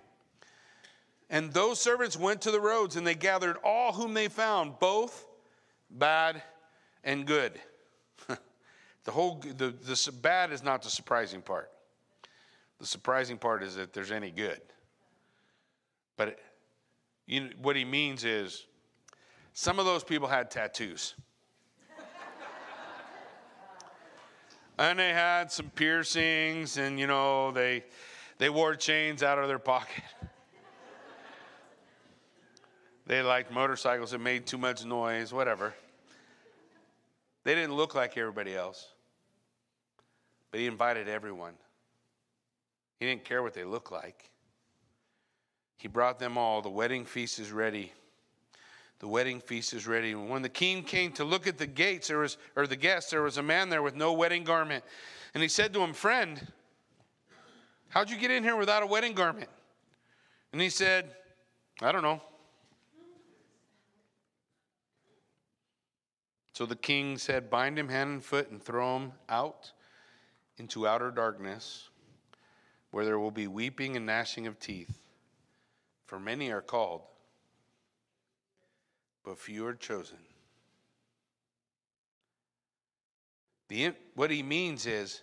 And 1.29 1.53
those 1.53 1.81
servants 1.81 2.17
went 2.17 2.43
to 2.43 2.51
the 2.51 2.61
roads 2.61 2.97
and 2.97 3.07
they 3.07 3.15
gathered 3.15 3.57
all 3.65 3.93
whom 3.93 4.15
they 4.15 4.29
found, 4.29 4.79
both 4.79 5.27
bad 5.91 6.43
and 7.03 7.27
good. 7.27 7.61
the 9.05 9.11
whole 9.11 9.41
the, 9.41 9.71
the 9.71 10.13
bad 10.23 10.53
is 10.53 10.63
not 10.63 10.83
the 10.83 10.91
surprising 10.91 11.43
part. 11.43 11.71
The 12.79 12.87
surprising 12.87 13.39
part 13.39 13.63
is 13.63 13.77
that 13.77 13.93
there's 13.93 14.13
any 14.13 14.31
good. 14.31 14.61
But 16.17 16.29
it, 16.29 16.39
you 17.27 17.41
know, 17.41 17.51
what 17.61 17.77
he 17.77 17.85
means 17.85 18.25
is 18.25 18.67
some 19.53 19.79
of 19.79 19.85
those 19.85 20.05
people 20.05 20.29
had 20.29 20.51
tattoos. 20.51 21.15
And 24.79 24.99
they 24.99 25.11
had 25.11 25.51
some 25.51 25.71
piercings 25.71 26.77
and 26.77 26.99
you 26.99 27.07
know 27.07 27.51
they 27.53 27.85
they 28.39 28.51
wore 28.51 28.75
chains 28.75 29.23
out 29.23 29.39
of 29.39 29.49
their 29.49 29.59
pocket. 29.59 30.03
They 33.07 33.21
liked 33.21 33.53
motorcycles 33.53 34.13
that 34.13 34.21
made 34.21 34.47
too 34.47 34.57
much 34.57 34.83
noise 34.87 35.31
whatever. 35.31 35.75
They 37.45 37.55
didn't 37.55 37.75
look 37.75 37.95
like 37.95 38.17
everybody 38.17 38.57
else 38.57 38.95
but 40.55 40.61
he 40.61 40.69
invited 40.69 41.09
everyone. 41.09 41.55
He 43.01 43.07
didn't 43.07 43.25
care 43.25 43.43
what 43.43 43.55
they 43.55 43.65
looked 43.65 43.91
like. 43.91 44.31
He 45.79 45.89
brought 45.89 46.21
them 46.21 46.39
all 46.39 46.63
the 46.63 46.71
wedding 46.71 47.05
feast 47.05 47.41
is 47.41 47.51
ready 47.51 47.93
the 49.05 49.09
wedding 49.09 49.39
feast 49.39 49.75
is 49.75 49.87
ready. 49.87 50.13
And 50.13 50.31
when 50.31 50.41
the 50.41 50.49
king 50.49 50.83
came 50.83 51.13
to 51.13 51.25
look 51.25 51.47
at 51.47 51.59
the 51.59 51.67
gates, 51.67 52.09
there 52.09 52.21
was, 52.21 52.39
or 52.57 52.67
the 52.67 52.75
guests, 52.75 53.11
there 53.11 53.21
was 53.21 53.37
a 53.37 53.43
man 53.43 53.69
there 53.69 53.83
with 53.83 53.95
no 53.95 54.15
wedding 54.15 54.45
garment. 54.45 54.83
And 55.35 55.43
he 55.43 55.49
said 55.51 55.75
to 55.75 55.81
him, 55.81 55.93
Friend, 55.93 56.41
how'd 57.91 58.09
you 58.09 58.17
get 58.17 58.31
in 58.31 58.43
here 58.43 58.57
without 58.57 58.83
a 58.83 58.87
wedding 58.87 59.13
garment? 59.13 59.51
And 60.53 60.63
he 60.63 60.71
said, 60.71 61.11
I 61.83 61.93
don't 61.93 62.01
know. 62.01 62.23
So 66.55 66.65
the 66.65 66.75
king 66.75 67.19
said, 67.19 67.51
Bind 67.51 67.79
him 67.79 67.91
hand 67.91 68.11
and 68.11 68.25
foot 68.25 68.49
and 68.49 68.63
throw 68.63 68.97
him 68.97 69.13
out 69.29 69.71
into 70.57 70.89
outer 70.89 71.11
darkness, 71.11 71.91
where 72.91 73.05
there 73.05 73.19
will 73.19 73.31
be 73.31 73.49
weeping 73.49 73.97
and 73.97 74.07
gnashing 74.07 74.47
of 74.47 74.59
teeth. 74.59 74.99
For 76.07 76.19
many 76.19 76.51
are 76.51 76.63
called 76.63 77.03
but 79.25 79.39
few 79.39 79.67
are 79.67 79.75
chosen. 79.75 80.19
The, 83.69 83.95
what 84.15 84.31
he 84.31 84.43
means 84.43 84.87
is 84.87 85.23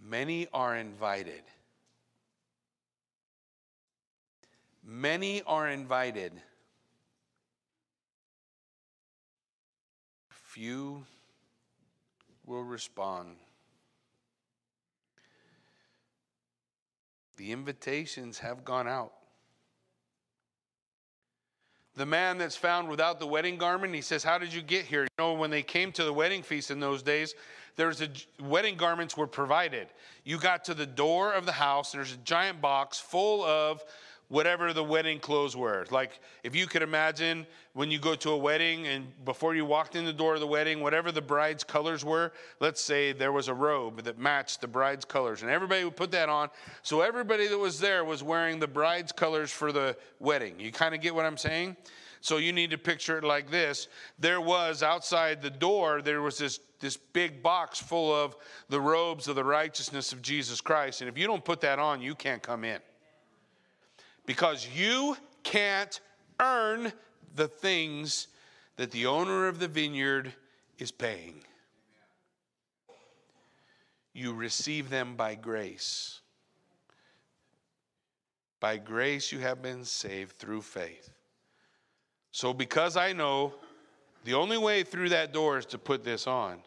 many 0.00 0.46
are 0.52 0.76
invited. 0.76 1.42
Many 4.84 5.42
are 5.46 5.68
invited. 5.68 6.32
Few 10.30 11.04
will 12.44 12.62
respond. 12.62 13.36
The 17.36 17.52
invitations 17.52 18.38
have 18.38 18.64
gone 18.64 18.88
out 18.88 19.17
the 21.98 22.06
man 22.06 22.38
that's 22.38 22.56
found 22.56 22.88
without 22.88 23.18
the 23.18 23.26
wedding 23.26 23.58
garment, 23.58 23.92
he 23.92 24.00
says, 24.00 24.22
How 24.22 24.38
did 24.38 24.54
you 24.54 24.62
get 24.62 24.84
here? 24.84 25.02
You 25.02 25.08
know, 25.18 25.32
when 25.34 25.50
they 25.50 25.62
came 25.62 25.90
to 25.92 26.04
the 26.04 26.12
wedding 26.12 26.42
feast 26.42 26.70
in 26.70 26.78
those 26.78 27.02
days, 27.02 27.34
there's 27.74 28.00
a 28.00 28.08
wedding 28.40 28.76
garments 28.76 29.16
were 29.16 29.26
provided. 29.26 29.88
You 30.24 30.38
got 30.38 30.64
to 30.64 30.74
the 30.74 30.86
door 30.86 31.32
of 31.32 31.44
the 31.44 31.52
house, 31.52 31.92
there's 31.92 32.12
a 32.12 32.16
giant 32.18 32.60
box 32.60 33.00
full 33.00 33.44
of 33.44 33.82
whatever 34.28 34.72
the 34.72 34.84
wedding 34.84 35.18
clothes 35.18 35.56
were. 35.56 35.86
Like 35.90 36.20
if 36.42 36.54
you 36.54 36.66
could 36.66 36.82
imagine 36.82 37.46
when 37.72 37.90
you 37.90 37.98
go 37.98 38.14
to 38.16 38.30
a 38.30 38.36
wedding 38.36 38.86
and 38.86 39.06
before 39.24 39.54
you 39.54 39.64
walked 39.64 39.96
in 39.96 40.04
the 40.04 40.12
door 40.12 40.34
of 40.34 40.40
the 40.40 40.46
wedding, 40.46 40.80
whatever 40.80 41.10
the 41.10 41.22
bride's 41.22 41.64
colors 41.64 42.04
were, 42.04 42.32
let's 42.60 42.80
say 42.80 43.12
there 43.12 43.32
was 43.32 43.48
a 43.48 43.54
robe 43.54 44.02
that 44.02 44.18
matched 44.18 44.60
the 44.60 44.68
bride's 44.68 45.04
colors, 45.04 45.42
and 45.42 45.50
everybody 45.50 45.84
would 45.84 45.96
put 45.96 46.10
that 46.10 46.28
on. 46.28 46.50
So 46.82 47.00
everybody 47.00 47.48
that 47.48 47.58
was 47.58 47.80
there 47.80 48.04
was 48.04 48.22
wearing 48.22 48.58
the 48.58 48.68
bride's 48.68 49.12
colors 49.12 49.50
for 49.50 49.72
the 49.72 49.96
wedding. 50.18 50.60
You 50.60 50.72
kind 50.72 50.94
of 50.94 51.00
get 51.00 51.14
what 51.14 51.24
I'm 51.24 51.38
saying? 51.38 51.76
So 52.20 52.38
you 52.38 52.52
need 52.52 52.70
to 52.70 52.78
picture 52.78 53.16
it 53.16 53.24
like 53.24 53.48
this. 53.50 53.86
There 54.18 54.40
was 54.40 54.82
outside 54.82 55.40
the 55.40 55.50
door, 55.50 56.02
there 56.02 56.20
was 56.20 56.38
this 56.38 56.60
this 56.80 56.96
big 56.96 57.42
box 57.42 57.80
full 57.80 58.14
of 58.14 58.36
the 58.68 58.80
robes 58.80 59.26
of 59.26 59.34
the 59.34 59.42
righteousness 59.42 60.12
of 60.12 60.22
Jesus 60.22 60.60
Christ. 60.60 61.00
And 61.00 61.08
if 61.08 61.18
you 61.18 61.26
don't 61.26 61.44
put 61.44 61.60
that 61.62 61.80
on, 61.80 62.00
you 62.00 62.14
can't 62.14 62.40
come 62.40 62.62
in 62.62 62.78
because 64.28 64.68
you 64.76 65.16
can't 65.42 66.00
earn 66.38 66.92
the 67.34 67.48
things 67.48 68.28
that 68.76 68.92
the 68.92 69.06
owner 69.06 69.48
of 69.48 69.58
the 69.58 69.66
vineyard 69.66 70.32
is 70.78 70.92
paying. 70.92 71.42
you 74.18 74.32
receive 74.32 74.90
them 74.90 75.14
by 75.14 75.36
grace. 75.36 76.20
By 78.60 78.76
grace 78.76 79.30
you 79.30 79.38
have 79.38 79.62
been 79.62 79.84
saved 79.84 80.38
through 80.38 80.62
faith. 80.62 81.10
So, 82.32 82.52
because 82.52 82.96
I 82.96 83.12
know 83.12 83.54
the 84.24 84.34
only 84.34 84.58
way 84.58 84.82
through 84.82 85.10
that 85.10 85.32
door 85.32 85.58
is 85.58 85.66
to 85.66 85.78
put 85.78 86.02
this 86.02 86.26
on, 86.26 86.58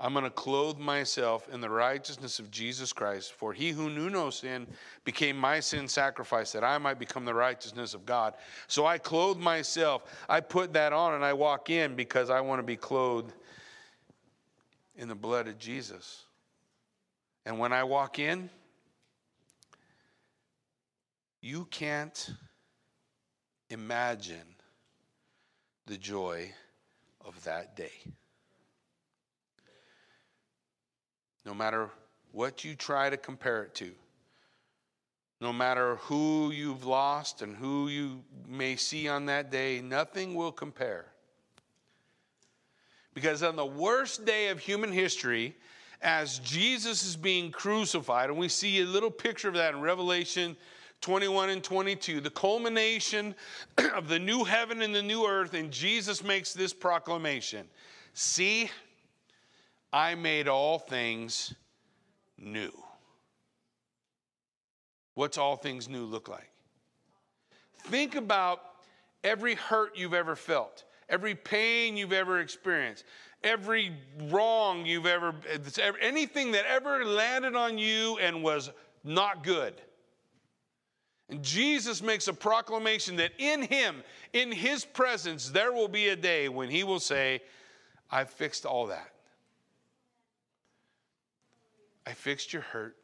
I'm 0.00 0.12
going 0.12 0.24
to 0.24 0.30
clothe 0.30 0.78
myself 0.78 1.48
in 1.52 1.60
the 1.60 1.68
righteousness 1.68 2.38
of 2.38 2.50
Jesus 2.50 2.92
Christ. 2.92 3.32
For 3.32 3.52
he 3.52 3.70
who 3.70 3.90
knew 3.90 4.08
no 4.08 4.30
sin 4.30 4.66
became 5.04 5.36
my 5.36 5.58
sin 5.58 5.88
sacrifice 5.88 6.52
that 6.52 6.62
I 6.62 6.78
might 6.78 7.00
become 7.00 7.24
the 7.24 7.34
righteousness 7.34 7.94
of 7.94 8.06
God. 8.06 8.34
So 8.68 8.86
I 8.86 8.98
clothe 8.98 9.38
myself. 9.38 10.04
I 10.28 10.40
put 10.40 10.72
that 10.74 10.92
on 10.92 11.14
and 11.14 11.24
I 11.24 11.32
walk 11.32 11.68
in 11.68 11.96
because 11.96 12.30
I 12.30 12.40
want 12.40 12.60
to 12.60 12.62
be 12.62 12.76
clothed 12.76 13.32
in 14.94 15.08
the 15.08 15.16
blood 15.16 15.48
of 15.48 15.58
Jesus. 15.58 16.24
And 17.44 17.58
when 17.58 17.72
I 17.72 17.82
walk 17.82 18.20
in, 18.20 18.50
you 21.40 21.64
can't 21.70 22.30
imagine 23.70 24.54
the 25.86 25.96
joy 25.96 26.52
of 27.24 27.42
that 27.44 27.74
day. 27.74 27.92
No 31.44 31.54
matter 31.54 31.90
what 32.32 32.64
you 32.64 32.74
try 32.74 33.10
to 33.10 33.16
compare 33.16 33.64
it 33.64 33.74
to, 33.76 33.90
no 35.40 35.52
matter 35.52 35.96
who 35.96 36.50
you've 36.50 36.84
lost 36.84 37.42
and 37.42 37.56
who 37.56 37.88
you 37.88 38.22
may 38.46 38.76
see 38.76 39.08
on 39.08 39.26
that 39.26 39.50
day, 39.50 39.80
nothing 39.80 40.34
will 40.34 40.52
compare. 40.52 41.06
Because 43.14 43.42
on 43.42 43.56
the 43.56 43.66
worst 43.66 44.24
day 44.24 44.48
of 44.48 44.58
human 44.58 44.92
history, 44.92 45.56
as 46.02 46.38
Jesus 46.40 47.04
is 47.04 47.16
being 47.16 47.50
crucified, 47.50 48.30
and 48.30 48.38
we 48.38 48.48
see 48.48 48.80
a 48.80 48.84
little 48.84 49.10
picture 49.10 49.48
of 49.48 49.54
that 49.54 49.74
in 49.74 49.80
Revelation 49.80 50.56
21 51.00 51.50
and 51.50 51.62
22, 51.62 52.20
the 52.20 52.30
culmination 52.30 53.34
of 53.94 54.08
the 54.08 54.18
new 54.18 54.44
heaven 54.44 54.82
and 54.82 54.94
the 54.94 55.02
new 55.02 55.26
earth, 55.26 55.54
and 55.54 55.70
Jesus 55.70 56.22
makes 56.22 56.52
this 56.52 56.72
proclamation 56.72 57.66
See, 58.14 58.68
I 59.92 60.14
made 60.14 60.48
all 60.48 60.78
things 60.78 61.54
new. 62.36 62.72
What's 65.14 65.38
all 65.38 65.56
things 65.56 65.88
new 65.88 66.04
look 66.04 66.28
like? 66.28 66.50
Think 67.84 68.14
about 68.14 68.60
every 69.24 69.54
hurt 69.54 69.96
you've 69.96 70.14
ever 70.14 70.36
felt, 70.36 70.84
every 71.08 71.34
pain 71.34 71.96
you've 71.96 72.12
ever 72.12 72.40
experienced, 72.40 73.04
every 73.42 73.92
wrong 74.28 74.84
you've 74.84 75.06
ever, 75.06 75.34
anything 76.00 76.52
that 76.52 76.66
ever 76.66 77.04
landed 77.04 77.54
on 77.54 77.78
you 77.78 78.18
and 78.18 78.42
was 78.42 78.70
not 79.04 79.42
good. 79.42 79.74
And 81.30 81.42
Jesus 81.42 82.02
makes 82.02 82.28
a 82.28 82.32
proclamation 82.32 83.16
that 83.16 83.32
in 83.38 83.62
Him, 83.62 84.02
in 84.32 84.50
His 84.50 84.84
presence, 84.84 85.50
there 85.50 85.72
will 85.72 85.88
be 85.88 86.08
a 86.08 86.16
day 86.16 86.48
when 86.48 86.70
He 86.70 86.84
will 86.84 87.00
say, 87.00 87.42
I've 88.10 88.30
fixed 88.30 88.64
all 88.64 88.86
that. 88.86 89.10
I 92.08 92.12
fixed 92.12 92.54
your 92.54 92.62
hurt. 92.62 92.96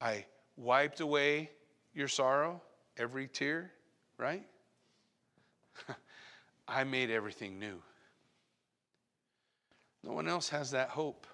I 0.00 0.24
wiped 0.56 0.98
away 0.98 1.48
your 1.94 2.08
sorrow, 2.08 2.60
every 2.96 3.28
tear, 3.28 3.70
right? 4.18 4.44
I 6.68 6.82
made 6.82 7.12
everything 7.12 7.60
new. 7.60 7.80
No 10.02 10.12
one 10.12 10.26
else 10.26 10.48
has 10.48 10.72
that 10.72 10.88
hope. 10.88 11.28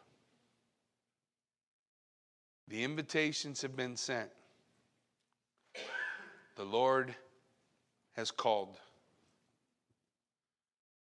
The 2.68 2.85
invitations 2.85 3.62
have 3.62 3.74
been 3.74 3.97
sent. 3.97 4.28
The 6.57 6.64
Lord 6.64 7.14
has 8.16 8.31
called. 8.31 8.76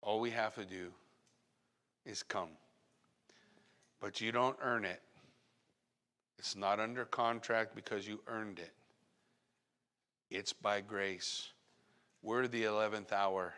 All 0.03 0.21
we 0.21 0.33
have 0.33 0.55
to 0.57 0.67
do 0.67 0.93
is 2.05 2.23
come. 2.23 2.51
But 4.01 4.21
you 4.21 4.33
don't 4.33 4.57
earn 4.63 4.85
it. 4.85 5.01
It's 6.39 6.57
not 6.57 6.81
under 6.81 7.05
contract 7.05 7.75
because 7.75 8.07
you 8.07 8.21
earned 8.27 8.59
it. 8.59 8.73
It's 10.31 10.53
by 10.53 10.81
grace. 10.81 11.49
We're 12.23 12.47
the 12.49 12.65
11th 12.65 13.13
hour. 13.13 13.55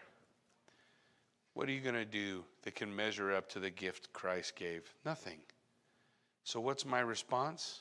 What 1.55 1.69
are 1.69 1.73
you 1.73 1.81
going 1.81 1.97
to 1.97 2.05
do 2.05 2.45
that 2.63 2.77
can 2.77 2.95
measure 2.95 3.35
up 3.35 3.49
to 3.51 3.61
the 3.61 3.71
gift 3.71 4.13
Christ 4.13 4.55
gave? 4.55 4.83
Nothing. 5.05 5.39
So, 6.45 6.61
what's 6.61 6.87
my 6.87 7.01
response? 7.01 7.81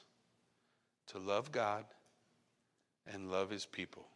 To 1.09 1.19
love 1.19 1.51
God 1.51 1.85
and 3.05 3.31
love 3.31 3.49
his 3.49 3.65
people. 3.65 4.07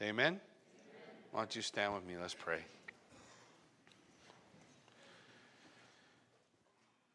Amen? 0.00 0.26
Amen? 0.26 0.40
Why 1.30 1.40
don't 1.40 1.56
you 1.56 1.62
stand 1.62 1.94
with 1.94 2.04
me? 2.04 2.16
Let's 2.20 2.34
pray. 2.34 2.64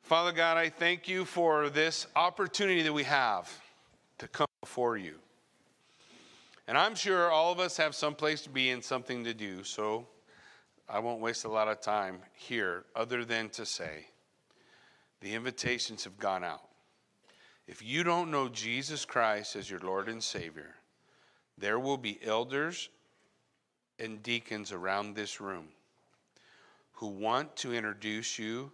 Father 0.07 0.31
God, 0.31 0.55
I 0.55 0.69
thank 0.69 1.09
you 1.09 1.25
for 1.25 1.69
this 1.69 2.07
opportunity 2.15 2.81
that 2.83 2.93
we 2.93 3.03
have 3.03 3.51
to 4.19 4.29
come 4.29 4.47
before 4.61 4.95
you. 4.95 5.15
And 6.65 6.77
I'm 6.77 6.95
sure 6.95 7.29
all 7.29 7.51
of 7.51 7.59
us 7.59 7.75
have 7.75 7.93
some 7.93 8.15
place 8.15 8.41
to 8.43 8.49
be 8.49 8.69
and 8.69 8.81
something 8.81 9.25
to 9.25 9.33
do, 9.33 9.65
so 9.65 10.07
I 10.87 10.99
won't 10.99 11.19
waste 11.19 11.43
a 11.43 11.49
lot 11.49 11.67
of 11.67 11.81
time 11.81 12.19
here 12.33 12.85
other 12.95 13.25
than 13.25 13.49
to 13.49 13.65
say 13.65 14.05
the 15.19 15.33
invitations 15.33 16.05
have 16.05 16.17
gone 16.17 16.45
out. 16.45 16.63
If 17.67 17.83
you 17.83 18.05
don't 18.05 18.31
know 18.31 18.47
Jesus 18.47 19.03
Christ 19.03 19.57
as 19.57 19.69
your 19.69 19.81
Lord 19.81 20.07
and 20.07 20.23
Savior, 20.23 20.73
there 21.57 21.79
will 21.79 21.97
be 21.97 22.17
elders 22.23 22.87
and 23.99 24.23
deacons 24.23 24.71
around 24.71 25.15
this 25.17 25.41
room 25.41 25.67
who 26.93 27.07
want 27.07 27.57
to 27.57 27.73
introduce 27.73 28.39
you 28.39 28.71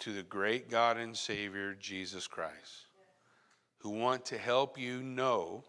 to 0.00 0.12
the 0.12 0.22
great 0.22 0.70
God 0.70 0.96
and 0.96 1.16
Savior, 1.16 1.74
Jesus 1.74 2.26
Christ, 2.26 2.86
who 3.78 3.90
want 3.90 4.24
to 4.26 4.38
help 4.38 4.78
you 4.78 5.02
know 5.02 5.64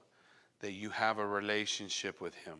that 0.61 0.73
you 0.73 0.89
have 0.89 1.19
a 1.19 1.27
relationship 1.27 2.21
with 2.21 2.33
Him, 2.35 2.59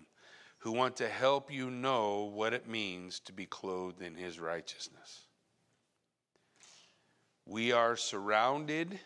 who 0.59 0.71
want 0.71 0.95
to 0.97 1.07
help 1.07 1.51
you 1.51 1.71
know 1.71 2.31
what 2.33 2.53
it 2.53 2.67
means 2.67 3.19
to 3.21 3.33
be 3.33 3.45
clothed 3.45 4.01
in 4.01 4.15
His 4.15 4.39
righteousness. 4.39 5.27
We 7.45 7.71
are 7.71 7.95
surrounded 7.95 8.99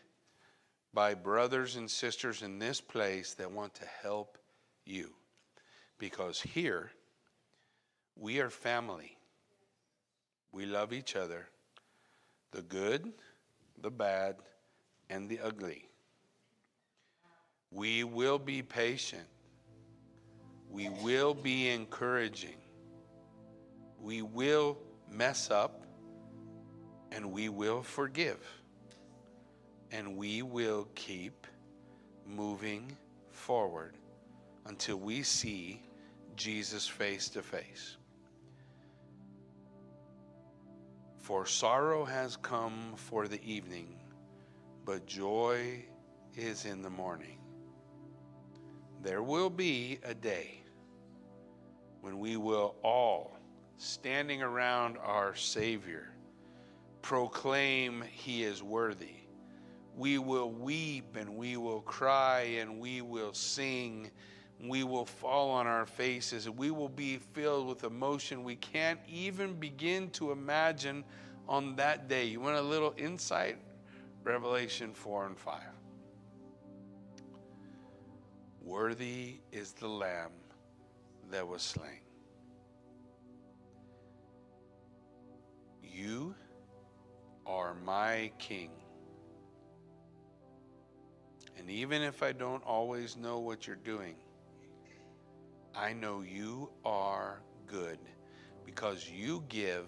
by 0.93 1.13
brothers 1.13 1.75
and 1.75 1.89
sisters 1.89 2.41
in 2.41 2.59
this 2.59 2.81
place 2.81 3.33
that 3.35 3.51
want 3.51 3.75
to 3.75 3.85
help 4.01 4.37
you. 4.85 5.11
Because 5.97 6.41
here, 6.41 6.91
we 8.15 8.39
are 8.39 8.49
family. 8.49 9.17
We 10.51 10.65
love 10.65 10.93
each 10.93 11.15
other 11.15 11.47
the 12.51 12.61
good, 12.61 13.11
the 13.81 13.91
bad, 13.91 14.35
and 15.09 15.29
the 15.29 15.39
ugly. 15.39 15.89
We 17.71 18.03
will 18.03 18.39
be 18.39 18.61
patient. 18.61 19.27
We 20.69 20.89
will 21.03 21.33
be 21.33 21.69
encouraging. 21.69 22.57
We 23.99 24.21
will 24.21 24.77
mess 25.11 25.51
up 25.51 25.83
and 27.11 27.31
we 27.31 27.49
will 27.49 27.81
forgive. 27.81 28.39
And 29.91 30.15
we 30.15 30.41
will 30.41 30.87
keep 30.95 31.47
moving 32.25 32.95
forward 33.31 33.95
until 34.65 34.97
we 34.97 35.23
see 35.23 35.81
Jesus 36.35 36.87
face 36.87 37.29
to 37.29 37.41
face. 37.41 37.97
For 41.29 41.45
sorrow 41.45 42.05
has 42.05 42.37
come 42.37 42.93
for 42.95 43.27
the 43.27 43.39
evening, 43.43 43.99
but 44.83 45.05
joy 45.05 45.85
is 46.35 46.65
in 46.65 46.81
the 46.81 46.89
morning. 46.89 47.37
There 49.03 49.21
will 49.21 49.51
be 49.51 49.99
a 50.01 50.15
day 50.15 50.63
when 52.01 52.17
we 52.17 52.35
will 52.35 52.77
all, 52.81 53.37
standing 53.77 54.41
around 54.41 54.97
our 54.97 55.35
Savior, 55.35 56.11
proclaim 57.03 58.03
He 58.11 58.43
is 58.43 58.63
worthy. 58.63 59.17
We 59.95 60.17
will 60.17 60.49
weep 60.49 61.15
and 61.15 61.35
we 61.35 61.57
will 61.57 61.81
cry 61.81 62.55
and 62.57 62.79
we 62.79 63.01
will 63.03 63.35
sing 63.35 64.09
we 64.61 64.83
will 64.83 65.05
fall 65.05 65.49
on 65.51 65.67
our 65.67 65.85
faces 65.85 66.49
we 66.49 66.69
will 66.69 66.89
be 66.89 67.17
filled 67.17 67.67
with 67.67 67.83
emotion 67.83 68.43
we 68.43 68.55
can't 68.57 68.99
even 69.07 69.53
begin 69.53 70.09
to 70.09 70.31
imagine 70.31 71.03
on 71.49 71.75
that 71.77 72.07
day. 72.07 72.25
You 72.25 72.39
want 72.39 72.57
a 72.57 72.61
little 72.61 72.93
insight? 72.95 73.57
Revelation 74.23 74.93
4 74.93 75.25
and 75.25 75.37
5. 75.37 75.61
Worthy 78.61 79.39
is 79.51 79.71
the 79.73 79.87
Lamb 79.87 80.29
that 81.31 81.45
was 81.45 81.63
slain. 81.63 82.01
You 85.81 86.35
are 87.47 87.73
my 87.83 88.31
King. 88.37 88.69
And 91.57 91.69
even 91.69 92.03
if 92.03 92.21
I 92.21 92.31
don't 92.31 92.63
always 92.63 93.17
know 93.17 93.39
what 93.39 93.65
you're 93.65 93.75
doing, 93.75 94.15
I 95.79 95.93
know 95.93 96.19
you 96.19 96.71
are 96.83 97.39
good 97.65 97.99
because 98.65 99.09
you 99.09 99.45
give 99.47 99.85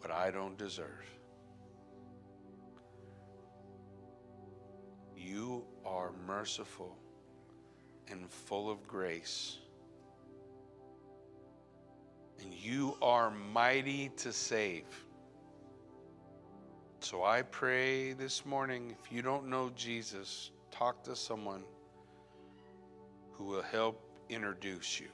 what 0.00 0.10
I 0.10 0.30
don't 0.30 0.58
deserve. 0.58 1.06
You 5.16 5.64
are 5.86 6.12
merciful 6.26 6.98
and 8.08 8.28
full 8.28 8.70
of 8.70 8.86
grace. 8.86 9.56
And 12.42 12.52
you 12.52 12.98
are 13.00 13.30
mighty 13.30 14.10
to 14.18 14.34
save. 14.34 14.84
So 16.98 17.24
I 17.24 17.40
pray 17.40 18.12
this 18.12 18.44
morning 18.44 18.94
if 19.02 19.10
you 19.10 19.22
don't 19.22 19.48
know 19.48 19.70
Jesus, 19.74 20.50
talk 20.70 21.02
to 21.04 21.16
someone 21.16 21.64
who 23.32 23.44
will 23.44 23.62
help 23.62 24.09
introduce 24.30 25.00
you. 25.00 25.08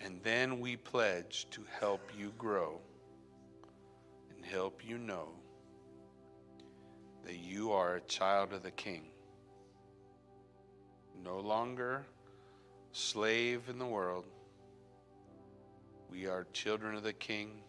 And 0.00 0.20
then 0.22 0.60
we 0.60 0.76
pledge 0.76 1.48
to 1.50 1.62
help 1.80 2.10
you 2.16 2.32
grow 2.36 2.80
and 4.30 4.44
help 4.44 4.82
you 4.86 4.98
know 4.98 5.28
that 7.24 7.38
you 7.38 7.72
are 7.72 7.96
a 7.96 8.00
child 8.02 8.52
of 8.52 8.62
the 8.62 8.70
King. 8.70 9.04
No 11.24 11.40
longer 11.40 12.04
slave 12.92 13.62
in 13.70 13.78
the 13.78 13.86
world. 13.86 14.26
We 16.10 16.26
are 16.26 16.46
children 16.52 16.94
of 16.94 17.02
the 17.02 17.14
King, 17.14 17.62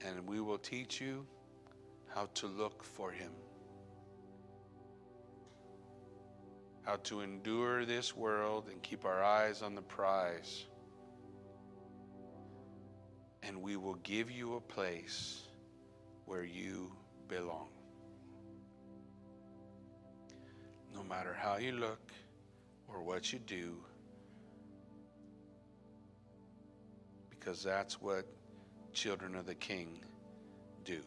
and 0.00 0.26
we 0.26 0.40
will 0.40 0.58
teach 0.58 1.00
you 1.00 1.26
how 2.14 2.30
to 2.34 2.46
look 2.46 2.82
for 2.82 3.10
Him, 3.10 3.32
how 6.86 6.96
to 6.96 7.20
endure 7.20 7.84
this 7.84 8.16
world 8.16 8.68
and 8.70 8.82
keep 8.82 9.04
our 9.04 9.22
eyes 9.22 9.60
on 9.60 9.74
the 9.74 9.82
prize. 9.82 10.64
And 13.42 13.60
we 13.60 13.76
will 13.76 13.96
give 13.96 14.30
you 14.30 14.54
a 14.54 14.60
place 14.60 15.42
where 16.24 16.44
you 16.44 16.90
belong. 17.28 17.68
no 20.96 21.04
matter 21.04 21.36
how 21.38 21.58
you 21.58 21.72
look 21.72 22.10
or 22.88 23.02
what 23.02 23.32
you 23.32 23.38
do, 23.38 23.76
because 27.28 27.62
that's 27.62 28.00
what 28.00 28.24
children 28.94 29.34
of 29.34 29.44
the 29.44 29.54
King 29.54 30.00
do. 30.84 31.00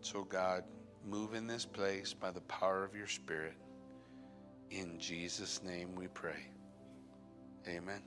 So, 0.00 0.24
God, 0.24 0.64
move 1.06 1.34
in 1.34 1.46
this 1.46 1.64
place 1.64 2.12
by 2.12 2.30
the 2.30 2.40
power 2.42 2.84
of 2.84 2.94
your 2.94 3.06
Spirit. 3.06 3.54
In 4.70 4.98
Jesus' 4.98 5.62
name 5.62 5.94
we 5.94 6.08
pray. 6.08 6.42
Amen. 7.68 8.02